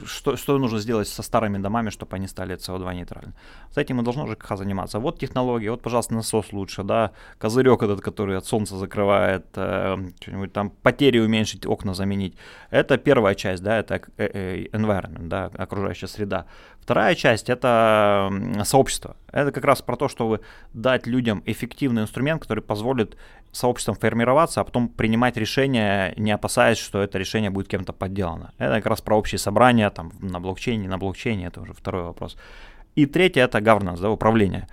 что, 0.06 0.36
что 0.36 0.58
нужно 0.58 0.80
сделать 0.80 1.08
со 1.08 1.24
старыми 1.24 1.58
домами, 1.58 1.90
чтобы 1.90 2.16
они 2.16 2.28
стали 2.28 2.56
CO2 2.56 2.96
нейтральны. 2.96 3.34
С 3.74 3.78
этим 3.78 4.00
и 4.02 4.04
должно 4.04 4.28
ЖКХ 4.28 4.58
заниматься. 4.58 5.00
Вот 5.00 5.20
технология, 5.20 5.72
вот, 5.72 5.82
пожалуйста, 5.82 6.14
насос 6.14 6.54
лучше, 6.54 6.84
да, 6.84 7.12
козырек 7.38 7.84
этот, 7.84 8.02
который 8.02 8.38
от 8.38 8.46
солнца 8.46 8.78
закрывает, 8.78 9.46
э, 9.56 9.98
что-нибудь 10.22 10.54
там 10.54 10.70
потери 10.70 11.20
уменьшить, 11.20 11.66
окна 11.66 11.94
заменить. 11.94 12.36
Это 12.72 12.98
первая 12.98 13.36
часть, 13.36 13.64
да, 13.64 13.78
это 13.78 13.96
environment, 14.18 15.28
да, 15.28 15.52
окружающая 15.58 16.08
среда. 16.08 16.46
Вторая 16.90 17.14
часть 17.14 17.52
это 17.52 18.32
сообщество. 18.64 19.16
Это 19.32 19.52
как 19.52 19.64
раз 19.64 19.80
про 19.84 19.96
то, 19.96 20.08
чтобы 20.08 20.42
дать 20.74 21.06
людям 21.06 21.44
эффективный 21.46 22.02
инструмент, 22.02 22.42
который 22.42 22.64
позволит 22.64 23.16
сообществом 23.52 23.94
формироваться, 23.94 24.62
а 24.62 24.64
потом 24.64 24.90
принимать 24.90 25.38
решения, 25.38 26.16
не 26.18 26.32
опасаясь, 26.32 26.80
что 26.80 27.04
это 27.04 27.20
решение 27.20 27.52
будет 27.52 27.68
кем-то 27.68 27.94
подделано. 27.94 28.54
Это 28.58 28.78
как 28.78 28.88
раз 28.88 29.02
про 29.02 29.16
общие 29.16 29.38
собрания 29.38 29.88
там, 29.92 30.14
на 30.20 30.40
блокчейне, 30.40 30.90
на 30.90 30.98
блокчейне, 30.98 31.46
это 31.46 31.62
уже 31.62 31.74
второй 31.74 32.06
вопрос. 32.06 32.36
И 32.96 33.06
третье 33.06 33.44
это 33.44 33.60
governance, 33.60 34.02
да, 34.02 34.10
управление. 34.10 34.68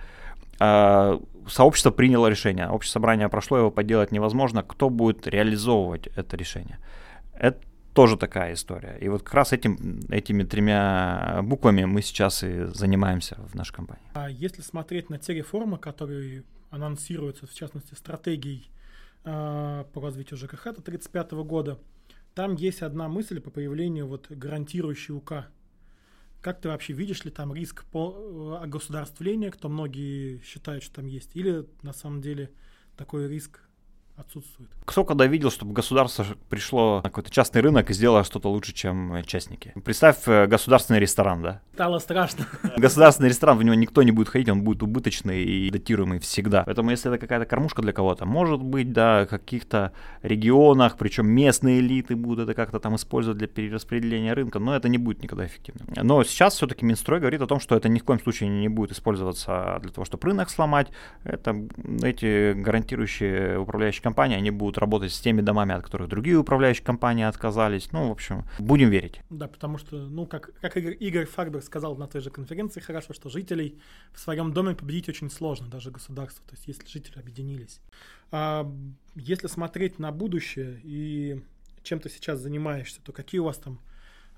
А, 0.59 1.21
сообщество 1.47 1.91
приняло 1.91 2.25
решение, 2.25 2.67
общее 2.67 2.93
собрание 2.93 3.29
прошло, 3.29 3.59
его 3.59 3.69
подделать 3.69 4.11
невозможно. 4.11 4.63
Кто 4.63 4.89
будет 4.89 5.27
реализовывать 5.27 6.07
это 6.15 6.35
решение? 6.35 6.79
Это 7.39 7.59
тоже 7.97 8.15
такая 8.15 8.53
история. 8.53 8.95
И 9.01 9.09
вот 9.09 9.23
как 9.23 9.33
раз 9.33 9.53
этим, 9.53 9.99
этими 10.09 10.43
тремя 10.43 11.39
буквами 11.41 11.85
мы 11.85 12.03
сейчас 12.03 12.43
и 12.43 12.65
занимаемся 12.65 13.35
в 13.51 13.55
нашей 13.55 13.73
компании. 13.73 14.05
А 14.13 14.29
если 14.29 14.61
смотреть 14.61 15.09
на 15.09 15.17
те 15.17 15.33
реформы, 15.33 15.79
которые 15.79 16.43
анонсируются, 16.69 17.47
в 17.47 17.53
частности, 17.53 17.95
стратегией 17.95 18.69
э, 19.23 19.83
по 19.91 19.99
развитию 19.99 20.37
ЖКХ 20.37 20.63
до 20.65 20.81
1935 20.81 21.31
года, 21.31 21.79
там 22.35 22.53
есть 22.53 22.83
одна 22.83 23.07
мысль 23.07 23.39
по 23.39 23.49
появлению 23.49 24.05
вот 24.05 24.27
гарантирующей 24.29 25.15
УК. 25.15 25.47
Как 26.41 26.61
ты 26.61 26.69
вообще 26.69 26.93
видишь 26.93 27.25
ли 27.25 27.31
там 27.31 27.51
риск 27.51 27.83
по 27.85 28.59
э, 28.63 28.67
государствления, 28.67 29.49
кто 29.49 29.69
многие 29.69 30.39
считают, 30.43 30.83
что 30.83 30.97
там 30.97 31.07
есть, 31.07 31.35
или 31.35 31.65
на 31.81 31.93
самом 31.93 32.21
деле 32.21 32.51
такой 32.95 33.27
риск 33.27 33.66
отсутствует. 34.17 34.69
Кто 34.85 35.03
когда 35.03 35.27
видел, 35.27 35.51
чтобы 35.51 35.73
государство 35.73 36.25
пришло 36.49 36.97
на 36.97 37.09
какой-то 37.09 37.29
частный 37.29 37.61
рынок 37.61 37.89
и 37.89 37.93
сделало 37.93 38.23
что-то 38.23 38.49
лучше, 38.49 38.73
чем 38.73 39.13
э, 39.13 39.23
частники? 39.23 39.73
Представь 39.83 40.27
э, 40.27 40.47
государственный 40.47 40.99
ресторан, 40.99 41.43
да? 41.43 41.61
Стало 41.73 41.99
страшно. 41.99 42.47
Государственный 42.77 43.29
ресторан, 43.29 43.57
в 43.57 43.63
него 43.63 43.75
никто 43.75 44.01
не 44.01 44.11
будет 44.11 44.29
ходить, 44.29 44.49
он 44.49 44.63
будет 44.63 44.81
убыточный 44.81 45.43
и 45.43 45.69
датируемый 45.69 46.19
всегда. 46.19 46.63
Поэтому 46.63 46.89
если 46.89 47.11
это 47.11 47.19
какая-то 47.19 47.45
кормушка 47.45 47.81
для 47.81 47.93
кого-то, 47.93 48.25
может 48.25 48.61
быть, 48.61 48.91
да, 48.91 49.25
в 49.25 49.27
каких-то 49.27 49.91
регионах, 50.23 50.97
причем 50.97 51.27
местные 51.27 51.79
элиты 51.79 52.15
будут 52.15 52.45
это 52.45 52.53
как-то 52.55 52.79
там 52.79 52.95
использовать 52.95 53.37
для 53.37 53.47
перераспределения 53.47 54.33
рынка, 54.33 54.59
но 54.59 54.75
это 54.75 54.89
не 54.89 54.97
будет 54.97 55.21
никогда 55.21 55.45
эффективным. 55.45 55.87
Но 55.95 56.23
сейчас 56.23 56.55
все-таки 56.55 56.85
Минстрой 56.85 57.19
говорит 57.19 57.41
о 57.41 57.47
том, 57.47 57.59
что 57.59 57.75
это 57.75 57.87
ни 57.87 57.99
в 57.99 58.03
коем 58.03 58.19
случае 58.19 58.49
не 58.49 58.67
будет 58.67 58.91
использоваться 58.93 59.79
для 59.81 59.91
того, 59.91 60.05
чтобы 60.05 60.27
рынок 60.27 60.49
сломать. 60.49 60.87
Это 61.23 61.55
эти 62.01 62.53
гарантирующие 62.53 63.59
управляющие 63.59 64.06
компании, 64.07 64.37
они 64.37 64.51
будут 64.51 64.77
работать 64.77 65.11
с 65.11 65.19
теми 65.19 65.41
домами, 65.41 65.75
от 65.75 65.83
которых 65.83 66.07
другие 66.07 66.37
управляющие 66.37 66.85
компании 66.85 67.25
отказались. 67.25 67.91
Ну, 67.91 68.07
в 68.07 68.11
общем, 68.11 68.45
будем 68.59 68.89
верить. 68.89 69.21
Да, 69.29 69.47
потому 69.47 69.77
что, 69.77 69.97
ну, 69.97 70.25
как, 70.25 70.51
как 70.61 70.77
Игорь 70.77 71.25
Фарбер 71.25 71.61
сказал 71.61 71.97
на 71.97 72.07
той 72.07 72.21
же 72.21 72.29
конференции, 72.29 72.79
хорошо, 72.79 73.13
что 73.13 73.29
жителей 73.29 73.77
в 74.13 74.19
своем 74.19 74.53
доме 74.53 74.75
победить 74.75 75.09
очень 75.09 75.29
сложно, 75.29 75.67
даже 75.67 75.91
государство, 75.91 76.43
то 76.47 76.55
есть 76.55 76.67
если 76.67 76.87
жители 76.87 77.19
объединились. 77.19 77.81
А 78.31 78.71
если 79.15 79.47
смотреть 79.47 79.99
на 79.99 80.11
будущее 80.11 80.79
и 80.83 81.43
чем 81.83 81.99
ты 81.99 82.09
сейчас 82.09 82.39
занимаешься, 82.39 83.01
то 83.03 83.11
какие 83.11 83.39
у 83.39 83.45
вас 83.45 83.57
там 83.57 83.79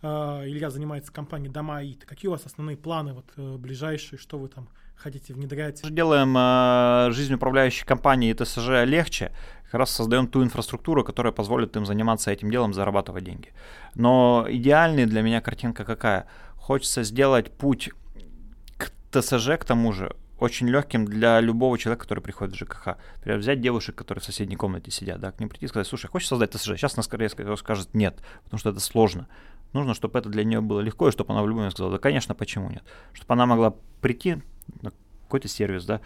Uh, 0.02 0.48
Илья 0.48 0.70
занимается 0.70 1.12
компанией 1.12 1.52
Дома 1.52 1.80
АИТ. 1.80 2.06
Какие 2.06 2.30
у 2.30 2.32
вас 2.32 2.46
основные 2.46 2.78
планы 2.78 3.12
вот, 3.12 3.26
uh, 3.36 3.58
ближайшие, 3.58 4.18
что 4.18 4.40
вы 4.40 4.48
там 4.48 4.70
хотите 5.00 5.34
внедрять? 5.34 5.82
Мы 5.84 5.92
делаем 5.92 6.38
uh, 6.38 7.12
жизнь 7.12 7.34
управляющей 7.34 7.86
компании 7.86 8.34
ТСЖ 8.34 8.86
легче 8.86 9.32
как 9.66 9.76
раз 9.76 9.92
создаем 9.92 10.28
ту 10.28 10.44
инфраструктуру, 10.44 11.04
которая 11.04 11.32
позволит 11.32 11.76
им 11.76 11.86
заниматься 11.86 12.32
этим 12.32 12.50
делом, 12.50 12.74
зарабатывать 12.74 13.24
деньги. 13.24 13.54
Но 13.96 14.46
идеальная 14.50 15.06
для 15.06 15.22
меня 15.22 15.42
картинка 15.42 15.86
какая? 15.86 16.28
Хочется 16.56 17.04
сделать 17.04 17.52
путь 17.52 17.92
к 18.78 18.92
ТСЖ, 19.12 19.58
к 19.60 19.66
тому 19.66 19.94
же, 19.94 20.16
очень 20.40 20.68
легким 20.68 21.06
для 21.06 21.40
любого 21.40 21.78
человека, 21.78 22.04
который 22.04 22.22
приходит 22.22 22.56
в 22.56 22.58
ЖКХ. 22.58 22.98
Например, 23.18 23.40
взять 23.40 23.62
девушек, 23.62 23.96
которые 23.96 24.22
в 24.22 24.26
соседней 24.26 24.56
комнате 24.56 24.90
сидят, 24.90 25.20
да, 25.20 25.32
к 25.32 25.40
ним 25.40 25.50
прийти 25.50 25.66
и 25.66 25.68
сказать, 25.68 25.88
слушай, 25.88 26.08
хочешь 26.08 26.28
создать 26.28 26.52
ТСЖ? 26.52 26.72
Сейчас 26.72 26.96
она 26.96 27.04
скорее 27.04 27.30
скажет 27.30 27.94
нет, 27.94 28.20
потому 28.44 28.60
что 28.60 28.70
это 28.72 28.80
сложно. 28.80 29.28
Нужно, 29.74 29.94
чтобы 29.94 30.18
это 30.18 30.30
для 30.30 30.44
нее 30.44 30.62
было 30.62 30.80
легко, 30.80 31.10
и 31.10 31.12
чтобы 31.12 31.34
она 31.34 31.44
в 31.44 31.48
любом 31.48 31.62
случае 31.62 31.72
сказала, 31.72 31.92
да, 31.94 32.00
конечно, 32.00 32.34
почему 32.34 32.72
нет. 32.72 32.84
Чтобы 33.14 33.34
она 33.34 33.46
могла 33.46 33.76
прийти 34.02 34.42
на 34.82 34.92
какой-то 35.24 35.48
сервис, 35.48 35.86
да, 35.86 36.02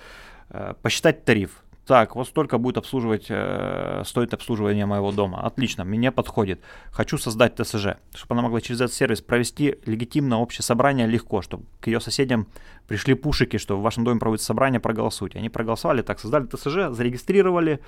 э, 0.49 0.73
посчитать 0.81 1.25
тариф, 1.25 1.63
так, 1.85 2.15
вот 2.15 2.27
столько 2.27 2.57
будет 2.57 2.77
обслуживать, 2.77 3.25
э, 3.27 4.03
стоит 4.05 4.33
обслуживание 4.33 4.85
моего 4.85 5.11
дома. 5.11 5.41
Отлично, 5.41 5.83
мне 5.83 6.13
подходит. 6.13 6.61
Хочу 6.91 7.17
создать 7.17 7.55
ТСЖ, 7.57 7.97
чтобы 8.15 8.35
она 8.35 8.43
могла 8.43 8.61
через 8.61 8.79
этот 8.79 8.95
сервис 8.95 9.19
провести 9.19 9.75
легитимно 9.85 10.39
общее 10.39 10.63
собрание 10.63 11.07
легко, 11.07 11.41
чтобы 11.41 11.65
к 11.81 11.87
ее 11.87 11.99
соседям 11.99 12.47
пришли 12.87 13.15
пушики, 13.15 13.57
что 13.57 13.77
в 13.77 13.81
вашем 13.81 14.05
доме 14.05 14.17
проводится 14.17 14.47
собрание, 14.47 14.79
проголосуйте. 14.79 15.39
Они 15.39 15.49
проголосовали, 15.49 16.01
так, 16.03 16.19
создали 16.19 16.45
ТСЖ, 16.45 16.95
зарегистрировали, 16.95 17.79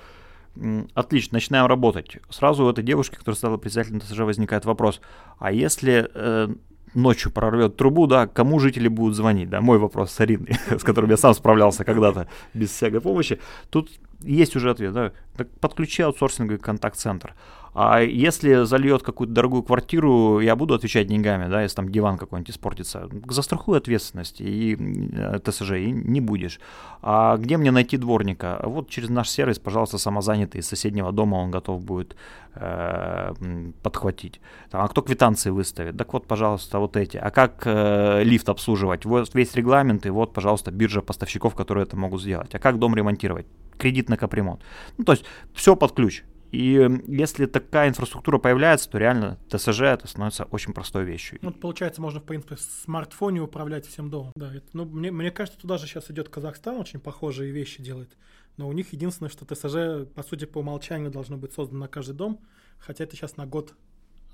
Отлично, 0.94 1.36
начинаем 1.36 1.66
работать. 1.66 2.16
Сразу 2.30 2.64
у 2.64 2.70
этой 2.70 2.82
девушки, 2.82 3.16
которая 3.16 3.36
стала 3.36 3.58
председателем 3.58 4.00
ТСЖ, 4.00 4.20
возникает 4.20 4.64
вопрос, 4.64 5.02
а 5.38 5.52
если 5.52 6.10
э, 6.14 6.48
ночью 6.94 7.30
прорвет 7.30 7.76
трубу, 7.76 8.06
да, 8.06 8.26
кому 8.26 8.58
жители 8.58 8.88
будут 8.88 9.14
звонить, 9.14 9.50
да, 9.50 9.60
мой 9.60 9.78
вопрос 9.78 10.12
старинный, 10.12 10.56
с 10.70 10.82
которым 10.82 11.10
я 11.10 11.16
сам 11.16 11.34
справлялся 11.34 11.84
когда-то 11.84 12.28
без 12.54 12.70
всякой 12.70 13.00
помощи. 13.00 13.38
Тут 13.70 13.90
есть 14.22 14.56
уже 14.56 14.70
ответ, 14.70 14.92
да, 14.92 15.12
подключи 15.60 16.02
аутсорсинговый 16.02 16.58
контакт-центр. 16.58 17.34
А 17.78 18.00
если 18.00 18.64
зальет 18.64 19.02
какую-то 19.02 19.34
дорогую 19.34 19.62
квартиру, 19.62 20.40
я 20.40 20.56
буду 20.56 20.72
отвечать 20.72 21.08
деньгами, 21.08 21.50
да, 21.50 21.60
если 21.60 21.76
там 21.76 21.90
диван 21.90 22.16
какой-нибудь 22.16 22.48
испортится. 22.48 23.10
Застрахуй 23.28 23.76
ответственность 23.76 24.40
и 24.40 24.78
э, 24.80 25.38
ТСЖ, 25.44 25.72
и 25.72 25.90
не 25.90 26.22
будешь. 26.22 26.58
А 27.02 27.36
где 27.36 27.58
мне 27.58 27.70
найти 27.70 27.98
дворника? 27.98 28.62
Вот 28.64 28.88
через 28.88 29.10
наш 29.10 29.28
сервис, 29.28 29.58
пожалуйста, 29.58 29.98
самозанятый 29.98 30.62
из 30.62 30.68
соседнего 30.68 31.12
дома 31.12 31.34
он 31.36 31.50
готов 31.50 31.84
будет 31.84 32.16
э, 32.54 33.34
подхватить. 33.82 34.40
Там, 34.70 34.82
а 34.82 34.88
кто 34.88 35.02
квитанции 35.02 35.50
выставит? 35.50 35.98
Так 35.98 36.14
вот, 36.14 36.26
пожалуйста, 36.26 36.78
вот 36.78 36.96
эти. 36.96 37.18
А 37.18 37.30
как 37.30 37.66
э, 37.66 38.22
лифт 38.24 38.48
обслуживать? 38.48 39.04
Вот 39.04 39.34
весь 39.34 39.54
регламент, 39.54 40.06
и 40.06 40.08
вот, 40.08 40.32
пожалуйста, 40.32 40.70
биржа 40.70 41.02
поставщиков, 41.02 41.54
которые 41.54 41.84
это 41.84 41.94
могут 41.94 42.22
сделать. 42.22 42.54
А 42.54 42.58
как 42.58 42.78
дом 42.78 42.96
ремонтировать? 42.96 43.44
Кредит 43.78 44.08
на 44.08 44.16
капремонт. 44.16 44.62
Ну, 44.98 45.04
то 45.04 45.12
есть 45.12 45.24
все 45.54 45.76
под 45.76 45.92
ключ. 45.92 46.24
И 46.52 46.88
если 47.06 47.46
такая 47.46 47.88
инфраструктура 47.88 48.38
появляется, 48.38 48.88
то 48.88 48.98
реально 48.98 49.38
ТСЖ 49.50 49.82
это 49.82 50.08
становится 50.08 50.44
очень 50.44 50.72
простой 50.72 51.04
вещью. 51.04 51.38
Ну, 51.42 51.52
получается, 51.52 52.00
можно, 52.00 52.20
в 52.20 52.24
принципе, 52.24 52.54
в 52.54 52.60
смартфоне 52.60 53.42
управлять 53.42 53.86
всем 53.86 54.10
домом. 54.10 54.32
Да, 54.36 54.54
это, 54.54 54.66
ну, 54.72 54.84
мне, 54.84 55.10
мне 55.10 55.30
кажется, 55.30 55.60
туда 55.60 55.76
же 55.76 55.86
сейчас 55.86 56.10
идет 56.10 56.28
Казахстан, 56.28 56.76
очень 56.76 57.00
похожие 57.00 57.50
вещи 57.50 57.82
делает. 57.82 58.16
Но 58.56 58.68
у 58.68 58.72
них 58.72 58.92
единственное, 58.92 59.28
что 59.28 59.44
ТСЖ, 59.44 60.08
по 60.14 60.22
сути, 60.22 60.46
по 60.46 60.58
умолчанию 60.58 61.10
должно 61.10 61.36
быть 61.36 61.52
создано 61.52 61.80
на 61.80 61.88
каждый 61.88 62.14
дом, 62.14 62.40
хотя 62.78 63.04
это 63.04 63.16
сейчас 63.16 63.36
на 63.36 63.46
год 63.46 63.74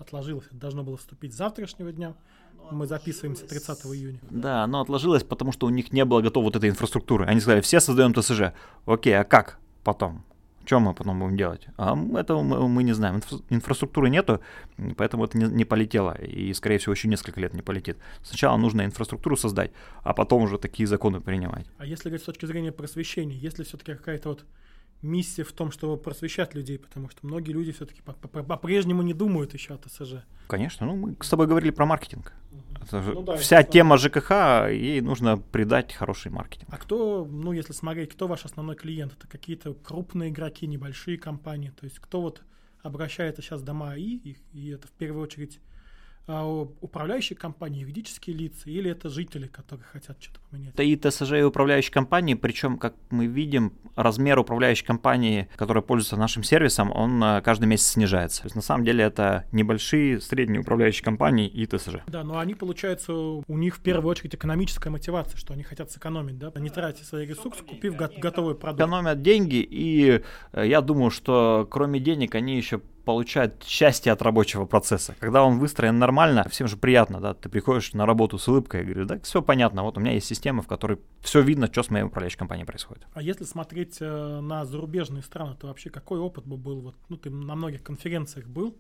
отложилось. 0.03 0.47
Это 0.47 0.57
должно 0.57 0.83
было 0.83 0.97
вступить 0.97 1.33
с 1.33 1.37
завтрашнего 1.37 1.93
дня. 1.93 2.15
Мы 2.71 2.87
записываемся 2.87 3.47
30 3.47 3.87
июня. 3.87 4.21
Да, 4.31 4.67
но 4.67 4.81
отложилось, 4.81 5.25
потому 5.25 5.53
что 5.53 5.67
у 5.67 5.71
них 5.71 5.93
не 5.93 6.05
было 6.05 6.21
готова 6.21 6.45
вот 6.45 6.57
этой 6.57 6.71
инфраструктуры. 6.71 7.27
Они 7.27 7.41
сказали, 7.41 7.61
все 7.61 7.81
создаем 7.81 8.15
ТСЖ. 8.15 8.53
Окей, 8.87 9.19
а 9.19 9.25
как 9.25 9.59
потом? 9.83 10.25
Что 10.65 10.79
мы 10.79 10.95
потом 10.95 11.19
будем 11.19 11.37
делать? 11.37 11.67
А 11.77 11.97
этого 12.17 12.43
мы, 12.43 12.69
мы 12.69 12.83
не 12.85 12.93
знаем. 12.93 13.17
Инфра- 13.17 13.43
инфраструктуры 13.51 14.11
нету, 14.11 14.41
поэтому 14.97 15.25
это 15.25 15.37
не, 15.37 15.47
не 15.47 15.65
полетело. 15.65 16.17
И, 16.23 16.53
скорее 16.55 16.79
всего, 16.79 16.93
еще 16.93 17.09
несколько 17.09 17.41
лет 17.41 17.53
не 17.53 17.63
полетит. 17.63 17.99
Сначала 18.23 18.57
нужно 18.57 18.85
инфраструктуру 18.85 19.37
создать, 19.37 19.73
а 20.05 20.15
потом 20.15 20.43
уже 20.43 20.59
такие 20.59 20.87
законы 20.87 21.21
принимать. 21.21 21.67
А 21.79 21.85
если 21.85 22.11
говорить 22.11 22.23
с 22.23 22.27
точки 22.27 22.47
зрения 22.47 22.71
просвещения, 22.71 23.37
есть 23.37 23.59
ли 23.59 23.65
все-таки 23.65 23.95
какая-то 23.95 24.29
вот 24.29 24.45
миссия 25.03 25.45
в 25.45 25.53
том, 25.53 25.71
чтобы 25.71 25.97
просвещать 25.97 26.55
людей, 26.55 26.79
потому 26.79 27.11
что 27.11 27.27
многие 27.27 27.53
люди 27.53 27.73
все-таки 27.73 28.01
по-прежнему 28.03 29.03
не 29.03 29.15
думают 29.15 29.53
еще 29.55 29.75
о 29.75 29.79
ТСЖ. 29.79 30.25
Конечно, 30.47 30.87
ну 30.87 30.97
мы 30.97 31.17
с 31.21 31.29
тобой 31.29 31.47
говорили 31.47 31.71
про 31.71 31.87
маркетинг. 31.87 32.33
Ну, 32.91 33.23
да, 33.23 33.37
Вся 33.37 33.63
тема 33.63 33.97
ЖКХ, 33.97 34.31
ей 34.71 35.01
нужно 35.01 35.39
придать 35.39 35.93
хороший 35.93 36.33
маркетинг. 36.33 36.69
А 36.73 36.79
кто, 36.79 37.25
ну 37.31 37.53
если 37.53 37.73
смотреть, 37.73 38.11
кто 38.11 38.27
ваш 38.27 38.45
основной 38.45 38.77
клиент? 38.77 39.13
Это 39.13 39.29
какие-то 39.29 39.75
крупные 39.75 40.31
игроки, 40.31 40.67
небольшие 40.67 41.17
компании? 41.17 41.71
То 41.71 41.85
есть 41.85 41.99
кто 41.99 42.21
вот 42.21 42.43
обращается 42.83 43.43
сейчас 43.43 43.61
в 43.61 43.65
дома 43.65 43.95
и, 43.97 44.37
и 44.53 44.71
это 44.71 44.89
в 44.89 44.91
первую 44.93 45.23
очередь 45.23 45.61
управляющие 46.27 47.37
компании, 47.37 47.81
юридические 47.81 48.37
лица, 48.37 48.71
или 48.71 48.91
это 48.91 49.09
жители, 49.09 49.47
которые 49.47 49.85
хотят 49.87 50.23
что-то 50.23 50.41
поменять? 50.51 50.75
Это 50.75 50.83
и 50.83 50.97
ТСЖ, 50.97 51.33
и 51.33 51.43
управляющие 51.43 51.93
компании, 51.93 52.35
причем, 52.35 52.79
как 52.79 52.95
мы 53.11 53.27
видим, 53.27 53.73
размер 53.97 54.39
управляющей 54.39 54.87
компании, 54.87 55.49
которая 55.57 55.83
пользуется 55.83 56.17
нашим 56.17 56.43
сервисом, 56.43 56.91
он 56.93 57.23
а, 57.23 57.41
каждый 57.41 57.67
месяц 57.67 57.89
снижается. 57.89 58.43
То 58.43 58.47
есть, 58.47 58.57
на 58.57 58.63
самом 58.63 58.85
деле, 58.85 59.05
это 59.05 59.47
небольшие, 59.53 60.21
средние 60.21 60.61
управляющие 60.61 61.05
компании 61.05 61.49
и 61.49 61.67
ТСЖ. 61.67 61.97
Да, 62.07 62.25
но 62.25 62.39
они, 62.39 62.55
получается, 62.55 63.13
у 63.13 63.45
них 63.49 63.77
в 63.77 63.81
первую 63.81 64.11
очередь 64.11 64.35
экономическая 64.35 64.91
мотивация, 64.91 65.37
что 65.37 65.53
они 65.55 65.63
хотят 65.63 65.91
сэкономить, 65.91 66.39
да, 66.39 66.53
не 66.57 66.71
тратить 66.71 67.07
свои 67.07 67.27
ресурсы, 67.27 67.63
купив 67.65 67.97
готовый 67.97 68.55
продукт. 68.55 68.81
Экономят 68.81 69.23
деньги, 69.23 69.67
и 69.69 70.23
э, 70.53 70.67
я 70.67 70.81
думаю, 70.81 71.11
что 71.11 71.67
кроме 71.71 72.01
денег 72.01 72.35
они 72.35 72.57
еще 72.57 72.81
получают 73.05 73.65
счастье 73.65 74.13
от 74.13 74.23
рабочего 74.23 74.65
процесса. 74.65 75.15
Когда 75.19 75.45
он 75.45 75.59
выстроен 75.59 75.99
нормально, 75.99 76.47
всем 76.49 76.69
же 76.69 76.77
приятно, 76.77 77.21
да, 77.21 77.35
ты 77.35 77.49
приходишь 77.49 77.93
на 77.93 78.07
работу 78.07 78.39
с 78.39 78.49
улыбкой 78.49 78.83
и 78.83 78.85
говоришь, 78.85 79.07
да, 79.07 79.19
все 79.21 79.43
понятно, 79.43 79.83
вот 79.83 79.97
у 79.99 80.01
меня 80.01 80.13
есть 80.13 80.27
система, 80.27 80.63
в 80.63 80.67
которой 80.67 80.99
все 81.21 81.41
видно, 81.41 81.67
что 81.67 81.83
с 81.83 81.91
моей 81.91 82.05
управляющей 82.05 82.39
компанией 82.39 82.67
происходит. 82.67 83.07
А 83.15 83.23
если 83.23 83.45
смотреть 83.45 83.99
э, 84.01 84.41
на 84.41 84.65
зарубежные 84.65 85.23
страны, 85.23 85.57
то 85.59 85.67
вообще 85.67 85.91
какой 85.91 86.21
опыт 86.21 86.47
бы 86.47 86.57
был, 86.57 86.81
вот, 86.81 86.95
ну, 87.09 87.17
ты 87.17 87.31
на 87.31 87.55
многих 87.55 87.83
конференциях 87.83 88.47
был 88.47 88.77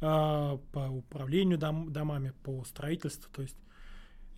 э, 0.00 0.58
по 0.72 0.78
управлению 0.78 1.58
дом, 1.58 1.92
домами, 1.92 2.32
по 2.42 2.64
строительству, 2.64 3.30
то 3.32 3.42
есть 3.42 3.56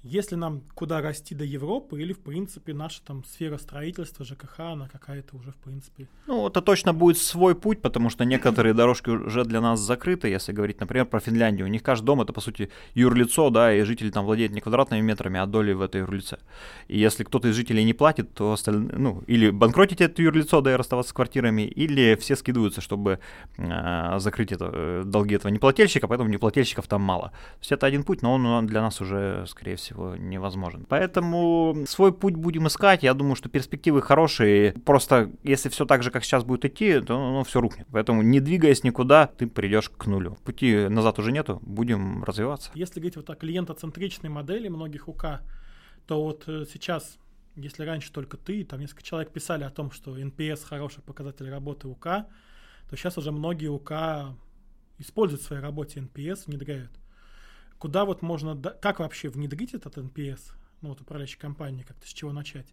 если 0.03 0.35
нам 0.35 0.63
куда 0.75 1.01
расти 1.01 1.35
до 1.35 1.45
Европы, 1.45 2.01
или, 2.03 2.13
в 2.13 2.19
принципе, 2.19 2.75
наша 2.75 3.03
там 3.03 3.25
сфера 3.25 3.57
строительства, 3.57 4.25
ЖКХ, 4.25 4.61
она 4.61 4.89
какая-то 4.89 5.37
уже, 5.37 5.53
в 5.53 5.57
принципе... 5.57 6.09
Ну, 6.27 6.49
это 6.49 6.61
точно 6.61 6.93
будет 6.93 7.19
свой 7.19 7.55
путь, 7.55 7.81
потому 7.81 8.11
что 8.11 8.25
некоторые 8.25 8.75
дорожки 8.75 9.11
уже 9.11 9.45
для 9.45 9.61
нас 9.61 9.81
закрыты, 9.81 10.29
если 10.29 10.53
говорить, 10.53 10.81
например, 10.81 11.07
про 11.07 11.21
Финляндию. 11.21 11.67
У 11.67 11.71
них 11.71 11.83
каждый 11.83 12.07
дом 12.07 12.21
это, 12.21 12.33
по 12.33 12.41
сути, 12.41 12.69
юрлицо, 12.95 13.51
да, 13.51 13.73
и 13.73 13.83
жители 13.83 14.11
там 14.11 14.25
владеют 14.25 14.53
не 14.53 14.61
квадратными 14.61 15.01
метрами, 15.01 15.39
а 15.39 15.47
долей 15.47 15.75
в 15.75 15.83
этой 15.83 16.01
юрлице. 16.01 16.39
И 16.89 16.99
если 16.99 17.23
кто-то 17.23 17.49
из 17.49 17.55
жителей 17.55 17.85
не 17.85 17.95
платит, 17.95 18.35
то 18.35 18.53
остальные, 18.53 18.99
ну, 18.99 19.23
или 19.29 19.51
банкротить 19.51 20.01
это 20.01 20.21
юрлицо, 20.21 20.61
да, 20.61 20.73
и 20.73 20.77
расставаться 20.77 21.11
с 21.11 21.13
квартирами, 21.13 21.63
или 21.63 22.17
все 22.17 22.35
скидываются, 22.35 22.81
чтобы 22.81 23.21
э, 23.57 24.19
закрыть 24.19 24.51
это, 24.51 24.71
э, 24.73 25.03
долги 25.05 25.37
этого 25.37 25.53
неплательщика, 25.53 26.09
поэтому 26.09 26.29
неплательщиков 26.29 26.89
там 26.89 27.03
мало. 27.03 27.29
То 27.29 27.61
есть 27.61 27.73
это 27.73 27.87
один 27.87 28.03
путь, 28.03 28.23
но 28.23 28.35
он 28.35 28.67
для 28.67 28.83
нас 28.83 29.01
уже, 29.01 29.45
скорее 29.47 29.77
всего, 29.77 29.92
всего 29.93 30.17
невозможен. 30.17 30.87
Поэтому 30.89 31.85
свой 31.87 32.13
путь 32.13 32.35
будем 32.35 32.67
искать. 32.67 33.03
Я 33.03 33.15
думаю, 33.15 33.37
что 33.37 33.49
перспективы 33.49 34.03
хорошие. 34.03 34.73
Просто 34.85 35.31
если 35.43 35.69
все 35.69 35.85
так 35.85 36.03
же, 36.03 36.11
как 36.11 36.25
сейчас 36.25 36.45
будет 36.45 36.65
идти, 36.65 37.01
то 37.01 37.19
ну, 37.19 37.45
все 37.45 37.61
рухнет. 37.61 37.87
Поэтому 37.93 38.23
не 38.23 38.41
двигаясь 38.41 38.85
никуда, 38.85 39.27
ты 39.27 39.47
придешь 39.47 39.91
к 39.91 40.07
нулю. 40.07 40.37
Пути 40.45 40.89
назад 40.89 41.19
уже 41.19 41.33
нету, 41.33 41.61
будем 41.63 42.25
развиваться. 42.25 42.71
Если 42.75 43.01
говорить 43.01 43.17
вот 43.17 43.31
о 43.31 43.35
клиентоцентричной 43.35 44.31
модели 44.31 44.69
многих 44.69 45.09
УК, 45.09 45.43
то 46.07 46.23
вот 46.23 46.45
э, 46.47 46.65
сейчас 46.73 47.19
если 47.55 47.85
раньше 47.85 48.11
только 48.11 48.39
ты, 48.39 48.65
там 48.65 48.81
несколько 48.81 49.03
человек 49.03 49.31
писали 49.31 49.65
о 49.65 49.71
том, 49.71 49.91
что 49.91 50.19
NPS 50.19 50.65
хороший 50.65 51.03
показатель 51.03 51.51
работы 51.51 51.87
УК, 51.87 52.05
то 52.89 52.97
сейчас 52.97 53.19
уже 53.19 53.31
многие 53.31 53.69
УК 53.69 53.93
используют 54.99 55.43
в 55.43 55.45
своей 55.45 55.61
работе 55.61 56.01
NPS, 56.01 56.45
внедряют 56.47 57.02
куда 57.83 58.05
вот 58.05 58.23
можно, 58.23 58.55
как 58.55 59.01
вообще 59.01 59.29
внедрить 59.29 59.75
этот 59.75 59.99
NPS, 59.99 60.53
ну 60.83 60.91
вот 60.91 61.01
управляющей 61.01 61.37
компании, 61.37 61.83
как-то 61.83 62.07
с 62.07 62.13
чего 62.13 62.31
начать? 62.31 62.73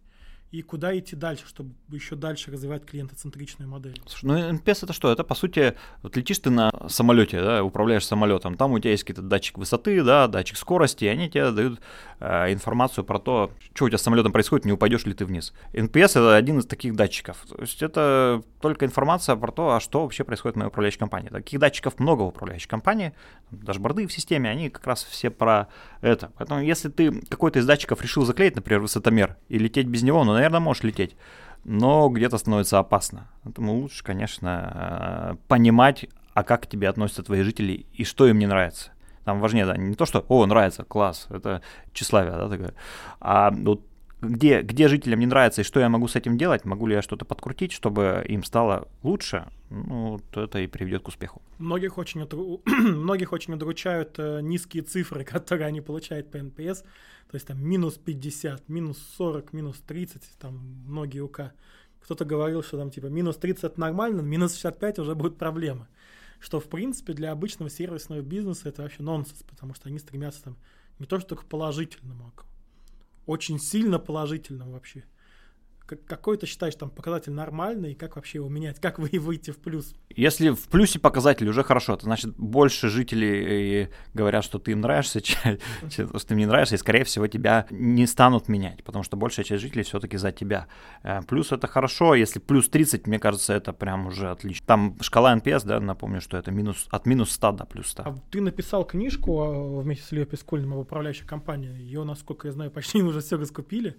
И 0.50 0.62
куда 0.62 0.98
идти 0.98 1.14
дальше, 1.14 1.46
чтобы 1.46 1.74
еще 1.88 2.16
дальше 2.16 2.50
развивать 2.50 2.84
клиентоцентричную 2.84 3.68
модель. 3.68 4.00
Слушай, 4.06 4.24
ну 4.24 4.58
NPS 4.58 4.80
это 4.84 4.92
что? 4.92 5.12
Это 5.12 5.22
по 5.22 5.34
сути, 5.34 5.74
вот 6.02 6.16
летишь 6.16 6.40
ты 6.40 6.50
на 6.50 6.72
самолете, 6.88 7.40
да, 7.40 7.62
управляешь 7.62 8.04
самолетом, 8.04 8.56
там 8.56 8.72
у 8.72 8.78
тебя 8.78 8.90
есть 8.90 9.04
какие-то 9.04 9.22
датчик 9.22 9.58
высоты, 9.58 10.02
да, 10.02 10.26
датчик 10.26 10.56
скорости, 10.56 11.04
и 11.04 11.08
они 11.08 11.30
тебе 11.30 11.52
дают 11.52 11.80
э, 12.18 12.52
информацию 12.52 13.04
про 13.04 13.20
то, 13.20 13.52
что 13.74 13.84
у 13.84 13.88
тебя 13.88 13.98
с 13.98 14.02
самолетом 14.02 14.32
происходит, 14.32 14.64
не 14.64 14.72
упадешь 14.72 15.04
ли 15.04 15.14
ты 15.14 15.24
вниз. 15.24 15.52
NPS 15.72 16.10
это 16.10 16.34
один 16.34 16.58
из 16.58 16.66
таких 16.66 16.96
датчиков. 16.96 17.44
То 17.48 17.60
есть 17.60 17.80
это 17.80 18.42
только 18.60 18.86
информация 18.86 19.36
про 19.36 19.52
то, 19.52 19.74
а 19.74 19.80
что 19.80 20.02
вообще 20.02 20.24
происходит 20.24 20.56
в 20.56 20.58
моей 20.58 20.68
управляющей 20.68 20.98
компании. 20.98 21.28
Таких 21.28 21.60
датчиков 21.60 22.00
много 22.00 22.22
в 22.22 22.26
управляющей 22.26 22.68
компании, 22.68 23.12
дашборды 23.52 24.06
в 24.08 24.12
системе, 24.12 24.50
они 24.50 24.68
как 24.68 24.84
раз 24.86 25.04
все 25.04 25.30
про 25.30 25.68
это. 26.00 26.32
Поэтому 26.36 26.60
если 26.60 26.88
ты 26.88 27.12
какой-то 27.28 27.60
из 27.60 27.66
датчиков 27.66 28.02
решил 28.02 28.24
заклеить, 28.24 28.56
например, 28.56 28.80
высотомер, 28.80 29.36
и 29.48 29.58
лететь 29.58 29.86
без 29.86 30.02
него, 30.02 30.24
ну, 30.24 30.39
наверное, 30.40 30.60
можешь 30.60 30.82
лететь, 30.82 31.16
но 31.64 32.08
где-то 32.08 32.38
становится 32.38 32.78
опасно. 32.78 33.28
Поэтому 33.44 33.74
лучше, 33.74 34.02
конечно, 34.02 34.72
э, 34.74 35.36
понимать, 35.48 36.06
а 36.34 36.42
как 36.42 36.62
к 36.62 36.66
тебе 36.66 36.88
относятся 36.88 37.22
твои 37.22 37.42
жители 37.42 37.86
и 37.92 38.04
что 38.04 38.26
им 38.26 38.38
не 38.38 38.46
нравится. 38.46 38.90
Там 39.24 39.40
важнее, 39.40 39.66
да, 39.66 39.76
не 39.76 39.94
то, 39.94 40.06
что, 40.06 40.24
о, 40.28 40.46
нравится, 40.46 40.84
класс, 40.84 41.26
это 41.30 41.62
тщеславие, 41.92 42.32
да, 42.32 42.48
такое, 42.48 42.74
а 43.20 43.50
вот 43.50 43.82
где, 44.20 44.62
где 44.62 44.88
жителям 44.88 45.20
не 45.20 45.26
нравится 45.26 45.62
и 45.62 45.64
что 45.64 45.80
я 45.80 45.88
могу 45.88 46.08
с 46.08 46.16
этим 46.16 46.36
делать, 46.36 46.64
могу 46.64 46.86
ли 46.86 46.94
я 46.94 47.02
что-то 47.02 47.24
подкрутить, 47.24 47.72
чтобы 47.72 48.24
им 48.28 48.44
стало 48.44 48.88
лучше, 49.02 49.48
ну, 49.70 50.12
вот 50.12 50.36
это 50.36 50.58
и 50.58 50.66
приведет 50.66 51.02
к 51.02 51.08
успеху. 51.08 51.42
Многих 51.58 51.98
очень, 51.98 52.26
многих 52.66 53.32
очень 53.32 53.54
удручают 53.54 54.18
э, 54.18 54.40
низкие 54.42 54.82
цифры, 54.82 55.24
которые 55.24 55.66
они 55.66 55.80
получают 55.80 56.30
по 56.30 56.38
NPS, 56.38 56.82
то 56.82 57.34
есть 57.34 57.46
там 57.46 57.64
минус 57.64 57.94
50, 57.94 58.68
минус 58.68 58.98
40, 59.16 59.52
минус 59.52 59.80
30, 59.86 60.22
там 60.38 60.56
многие 60.86 61.20
УК. 61.20 61.52
Кто-то 62.00 62.24
говорил, 62.24 62.62
что 62.62 62.78
там 62.78 62.90
типа 62.90 63.06
минус 63.06 63.36
30 63.36 63.64
это 63.64 63.80
нормально, 63.80 64.20
минус 64.20 64.54
65 64.54 64.98
уже 64.98 65.14
будут 65.14 65.38
проблемы. 65.38 65.86
Что 66.40 66.58
в 66.58 66.68
принципе 66.68 67.12
для 67.12 67.32
обычного 67.32 67.70
сервисного 67.70 68.22
бизнеса 68.22 68.70
это 68.70 68.82
вообще 68.82 69.02
нонсенс, 69.02 69.42
потому 69.42 69.74
что 69.74 69.88
они 69.88 69.98
стремятся 69.98 70.44
там 70.44 70.56
не 70.98 71.06
то 71.06 71.20
что 71.20 71.36
к 71.36 71.44
положительному, 71.44 72.32
а 72.34 72.40
очень 73.26 73.58
сильно 73.58 73.98
положительным 73.98 74.72
вообще. 74.72 75.04
Какой 75.96 76.36
ты 76.36 76.46
считаешь 76.46 76.74
там 76.74 76.90
показатель 76.90 77.32
нормальный, 77.32 77.92
и 77.92 77.94
как 77.94 78.16
вообще 78.16 78.38
его 78.38 78.48
менять, 78.48 78.80
как 78.80 78.98
вы 78.98 79.10
выйти 79.18 79.50
в 79.50 79.58
плюс? 79.58 79.94
Если 80.14 80.50
в 80.50 80.68
плюсе 80.68 80.98
показатель 80.98 81.48
уже 81.48 81.62
хорошо, 81.62 81.94
это 81.94 82.04
значит 82.04 82.34
больше 82.36 82.88
жителей 82.88 83.88
говорят, 84.14 84.44
что 84.44 84.58
ты 84.58 84.72
им 84.72 84.80
нравишься, 84.80 85.20
чем, 85.22 85.58
что 85.90 86.18
ты 86.18 86.34
им 86.34 86.38
не 86.38 86.46
нравишься, 86.46 86.74
и 86.74 86.78
скорее 86.78 87.04
всего 87.04 87.26
тебя 87.26 87.66
не 87.70 88.06
станут 88.06 88.48
менять, 88.48 88.82
потому 88.84 89.02
что 89.04 89.16
большая 89.16 89.44
часть 89.44 89.62
жителей 89.62 89.82
все-таки 89.82 90.16
за 90.16 90.32
тебя. 90.32 90.66
Э, 91.02 91.20
плюс 91.22 91.52
это 91.52 91.66
хорошо, 91.66 92.14
если 92.14 92.38
плюс 92.38 92.68
30, 92.68 93.06
мне 93.06 93.18
кажется, 93.18 93.52
это 93.52 93.72
прям 93.72 94.06
уже 94.06 94.30
отлично. 94.30 94.66
Там 94.66 94.96
шкала 95.00 95.36
NPS, 95.36 95.66
да, 95.66 95.80
напомню, 95.80 96.20
что 96.20 96.36
это 96.36 96.50
минус, 96.50 96.86
от 96.90 97.06
минус 97.06 97.30
100 97.32 97.52
до 97.52 97.64
плюс 97.64 97.88
100. 97.88 98.02
А 98.02 98.14
ты 98.30 98.40
написал 98.40 98.84
книжку 98.84 99.40
а, 99.40 99.80
вместе 99.80 100.04
с 100.04 100.12
Ильей 100.12 100.26
Пискольным 100.26 100.74
об 100.74 100.80
управляющей 100.80 101.26
компании. 101.26 101.70
Ее, 101.70 102.04
насколько 102.04 102.48
я 102.48 102.52
знаю, 102.52 102.70
почти 102.70 103.02
уже 103.02 103.20
все 103.20 103.36
раскупили. 103.36 103.90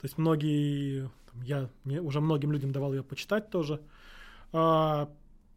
То 0.00 0.06
есть 0.06 0.18
многие, 0.18 1.10
я 1.42 1.68
мне, 1.84 2.00
уже 2.00 2.20
многим 2.20 2.52
людям 2.52 2.72
давал 2.72 2.92
ее 2.92 3.02
почитать 3.02 3.50
тоже. 3.50 3.80
А, 4.52 5.10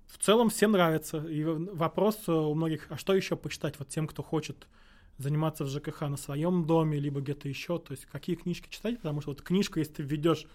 в 0.08 0.18
целом 0.18 0.50
всем 0.50 0.72
нравится. 0.72 1.18
И 1.26 1.44
вопрос 1.44 2.28
у 2.28 2.54
многих, 2.54 2.88
а 2.90 2.98
что 2.98 3.14
еще 3.14 3.36
почитать 3.36 3.78
вот 3.80 3.90
тем, 3.90 4.08
кто 4.08 4.24
хочет 4.24 4.68
заниматься 5.18 5.64
в 5.64 5.70
ЖКХ 5.70 6.02
на 6.02 6.18
своем 6.18 6.66
доме, 6.66 7.00
либо 7.00 7.22
где-то 7.22 7.50
еще, 7.50 7.80
то 7.80 7.92
есть 7.92 8.06
какие 8.06 8.36
книжки 8.36 8.70
читать, 8.70 8.98
потому 8.98 9.22
что 9.22 9.32
вот 9.32 9.42
книжка, 9.42 9.80
если 9.80 9.94
ты 9.94 10.04
введешь 10.04 10.46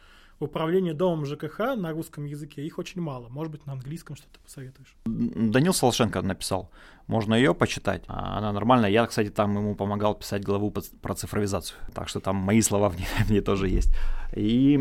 управление 0.43 0.95
домом 0.95 1.25
ЖКХ 1.25 1.77
на 1.77 1.93
русском 1.93 2.25
языке, 2.25 2.63
их 2.63 2.79
очень 2.79 3.01
мало. 3.01 3.29
Может 3.29 3.53
быть, 3.53 3.67
на 3.67 3.73
английском 3.73 4.17
что-то 4.17 4.39
посоветуешь? 4.41 4.97
Данил 5.05 5.75
Солошенко 5.75 6.23
написал. 6.23 6.71
Можно 7.07 7.35
ее 7.35 7.55
почитать. 7.55 8.05
А, 8.07 8.39
она 8.39 8.53
нормальная. 8.53 8.91
Я, 8.91 9.07
кстати, 9.07 9.29
там 9.29 9.57
ему 9.57 9.75
помогал 9.75 10.15
писать 10.15 10.45
главу 10.45 10.71
про 10.71 11.15
цифровизацию. 11.15 11.79
Так 11.95 12.09
что 12.09 12.21
там 12.21 12.37
мои 12.37 12.61
слова 12.61 12.89
в 12.91 12.97
ней, 12.97 13.07
в 13.27 13.31
ней 13.31 13.41
тоже 13.41 13.69
есть. 13.69 13.91
И 14.35 14.79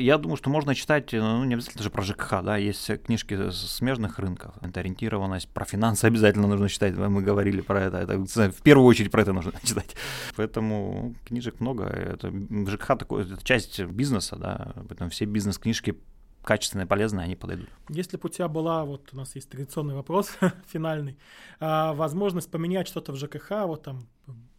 я 0.00 0.16
думаю, 0.18 0.36
что 0.36 0.48
можно 0.48 0.74
читать, 0.74 1.12
ну, 1.12 1.44
не 1.44 1.54
обязательно 1.54 1.82
же 1.82 1.90
про 1.90 2.02
ЖКХ, 2.02 2.42
да, 2.44 2.56
есть 2.56 2.88
книжки 3.04 3.50
смежных 3.50 4.20
рынков, 4.20 4.54
это 4.60 4.78
ориентированность, 4.78 5.48
про 5.48 5.64
финансы 5.64 6.04
обязательно 6.06 6.46
нужно 6.46 6.68
читать, 6.68 6.96
мы 6.96 7.20
говорили 7.20 7.62
про 7.62 7.82
это, 7.82 7.98
это 7.98 8.16
в 8.16 8.62
первую 8.62 8.86
очередь 8.86 9.10
про 9.10 9.22
это 9.22 9.32
нужно 9.32 9.52
читать. 9.64 9.96
Поэтому 10.36 11.14
книжек 11.24 11.58
много, 11.58 11.84
это 11.84 12.32
ЖКХ 12.68 12.98
такой, 12.98 13.24
это 13.24 13.44
часть 13.44 13.80
бизнеса, 13.80 14.36
да, 14.36 14.72
поэтому 15.02 15.10
все 15.10 15.24
бизнес-книжки 15.24 15.96
качественные, 16.44 16.86
полезные, 16.86 17.24
они 17.24 17.36
подойдут. 17.36 17.68
Если 17.88 18.16
бы 18.16 18.26
у 18.26 18.28
тебя 18.28 18.48
была, 18.48 18.84
вот 18.84 19.10
у 19.12 19.16
нас 19.16 19.34
есть 19.34 19.48
традиционный 19.48 19.94
вопрос 19.94 20.36
финальный, 20.66 21.16
а, 21.60 21.92
возможность 21.92 22.50
поменять 22.50 22.88
что-то 22.88 23.12
в 23.12 23.16
ЖКХ, 23.16 23.66
вот 23.66 23.82
там 23.82 24.08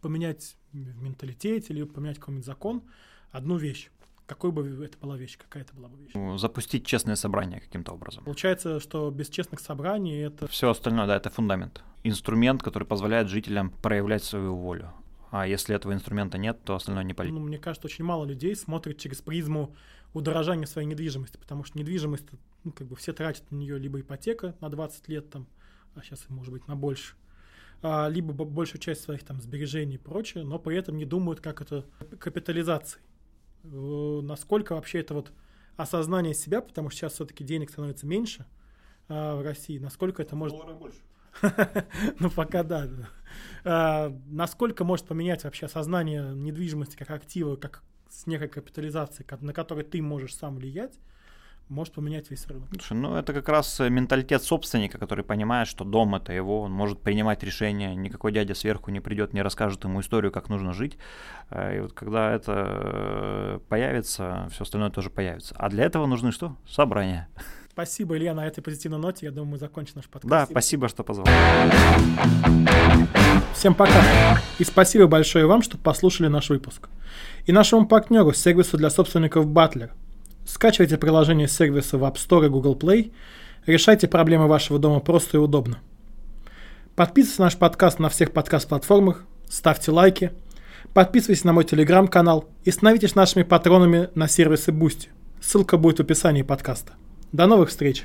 поменять 0.00 0.56
в 0.72 1.02
менталитете 1.02 1.72
или 1.72 1.84
поменять 1.84 2.18
какой-нибудь 2.18 2.46
закон, 2.46 2.82
одну 3.32 3.56
вещь, 3.56 3.90
какой 4.26 4.50
бы 4.50 4.84
это 4.84 4.96
была 4.98 5.16
вещь, 5.16 5.36
какая 5.38 5.62
это 5.62 5.74
была 5.74 5.88
бы 5.88 5.98
вещь? 5.98 6.12
Ну, 6.14 6.38
запустить 6.38 6.86
честное 6.86 7.16
собрание 7.16 7.60
каким-то 7.60 7.92
образом. 7.92 8.24
Получается, 8.24 8.80
что 8.80 9.10
без 9.10 9.28
честных 9.28 9.60
собраний 9.60 10.16
это... 10.16 10.46
Все 10.46 10.70
остальное, 10.70 11.06
да, 11.06 11.16
это 11.16 11.28
фундамент. 11.28 11.82
Инструмент, 12.02 12.62
который 12.62 12.84
позволяет 12.84 13.28
жителям 13.28 13.70
проявлять 13.70 14.24
свою 14.24 14.56
волю. 14.56 14.90
А 15.30 15.46
если 15.46 15.74
этого 15.74 15.92
инструмента 15.92 16.38
нет, 16.38 16.62
то 16.64 16.76
остальное 16.76 17.04
не 17.04 17.12
полезно. 17.12 17.40
Ну, 17.40 17.46
мне 17.46 17.58
кажется, 17.58 17.88
очень 17.88 18.04
мало 18.04 18.24
людей 18.24 18.54
смотрят 18.56 18.98
через 18.98 19.20
призму 19.20 19.74
удорожания 20.14 20.66
своей 20.66 20.86
недвижимости, 20.86 21.36
потому 21.36 21.64
что 21.64 21.78
недвижимость, 21.78 22.26
ну, 22.62 22.72
как 22.72 22.86
бы 22.86 22.96
все 22.96 23.12
тратят 23.12 23.50
на 23.50 23.56
нее 23.56 23.78
либо 23.78 24.00
ипотека 24.00 24.56
на 24.60 24.70
20 24.70 25.08
лет, 25.08 25.28
там, 25.28 25.46
а 25.94 26.02
сейчас, 26.02 26.24
может 26.28 26.52
быть, 26.52 26.66
на 26.68 26.76
больше, 26.76 27.14
а, 27.82 28.08
либо 28.08 28.32
большую 28.32 28.80
часть 28.80 29.02
своих 29.02 29.24
там 29.24 29.40
сбережений 29.40 29.96
и 29.96 29.98
прочее, 29.98 30.44
но 30.44 30.58
при 30.58 30.76
этом 30.76 30.96
не 30.96 31.04
думают, 31.04 31.40
как 31.40 31.60
это 31.60 31.84
капитализацией. 32.18 33.04
Насколько 33.64 34.74
вообще 34.74 35.00
это 35.00 35.14
вот 35.14 35.32
осознание 35.76 36.34
себя, 36.34 36.60
потому 36.60 36.90
что 36.90 37.00
сейчас 37.00 37.14
все-таки 37.14 37.44
денег 37.44 37.70
становится 37.70 38.06
меньше 38.06 38.46
а, 39.08 39.36
в 39.36 39.42
России, 39.42 39.78
насколько 39.78 40.22
это 40.22 40.36
может... 40.36 40.56
Ну, 42.20 42.30
пока 42.30 42.62
да. 42.62 42.88
А, 43.64 44.16
насколько 44.26 44.84
может 44.84 45.06
поменять 45.06 45.42
вообще 45.42 45.66
осознание 45.66 46.32
недвижимости 46.34 46.96
как 46.96 47.10
актива, 47.10 47.56
как 47.56 47.82
с 48.14 48.26
некой 48.26 48.48
капитализацией, 48.48 49.26
на 49.40 49.52
которой 49.52 49.84
ты 49.84 50.00
можешь 50.00 50.34
сам 50.34 50.56
влиять, 50.56 50.98
может 51.68 51.94
поменять 51.94 52.30
весь 52.30 52.46
рынок. 52.46 52.68
Слушай, 52.70 52.96
ну 52.96 53.16
это 53.16 53.32
как 53.32 53.48
раз 53.48 53.80
э, 53.80 53.88
менталитет 53.88 54.42
собственника, 54.42 54.98
который 54.98 55.24
понимает, 55.24 55.66
что 55.66 55.84
дом 55.84 56.14
это 56.14 56.32
его, 56.32 56.62
он 56.62 56.72
может 56.72 57.00
принимать 57.00 57.42
решения, 57.42 57.94
никакой 57.94 58.32
дядя 58.32 58.54
сверху 58.54 58.90
не 58.90 59.00
придет, 59.00 59.32
не 59.32 59.42
расскажет 59.42 59.84
ему 59.84 60.00
историю, 60.00 60.30
как 60.30 60.48
нужно 60.48 60.72
жить. 60.72 60.98
Э, 61.50 61.76
и 61.76 61.80
вот 61.80 61.92
когда 61.92 62.32
это 62.32 62.52
э, 62.56 63.60
появится, 63.68 64.48
все 64.52 64.62
остальное 64.62 64.90
тоже 64.90 65.10
появится. 65.10 65.54
А 65.58 65.68
для 65.70 65.84
этого 65.84 66.06
нужны 66.06 66.32
что? 66.32 66.56
Собрания. 66.68 67.28
Спасибо, 67.74 68.16
Илья, 68.16 68.34
на 68.34 68.46
этой 68.46 68.62
позитивной 68.62 68.98
ноте. 68.98 69.26
Я 69.26 69.32
думаю, 69.32 69.50
мы 69.50 69.58
закончим 69.58 69.94
наш 69.96 70.06
подкаст. 70.06 70.30
Да, 70.30 70.46
спасибо, 70.46 70.88
что 70.88 71.04
позвал. 71.04 71.26
Всем 73.52 73.74
пока. 73.74 74.40
И 74.58 74.64
спасибо 74.64 75.06
большое 75.06 75.46
вам, 75.46 75.60
что 75.60 75.76
послушали 75.76 76.28
наш 76.28 76.48
выпуск. 76.50 76.88
И 77.46 77.52
нашему 77.52 77.86
партнеру, 77.86 78.32
сервису 78.32 78.78
для 78.78 78.90
собственников 78.90 79.46
Butler– 79.46 79.90
Скачивайте 80.44 80.98
приложение 80.98 81.48
сервиса 81.48 81.96
в 81.96 82.04
App 82.04 82.16
Store 82.16 82.46
и 82.46 82.48
Google 82.48 82.76
Play. 82.76 83.12
Решайте 83.66 84.08
проблемы 84.08 84.46
вашего 84.46 84.78
дома 84.78 85.00
просто 85.00 85.38
и 85.38 85.40
удобно. 85.40 85.78
Подписывайтесь 86.96 87.38
на 87.38 87.44
наш 87.46 87.56
подкаст 87.56 87.98
на 87.98 88.08
всех 88.08 88.32
подкаст-платформах, 88.32 89.24
ставьте 89.48 89.90
лайки, 89.90 90.32
подписывайтесь 90.92 91.44
на 91.44 91.52
мой 91.52 91.64
телеграм-канал 91.64 92.48
и 92.62 92.70
становитесь 92.70 93.14
нашими 93.14 93.42
патронами 93.42 94.10
на 94.14 94.28
сервисе 94.28 94.70
Boosty. 94.70 95.08
Ссылка 95.40 95.78
будет 95.78 95.98
в 95.98 96.02
описании 96.02 96.42
подкаста. 96.42 96.92
До 97.34 97.48
новых 97.48 97.70
встреч! 97.70 98.04